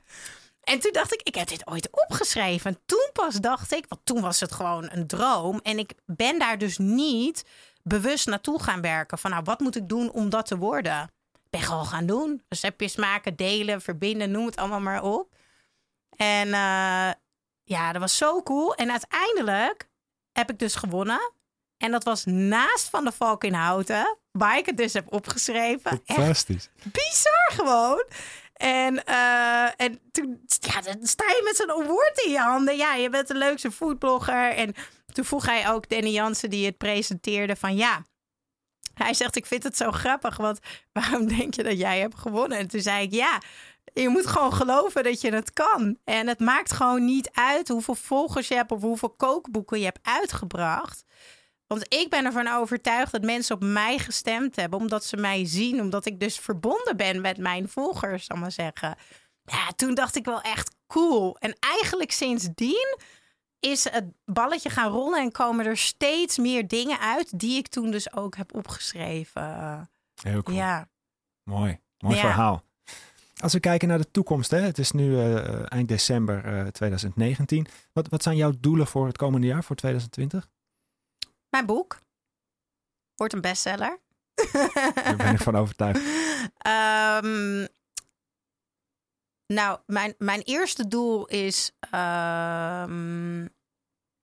En 0.67 0.81
toen 0.81 0.93
dacht 0.93 1.13
ik, 1.13 1.21
ik 1.23 1.35
heb 1.35 1.49
dit 1.49 1.67
ooit 1.67 1.89
opgeschreven. 1.91 2.79
toen 2.87 3.11
pas 3.13 3.35
dacht 3.35 3.73
ik, 3.73 3.85
want 3.89 4.01
toen 4.05 4.21
was 4.21 4.41
het 4.41 4.53
gewoon 4.53 4.89
een 4.91 5.07
droom. 5.07 5.61
En 5.63 5.79
ik 5.79 5.93
ben 6.05 6.39
daar 6.39 6.59
dus 6.59 6.79
niet 6.79 7.45
bewust 7.83 8.27
naartoe 8.27 8.63
gaan 8.63 8.81
werken. 8.81 9.19
Van 9.19 9.31
nou, 9.31 9.43
wat 9.45 9.61
moet 9.61 9.77
ik 9.77 9.89
doen 9.89 10.11
om 10.11 10.29
dat 10.29 10.47
te 10.47 10.57
worden? 10.57 11.03
Ik 11.33 11.51
ben 11.51 11.61
gewoon 11.61 11.87
gaan 11.87 12.07
doen. 12.07 12.43
Receptjes 12.49 12.97
maken, 12.97 13.37
delen, 13.37 13.81
verbinden, 13.81 14.31
noem 14.31 14.47
het 14.47 14.57
allemaal 14.57 14.81
maar 14.81 15.03
op. 15.03 15.35
En 16.17 16.49
uh, 16.49 17.11
ja, 17.67 17.93
dat 17.93 18.01
was 18.01 18.17
zo 18.17 18.43
cool. 18.43 18.75
En 18.75 18.91
uiteindelijk 18.91 19.89
heb 20.33 20.51
ik 20.51 20.59
dus 20.59 20.75
gewonnen. 20.75 21.33
En 21.77 21.91
dat 21.91 22.05
was 22.05 22.25
naast 22.25 22.89
Van 22.89 23.05
de 23.05 23.13
Valk 23.13 23.45
in 23.45 23.55
Houten, 23.55 24.19
waar 24.31 24.59
ik 24.59 24.67
het 24.67 24.77
dus 24.77 24.93
heb 24.93 25.13
opgeschreven. 25.13 26.03
Fantastisch. 26.05 26.69
Echt 26.77 26.93
bizar 26.93 27.51
gewoon. 27.53 28.05
En, 28.53 29.03
uh, 29.09 29.81
en 29.81 30.01
toen 30.13 30.41
ja, 30.61 30.81
dan 30.81 31.07
sta 31.07 31.25
je 31.25 31.41
met 31.45 31.57
zo'n 31.57 31.71
award 31.71 32.23
in 32.25 32.31
je 32.31 32.39
handen. 32.39 32.77
Ja, 32.77 32.95
je 32.95 33.11
bent 33.11 33.29
de 33.29 33.35
leukste 33.35 33.71
foodblogger. 33.71 34.51
En 34.51 34.75
toen 35.13 35.25
vroeg 35.25 35.47
hij 35.47 35.71
ook 35.71 35.89
Danny 35.89 36.11
Jansen, 36.11 36.51
die 36.51 36.67
het 36.67 36.77
presenteerde, 36.77 37.57
van 37.57 37.77
ja. 37.77 38.05
Hij 38.95 39.15
zegt, 39.15 39.37
ik 39.37 39.47
vind 39.47 39.63
het 39.63 39.77
zo 39.77 39.91
grappig, 39.91 40.37
want 40.37 40.59
waarom 40.93 41.29
denk 41.29 41.55
je 41.55 41.63
dat 41.63 41.79
jij 41.79 41.99
hebt 41.99 42.19
gewonnen? 42.19 42.59
En 42.59 42.69
toen 42.69 42.81
zei 42.81 43.03
ik, 43.03 43.13
ja, 43.13 43.41
je 43.93 44.09
moet 44.09 44.27
gewoon 44.27 44.53
geloven 44.53 45.05
dat 45.05 45.21
je 45.21 45.33
het 45.33 45.53
kan. 45.53 45.99
En 46.05 46.27
het 46.29 46.41
maakt 46.41 46.73
gewoon 46.73 47.05
niet 47.05 47.31
uit 47.33 47.69
hoeveel 47.69 47.95
volgers 47.95 48.49
je 48.49 48.55
hebt 48.55 48.73
of 48.73 48.81
hoeveel 48.81 49.11
kookboeken 49.11 49.79
je 49.79 49.85
hebt 49.85 49.99
uitgebracht. 50.03 51.05
Want 51.67 51.95
ik 51.95 52.07
ben 52.11 52.25
ervan 52.25 52.49
overtuigd 52.49 53.13
dat 53.13 53.23
mensen 53.23 53.55
op 53.55 53.63
mij 53.65 53.99
gestemd 53.99 54.57
hebben. 54.57 54.79
Omdat 54.79 55.05
ze 55.05 55.17
mij 55.17 55.45
zien. 55.47 55.81
Omdat 55.81 56.07
ik 56.07 56.21
dus 56.21 56.39
verbonden 56.39 56.97
ben 56.97 57.21
met 57.21 57.39
mijn 57.39 57.69
volgers, 57.69 58.25
zal 58.25 58.37
maar 58.37 58.53
zeggen. 58.53 58.97
Ja, 59.43 59.67
toen 59.77 59.95
dacht 59.95 60.17
ik 60.17 60.25
wel 60.25 60.41
echt 60.41 60.77
cool. 60.87 61.37
En 61.39 61.57
eigenlijk 61.61 62.13
sindsdien 62.13 62.99
is 63.61 63.85
het 63.85 64.05
balletje 64.25 64.71
gaan 64.71 64.91
rollen. 64.91 65.21
En 65.21 65.33
komen 65.33 65.67
er 65.67 65.77
steeds 65.77 66.39
meer 66.39 66.69
dingen 66.69 66.99
uit. 66.99 67.39
Die 67.39 67.57
ik 67.57 67.69
toen 67.69 67.91
dus 67.91 68.13
ook 68.13 68.37
heb 68.37 68.55
opgeschreven. 68.55 69.91
Heel 70.23 70.43
cool. 70.43 70.57
Ja. 70.57 70.89
Mooi, 71.43 71.81
mooi 71.99 72.15
Ja. 72.15 72.21
verhaal. 72.21 72.63
Als 73.41 73.53
we 73.53 73.61
kijken 73.61 73.89
naar 73.89 73.99
de 73.99 74.11
toekomst, 74.11 74.51
hè? 74.51 74.59
het 74.59 74.79
is 74.79 74.91
nu 74.91 75.19
eh, 75.19 75.73
eind 75.73 75.89
december 75.89 76.45
eh, 76.45 76.67
2019. 76.67 77.67
Wat, 77.93 78.09
wat 78.09 78.23
zijn 78.23 78.37
jouw 78.37 78.53
doelen 78.59 78.87
voor 78.87 79.07
het 79.07 79.17
komende 79.17 79.47
jaar, 79.47 79.65
voor 79.65 79.77
2020? 79.77 80.49
Mijn 81.51 81.67
boek 81.67 81.99
wordt 83.17 83.33
een 83.33 83.41
bestseller. 83.41 83.99
Daar 84.95 85.17
ben 85.17 85.35
ik 85.35 85.41
van 85.41 85.57
overtuigd. 85.57 86.01
Ehm, 86.59 87.67
nou, 89.47 89.79
mijn, 89.87 90.15
mijn 90.19 90.41
eerste 90.41 90.89
doel 90.89 91.27
is. 91.27 91.73
ehm, 91.91 93.47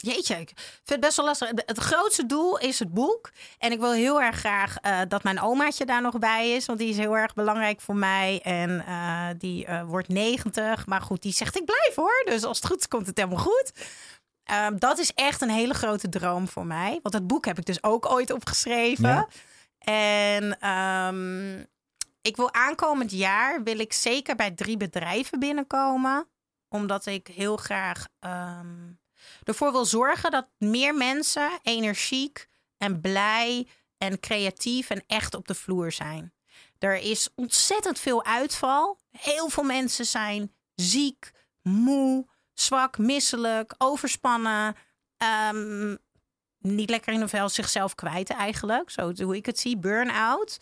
jeetje, 0.04 0.36
ik 0.39 0.51
vind 0.56 0.89
het 0.89 0.99
best 0.99 1.18
wel 1.18 1.26
lastig. 1.26 1.49
Het- 1.49 1.78
grootste 1.78 2.26
doel 2.26 2.58
is 2.58 2.80
het 2.80 2.93
boek. 2.93 3.32
En 3.58 3.72
ik 3.72 3.80
wil 3.80 3.91
heel 3.91 4.22
erg 4.22 4.36
graag 4.38 4.78
eh, 4.78 4.99
dat 5.08 5.24
mijn 5.24 5.41
omaatje 5.41 5.86
daar 5.86 6.01
nog 6.01 6.20
bij 6.20 6.51
is. 6.51 6.66
Want 6.66 6.80
die 6.80 6.89
is 6.89 6.97
heel 6.97 7.18
erg 7.18 7.34
belangrijk 7.34 7.82
voor 7.82 7.95
mij. 7.95 8.39
En 8.43 8.86
eh, 8.86 9.28
die 9.38 9.66
eh, 9.66 9.84
wordt 9.84 10.08
90. 10.08 10.86
Maar 10.86 11.01
goed, 11.01 11.22
die 11.22 11.34
zegt 11.34 11.58
ik 11.58 11.66
blijf 11.66 11.95
hoor. 11.95 12.22
Dus 12.26 12.43
als 12.43 12.58
het 12.58 12.68
goed 12.68 12.80
is, 12.80 12.88
komt 12.88 13.08
het 13.08 13.18
helemaal 13.18 13.43
goed. 13.43 13.72
Ehm, 14.43 14.78
dat 14.78 14.97
is 14.97 15.14
echt 15.14 15.41
een 15.41 15.49
hele 15.49 15.74
grote 15.74 16.10
droom 16.10 16.47
voor 16.47 16.66
mij. 16.66 16.99
Want 17.01 17.16
het 17.16 17.28
boek 17.28 17.45
heb 17.45 17.58
ik 17.58 17.66
dus 17.66 17.84
ook 17.84 18.12
ooit 18.12 18.32
opgeschreven. 18.32 19.10
Ja. 19.10 19.28
En 19.78 20.60
ehm, 20.60 21.60
ik 22.22 22.36
wil 22.36 22.54
aankomend 22.54 23.12
jaar 23.12 23.64
wil 23.64 23.80
ik 23.80 23.93
zeker 23.93 24.36
bij 24.36 24.51
drie 24.51 24.78
bedrijven 24.78 25.39
binnenkomen. 25.39 26.28
Omdat 26.70 27.06
ik 27.06 27.28
heel 27.28 27.58
graag 27.58 28.06
ehm, 28.20 28.91
ervoor 29.48 29.72
wil 29.72 29.86
zorgen 29.86 30.32
dat 30.32 30.48
meer 30.58 30.96
mensen 30.96 31.60
energiek 31.62 32.48
en 32.78 33.02
blij 33.02 33.68
en 33.98 34.20
creatief 34.20 34.89
en 34.89 35.04
echt 35.08 35.36
op 35.36 35.48
de 35.48 35.56
vloer 35.56 35.91
zijn. 35.91 36.34
Er 36.80 36.96
is 36.96 37.30
ontzettend 37.36 38.00
veel 38.00 38.26
uitval. 38.26 39.00
Heel 39.12 39.50
veel 39.50 39.64
mensen 39.64 40.06
zijn 40.06 40.54
ziek, 40.76 41.32
moe, 41.62 42.28
zwak, 42.54 42.98
misselijk, 42.98 43.76
overspannen. 43.78 44.76
ehm, 45.18 45.96
niet 46.60 46.89
lekker 46.89 47.14
in 47.14 47.20
hun 47.20 47.30
vel 47.30 47.50
zichzelf 47.50 47.96
kwijt 47.96 48.30
eigenlijk. 48.30 48.89
Zo 48.89 49.14
hoe 49.24 49.36
ik 49.36 49.46
het 49.46 49.60
zie, 49.60 49.78
burn-out. 49.78 50.60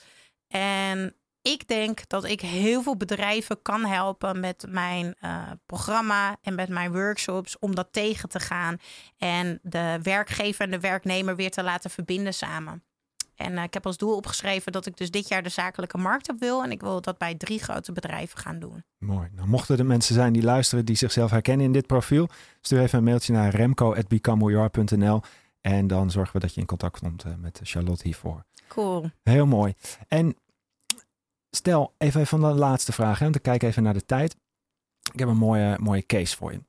En 0.48 1.16
ik 1.42 1.68
denk 1.68 2.00
dat 2.08 2.26
ik 2.26 2.42
heel 2.42 2.82
veel 2.82 2.98
bedrijven 2.98 3.62
kan 3.62 3.86
helpen 3.86 4.40
met 4.40 4.66
mijn 4.70 5.16
eh, 5.20 5.42
programma 5.66 6.38
en 6.42 6.56
met 6.56 6.70
mijn 6.70 6.92
workshops 6.92 7.60
om 7.60 7.76
dat 7.76 7.88
tegen 7.92 8.30
te 8.30 8.40
gaan. 8.40 8.78
En 9.18 9.60
de 9.62 10.00
werkgever 10.04 10.66
en 10.66 10.72
de 10.72 10.80
werknemer 10.80 11.36
weer 11.36 11.52
te 11.52 11.64
laten 11.64 11.90
verbinden 11.90 12.34
samen. 12.34 12.84
En 13.36 13.58
eh, 13.58 13.64
ik 13.64 13.74
heb 13.74 13.86
als 13.86 13.98
doel 13.98 14.16
opgeschreven 14.16 14.72
dat 14.72 14.86
ik 14.86 14.98
dus 14.98 15.12
dit 15.12 15.28
jaar 15.28 15.44
de 15.44 15.50
zakelijke 15.50 15.98
markt 15.98 16.30
op 16.30 16.40
wil. 16.40 16.64
En 16.64 16.72
ik 16.72 16.82
wil 16.82 17.02
dat 17.02 17.18
bij 17.18 17.36
drie 17.36 17.60
grote 17.60 17.92
bedrijven 17.92 18.40
gaan 18.40 18.60
doen. 18.60 18.84
Mooi. 18.98 19.30
Nou, 19.36 19.48
mochten 19.48 19.78
er 19.78 19.86
mensen 19.86 20.16
zijn 20.16 20.34
die 20.34 20.44
luisteren 20.44 20.86
die 20.86 20.96
zichzelf 20.96 21.32
herkennen 21.32 21.66
in 21.66 21.72
dit 21.72 21.88
profiel, 21.88 22.30
stuur 22.62 22.82
even 22.82 22.98
een 22.98 23.04
mailtje 23.04 23.34
naar 23.34 23.56
remco.becomewhoyouare.nl 23.56 25.22
en 25.62 25.88
dan 25.88 26.12
zorgen 26.12 26.34
we 26.34 26.40
dat 26.40 26.54
je 26.54 26.62
in 26.62 26.68
contact 26.68 27.00
komt 27.00 27.24
eh, 27.24 27.32
met 27.38 27.60
Charlotte 27.64 28.04
hiervoor. 28.04 28.46
Cool. 28.68 29.10
Heel 29.24 29.46
mooi. 29.46 29.74
En 30.08 30.36
stel 31.52 31.94
even 31.98 32.28
van 32.28 32.42
de 32.42 32.48
laatste 32.48 32.92
vraag, 32.92 33.18
hè, 33.18 33.24
want 33.24 33.36
ik 33.36 33.42
kijk 33.42 33.64
even 33.64 33.84
naar 33.84 33.94
de 33.94 34.06
tijd. 34.06 34.36
Ik 35.14 35.20
heb 35.20 35.28
een 35.28 35.38
mooie, 35.38 35.78
mooie 35.80 36.06
case 36.06 36.36
voor 36.38 36.52
je. 36.52 36.60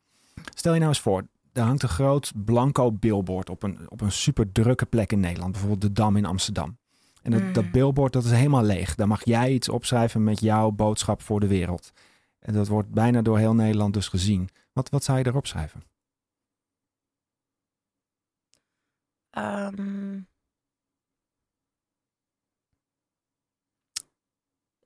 Stel 0.55 0.73
je 0.73 0.79
nou 0.79 0.91
eens 0.91 1.01
voor, 1.01 1.27
er 1.53 1.63
hangt 1.63 1.83
een 1.83 1.89
groot 1.89 2.33
blanco 2.45 2.93
billboard 2.93 3.51
op 3.51 3.63
een, 3.63 3.91
op 3.91 4.01
een 4.01 4.13
super 4.13 4.53
drukke 4.53 4.87
plek 4.87 5.13
in 5.13 5.21
Nederland, 5.21 5.53
bijvoorbeeld 5.53 5.81
de 5.83 5.93
Dam 5.93 6.17
in 6.17 6.25
Amsterdam. 6.27 6.79
En 7.23 7.31
dat, 7.31 7.41
Mm. 7.43 7.53
dat 7.53 7.71
billboard 7.71 8.13
dat 8.13 8.25
is 8.25 8.31
helemaal 8.31 8.63
leeg. 8.63 8.95
Daar 8.95 9.09
mag 9.09 9.25
jij 9.25 9.53
iets 9.53 9.69
opschrijven 9.69 10.25
met 10.25 10.41
jouw 10.41 10.71
boodschap 10.71 11.23
voor 11.23 11.41
de 11.41 11.47
wereld. 11.47 11.93
En 12.39 12.53
dat 12.55 12.69
wordt 12.69 12.91
bijna 12.91 13.23
door 13.23 13.39
heel 13.39 13.55
Nederland 13.55 13.95
dus 13.95 14.09
gezien. 14.09 14.49
Wat, 14.73 14.89
wat 14.91 15.05
zou 15.05 15.19
je 15.19 15.27
erop 15.27 15.47
schrijven? 15.47 15.83
Ehm, 19.31 20.21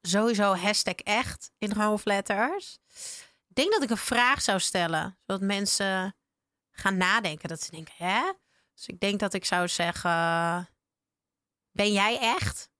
sowieso 0.08 0.54
hashtag 0.54 0.94
echt 0.94 1.50
in 1.58 1.72
hoofdletters. 1.72 2.78
Ik 3.48 3.54
denk 3.54 3.72
dat 3.72 3.82
ik 3.82 3.90
een 3.90 3.96
vraag 3.96 4.42
zou 4.42 4.60
stellen, 4.60 5.18
zodat 5.26 5.42
mensen 5.46 6.14
gaan 6.70 6.96
nadenken. 6.96 7.48
Dat 7.48 7.62
ze 7.62 7.70
denken, 7.70 7.94
hè? 7.96 8.32
Dus 8.74 8.86
ik 8.86 9.00
denk 9.00 9.20
dat 9.20 9.34
ik 9.34 9.44
zou 9.44 9.68
zeggen, 9.68 10.10
ben 11.70 11.92
jij 11.92 12.18
echt? 12.20 12.70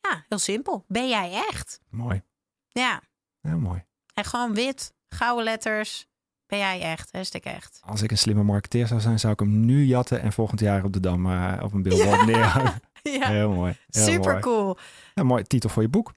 Ja, 0.00 0.24
heel 0.28 0.38
simpel. 0.38 0.84
Ben 0.88 1.08
jij 1.08 1.32
echt? 1.48 1.80
Mooi. 1.88 2.22
Ja, 2.68 3.00
Heel 3.40 3.58
mooi. 3.58 3.84
en 4.14 4.24
gewoon 4.24 4.54
wit, 4.54 4.92
gouden 5.08 5.44
letters. 5.44 6.06
Ben 6.46 6.58
jij 6.58 6.80
echt? 6.80 7.12
Hashtag 7.12 7.40
echt. 7.42 7.80
Als 7.84 8.02
ik 8.02 8.10
een 8.10 8.18
slimme 8.18 8.42
marketeer 8.42 8.86
zou 8.86 9.00
zijn, 9.00 9.18
zou 9.20 9.32
ik 9.32 9.38
hem 9.40 9.60
nu 9.64 9.84
jatten 9.84 10.20
en 10.20 10.32
volgend 10.32 10.60
jaar 10.60 10.84
op 10.84 10.92
de 10.92 11.00
Dam 11.00 11.26
eh, 11.32 11.60
op 11.62 11.72
een 11.72 11.82
billboard 11.82 12.26
neerhangen. 12.26 12.80
Ja, 13.02 13.28
Heel 13.28 13.52
mooi. 13.52 13.76
Heel 13.86 14.04
super 14.04 14.30
mooi. 14.30 14.42
cool. 14.42 14.78
Ja, 15.14 15.22
mooi 15.22 15.42
titel 15.42 15.70
voor 15.70 15.82
je 15.82 15.88
boek. 15.88 16.12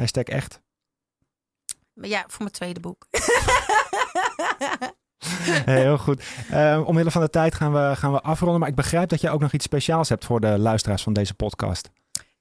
Hashtag 0.00 0.24
echt. 0.24 0.60
Ja, 1.94 2.24
voor 2.26 2.38
mijn 2.38 2.50
tweede 2.50 2.80
boek. 2.80 3.06
Heel 5.64 5.98
goed. 5.98 6.24
Eh, 6.50 6.82
omwille 6.86 7.10
van 7.10 7.22
de 7.22 7.30
tijd 7.30 7.54
gaan 7.54 7.72
we, 7.72 7.96
gaan 7.96 8.12
we 8.12 8.20
afronden. 8.20 8.60
Maar 8.60 8.68
ik 8.68 8.74
begrijp 8.74 9.08
dat 9.08 9.20
je 9.20 9.30
ook 9.30 9.40
nog 9.40 9.52
iets 9.52 9.64
speciaals 9.64 10.08
hebt 10.08 10.24
voor 10.24 10.40
de 10.40 10.58
luisteraars 10.58 11.02
van 11.02 11.12
deze 11.12 11.34
podcast. 11.34 11.90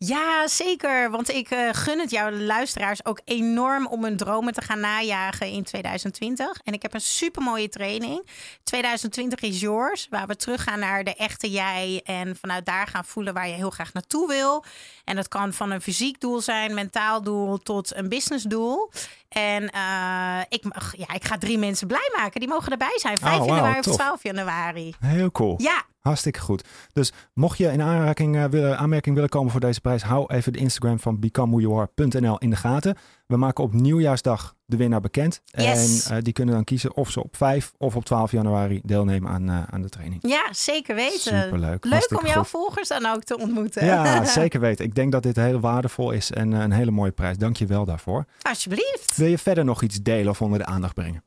Ja, 0.05 0.47
zeker. 0.47 1.11
Want 1.11 1.29
ik 1.29 1.49
eh, 1.49 1.69
gun 1.71 1.99
het 1.99 2.11
jouw 2.11 2.31
luisteraars 2.31 3.05
ook 3.05 3.21
enorm 3.25 3.87
om 3.87 4.03
hun 4.03 4.17
dromen 4.17 4.53
te 4.53 4.61
gaan 4.61 4.79
najagen 4.79 5.47
in 5.47 5.63
2020. 5.63 6.59
En 6.63 6.73
ik 6.73 6.81
heb 6.81 6.93
een 6.93 7.01
supermooie 7.01 7.69
training. 7.69 8.27
2020 8.63 9.39
is 9.39 9.59
yours. 9.59 10.07
Waar 10.09 10.27
we 10.27 10.35
teruggaan 10.35 10.79
naar 10.79 11.03
de 11.03 11.15
echte 11.15 11.51
jij. 11.51 12.01
En 12.03 12.35
vanuit 12.35 12.65
daar 12.65 12.87
gaan 12.87 13.05
voelen 13.05 13.33
waar 13.33 13.47
je 13.47 13.53
heel 13.53 13.69
graag 13.69 13.93
naartoe 13.93 14.27
wil. 14.27 14.63
En 15.03 15.15
dat 15.15 15.27
kan 15.27 15.53
van 15.53 15.71
een 15.71 15.81
fysiek 15.81 16.19
doel 16.19 16.41
zijn, 16.41 16.73
mentaal 16.73 17.23
doel 17.23 17.57
tot 17.57 17.95
een 17.95 18.09
business 18.09 18.43
doel. 18.45 18.91
En 19.29 19.69
eh, 19.69 20.39
ik, 20.49 20.63
mag, 20.63 20.95
ja, 20.97 21.13
ik 21.13 21.25
ga 21.25 21.37
drie 21.37 21.57
mensen 21.57 21.87
blij 21.87 22.11
maken. 22.17 22.39
Die 22.39 22.49
mogen 22.49 22.71
erbij 22.71 22.97
zijn. 22.99 23.17
5 23.17 23.33
Oh, 23.33 23.39
wauw, 23.39 23.55
januari 23.55 23.81
tof. 23.81 23.93
of 23.93 23.99
12 23.99 24.23
januari. 24.23 24.93
Heel 24.99 25.31
cool. 25.31 25.53
Ja, 25.57 25.83
Hartstikke 25.99 26.39
goed. 26.39 26.67
Dus 26.93 27.11
mocht 27.33 27.57
je 27.57 27.71
in 27.71 27.81
aanraking, 27.81 28.35
eh, 28.37 28.45
willen, 28.45 28.77
aanmerking 28.77 29.15
willen 29.15 29.29
komen 29.29 29.51
voor 29.51 29.59
deze 29.59 29.81
prijs, 29.81 30.01
hou 30.03 30.33
even 30.33 30.53
de 30.53 30.59
Instagram 30.59 30.99
van 30.99 31.19
becomewhoyouare.nl 31.19 32.37
in 32.37 32.49
de 32.49 32.55
gaten. 32.55 32.97
We 33.29 33.37
maken 33.37 33.63
op 33.63 33.73
nieuwjaarsdag 33.73 34.55
de 34.65 34.77
winnaar 34.77 35.01
bekend. 35.01 35.41
Yes. 35.45 36.05
En 36.09 36.15
eh, 36.15 36.23
die 36.23 36.33
kunnen 36.33 36.55
dan 36.55 36.63
kiezen 36.63 36.95
of 36.95 37.09
ze 37.11 37.23
op 37.23 37.35
5 37.35 37.73
of 37.77 37.95
op 37.95 38.05
12 38.05 38.31
januari 38.31 38.81
deelnemen 38.83 39.31
aan, 39.31 39.49
eh, 39.49 39.63
aan 39.69 39.81
de 39.81 39.89
training. 39.89 40.21
ja, 40.27 40.53
zeker 40.53 40.95
weten. 40.95 41.41
Superleuk. 41.41 41.83
Leuk 41.83 41.93
Hartstikke 41.93 42.23
om 42.23 42.29
jouw 42.29 42.41
goed. 42.41 42.49
volgers 42.49 42.87
dan 42.87 43.05
ook 43.05 43.23
te 43.23 43.37
ontmoeten. 43.37 43.85
Ja, 43.85 44.25
zeker 44.41 44.59
weten. 44.59 44.85
Ik 44.85 44.95
denk 44.95 45.11
dat 45.11 45.23
dit 45.23 45.35
heel 45.35 45.59
waardevol 45.59 46.11
is 46.11 46.31
en 46.31 46.53
eh, 46.53 46.59
een 46.59 46.71
hele 46.71 46.91
mooie 46.91 47.11
prijs. 47.11 47.37
Dank 47.37 47.57
je 47.57 47.65
wel 47.65 47.85
daarvoor. 47.85 48.25
Alsjeblieft. 48.41 49.17
Wil 49.17 49.27
je 49.27 49.37
verder 49.37 49.65
nog 49.65 49.81
iets 49.81 50.01
delen 50.01 50.29
of 50.29 50.41
onder 50.41 50.59
de 50.59 50.65
aandacht 50.65 50.93
brengen? 50.93 51.23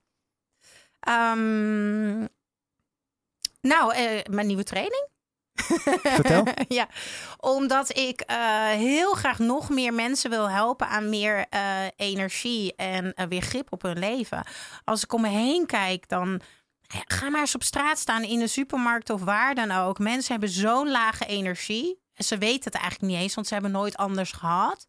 Ehm, 1.00 2.26
nou, 3.60 3.94
mijn 4.30 4.46
nieuwe 4.46 4.64
training. 4.64 5.08
Ja, 6.68 6.88
omdat 7.38 7.96
ik 7.96 8.20
eh, 8.20 8.66
heel 8.66 9.12
graag 9.12 9.38
nog 9.38 9.70
meer 9.70 9.94
mensen 9.94 10.30
wil 10.30 10.50
helpen 10.50 10.88
aan 10.88 11.08
meer 11.08 11.46
eh, 11.50 11.84
energie 11.96 12.74
en 12.76 13.14
eh, 13.14 13.26
weer 13.26 13.42
grip 13.42 13.72
op 13.72 13.82
hun 13.82 13.98
leven. 13.98 14.46
Als 14.84 15.02
ik 15.02 15.12
om 15.12 15.20
me 15.20 15.28
heen 15.28 15.66
kijk, 15.66 16.08
dan 16.08 16.40
ga 16.88 17.28
maar 17.28 17.40
eens 17.40 17.54
op 17.54 17.62
straat 17.62 17.98
staan 17.98 18.22
in 18.22 18.38
de 18.38 18.46
supermarkt 18.46 19.10
of 19.10 19.22
waar 19.22 19.54
dan 19.54 19.70
ook. 19.70 19.98
Mensen 19.98 20.32
hebben 20.32 20.50
zo'n 20.50 20.90
lage 20.90 21.26
energie. 21.26 22.00
En 22.14 22.24
ze 22.24 22.38
weten 22.38 22.72
het 22.72 22.80
eigenlijk 22.80 23.12
niet 23.12 23.22
eens, 23.22 23.34
want 23.34 23.46
ze 23.46 23.54
hebben 23.54 23.72
nooit 23.72 23.96
anders 23.96 24.32
gehad. 24.32 24.86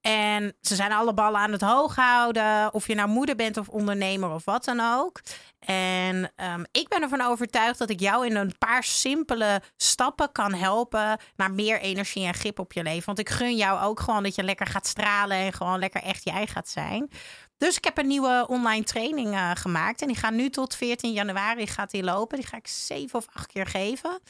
En 0.00 0.56
ze 0.60 0.74
zijn 0.74 0.92
alle 0.92 1.14
ballen 1.14 1.40
aan 1.40 1.52
het 1.52 1.60
hoog 1.60 1.96
houden. 1.96 2.74
Of 2.74 2.86
je 2.86 2.94
nou 2.94 3.08
moeder 3.08 3.36
bent 3.36 3.56
of 3.56 3.68
ondernemer 3.68 4.30
of 4.30 4.44
wat 4.44 4.64
dan 4.64 4.80
ook. 4.80 5.20
En 5.58 6.32
ehm, 6.36 6.64
ik 6.72 6.88
ben 6.88 7.02
ervan 7.02 7.20
overtuigd 7.20 7.78
dat 7.78 7.90
ik 7.90 8.00
jou 8.00 8.26
in 8.26 8.36
een 8.36 8.54
paar 8.58 8.84
simpele 8.84 9.62
stappen 9.76 10.32
kan 10.32 10.54
helpen 10.54 11.18
naar 11.36 11.50
meer 11.50 11.80
energie 11.80 12.26
en 12.26 12.34
grip 12.34 12.58
op 12.58 12.72
je 12.72 12.82
leven. 12.82 13.06
Want 13.06 13.18
ik 13.18 13.28
gun 13.28 13.56
jou 13.56 13.80
ook 13.82 14.00
gewoon 14.00 14.22
dat 14.22 14.34
je 14.34 14.42
lekker 14.42 14.66
gaat 14.66 14.86
stralen 14.86 15.36
en 15.36 15.52
gewoon 15.52 15.78
lekker 15.78 16.02
echt 16.02 16.24
jij 16.24 16.46
gaat 16.46 16.68
zijn. 16.68 17.10
Dus 17.58 17.76
ik 17.76 17.84
heb 17.84 17.98
een 17.98 18.06
nieuwe 18.06 18.46
online 18.48 18.84
training 18.84 19.34
eh, 19.34 19.50
gemaakt. 19.54 20.00
En 20.00 20.06
die 20.06 20.16
gaat 20.16 20.32
nu 20.32 20.50
tot 20.50 20.76
14 20.76 21.12
januari 21.12 21.66
gaat 21.66 21.90
die 21.90 22.02
lopen. 22.02 22.38
Die 22.38 22.46
ga 22.46 22.56
ik 22.56 22.66
zeven 22.66 23.18
of 23.18 23.26
acht 23.32 23.46
keer 23.46 23.66
geven. 23.66 24.20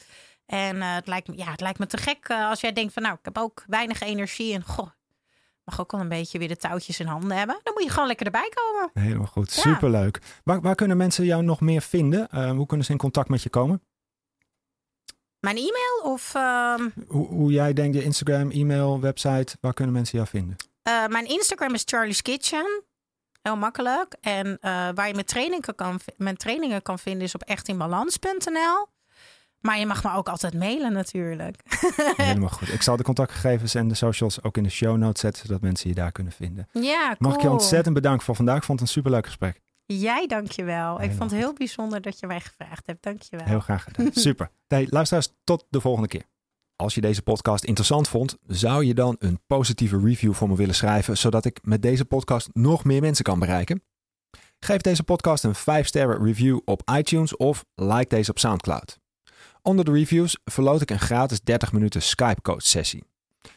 En 0.45 0.81
eh, 0.81 0.93
het, 0.93 1.07
lijkt 1.07 1.27
me, 1.27 1.37
ja, 1.37 1.51
het 1.51 1.61
lijkt 1.61 1.79
me 1.79 1.87
te 1.87 1.97
gek 1.97 2.27
eh, 2.27 2.49
als 2.49 2.61
jij 2.61 2.73
denkt 2.73 2.93
van 2.93 3.03
nou, 3.03 3.15
ik 3.15 3.25
heb 3.25 3.37
ook 3.37 3.63
weinig 3.67 4.01
energie. 4.01 4.53
En 4.53 4.63
goh, 4.63 4.89
mag 5.65 5.79
ook 5.79 5.91
wel 5.91 6.01
een 6.01 6.09
beetje 6.09 6.39
weer 6.39 6.47
de 6.47 6.57
touwtjes 6.57 6.99
in 6.99 7.05
handen 7.05 7.37
hebben. 7.37 7.59
Dan 7.63 7.73
moet 7.73 7.83
je 7.83 7.89
gewoon 7.89 8.07
lekker 8.07 8.25
erbij 8.25 8.49
komen. 8.53 8.89
Helemaal 8.93 9.25
goed. 9.27 9.53
Ja. 9.53 9.61
Superleuk. 9.61 10.19
Waar, 10.43 10.61
waar 10.61 10.75
kunnen 10.75 10.97
mensen 10.97 11.25
jou 11.25 11.43
nog 11.43 11.59
meer 11.61 11.81
vinden? 11.81 12.29
Eh, 12.29 12.51
hoe 12.51 12.65
kunnen 12.65 12.85
ze 12.85 12.91
in 12.91 12.97
contact 12.97 13.29
met 13.29 13.43
je 13.43 13.49
komen? 13.49 13.81
Mijn 15.39 15.57
e-mail 15.57 16.13
of... 16.13 16.35
ehm, 16.35 16.89
Hoe, 17.07 17.27
hoe 17.27 17.51
jij 17.51 17.73
denkt, 17.73 17.95
je 17.95 18.03
Instagram, 18.03 18.51
e-mail, 18.51 18.99
website, 18.99 19.57
waar 19.61 19.73
kunnen 19.73 19.93
mensen 19.93 20.17
jou 20.17 20.29
vinden? 20.29 20.55
Eh, 20.83 21.07
mijn 21.07 21.25
Instagram 21.27 21.73
is 21.73 21.81
Charlie's 21.85 22.21
Kitchen. 22.21 22.83
Heel 23.41 23.55
makkelijk. 23.57 24.15
En 24.21 24.57
eh, 24.61 24.71
waar 24.93 25.07
je 25.07 25.13
mijn 25.13 25.25
trainingen, 25.25 25.75
kan, 25.75 25.99
mijn 26.17 26.37
trainingen 26.37 26.81
kan 26.81 26.99
vinden 26.99 27.21
is 27.23 27.35
op 27.35 27.41
echtinbalans.nl. 27.43 28.87
Maar 29.61 29.79
je 29.79 29.85
mag 29.85 30.03
me 30.03 30.13
ook 30.13 30.27
altijd 30.29 30.53
mailen 30.53 30.93
natuurlijk. 30.93 31.57
Helemaal 32.15 32.49
goed. 32.49 32.73
Ik 32.73 32.81
zal 32.81 32.97
de 32.97 33.03
contactgegevens 33.03 33.75
en 33.75 33.87
de 33.87 33.95
socials 33.95 34.43
ook 34.43 34.57
in 34.57 34.63
de 34.63 34.69
show 34.69 34.97
notes 34.97 35.21
zetten, 35.21 35.45
zodat 35.45 35.61
mensen 35.61 35.89
je 35.89 35.95
daar 35.95 36.11
kunnen 36.11 36.33
vinden. 36.33 36.67
Ja, 36.71 37.05
cool. 37.05 37.15
Mag 37.19 37.35
ik 37.35 37.41
je 37.41 37.49
ontzettend 37.49 37.95
bedanken 37.95 38.25
voor 38.25 38.35
vandaag. 38.35 38.57
Ik 38.57 38.63
vond 38.63 38.79
het 38.79 38.87
een 38.87 38.93
superleuk 38.93 39.25
gesprek. 39.25 39.61
Jij 39.85 40.27
dankjewel. 40.27 40.93
Ik 40.93 40.97
Helemaal 40.97 41.17
vond 41.17 41.31
het 41.31 41.39
heel 41.39 41.53
bijzonder 41.53 42.01
dat 42.01 42.19
je 42.19 42.27
mij 42.27 42.39
gevraagd 42.39 42.87
hebt. 42.87 43.03
Dankjewel. 43.03 43.45
Heel 43.45 43.59
graag 43.59 43.83
gedaan. 43.83 44.09
Super. 44.27 44.49
Hey, 44.67 44.87
luisteraars, 44.89 45.29
tot 45.43 45.65
de 45.69 45.81
volgende 45.81 46.07
keer. 46.07 46.23
Als 46.75 46.95
je 46.95 47.01
deze 47.01 47.21
podcast 47.21 47.63
interessant 47.63 48.07
vond, 48.07 48.37
zou 48.47 48.85
je 48.85 48.93
dan 48.93 49.15
een 49.19 49.39
positieve 49.47 49.99
review 49.99 50.33
voor 50.33 50.49
me 50.49 50.55
willen 50.55 50.75
schrijven, 50.75 51.17
zodat 51.17 51.45
ik 51.45 51.59
met 51.63 51.81
deze 51.81 52.05
podcast 52.05 52.49
nog 52.53 52.83
meer 52.83 53.01
mensen 53.01 53.23
kan 53.23 53.39
bereiken? 53.39 53.83
Geef 54.59 54.81
deze 54.81 55.03
podcast 55.03 55.43
een 55.43 55.55
5-sterren 55.55 56.23
review 56.23 56.59
op 56.65 56.91
iTunes 56.97 57.37
of 57.37 57.65
like 57.75 58.15
deze 58.15 58.31
op 58.31 58.39
SoundCloud. 58.39 58.99
Onder 59.61 59.85
de 59.85 59.91
reviews 59.91 60.37
verloot 60.43 60.81
ik 60.81 60.89
een 60.89 60.99
gratis 60.99 61.41
30 61.41 61.71
minuten 61.71 62.01
Skype 62.01 62.41
coach 62.41 62.61
sessie. 62.61 63.03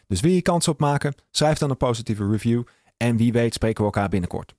Dus 0.06 0.20
wil 0.20 0.32
je 0.32 0.42
kans 0.42 0.68
op 0.68 0.80
maken? 0.80 1.14
Schrijf 1.30 1.58
dan 1.58 1.70
een 1.70 1.76
positieve 1.76 2.30
review 2.30 2.62
en 2.96 3.16
wie 3.16 3.32
weet 3.32 3.54
spreken 3.54 3.78
we 3.78 3.84
elkaar 3.84 4.08
binnenkort. 4.08 4.54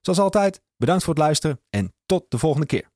Zoals 0.00 0.18
altijd, 0.18 0.62
bedankt 0.76 1.04
voor 1.04 1.14
het 1.14 1.22
luisteren 1.22 1.60
en 1.70 1.94
tot 2.06 2.24
de 2.28 2.38
volgende 2.38 2.66
keer. 2.66 2.92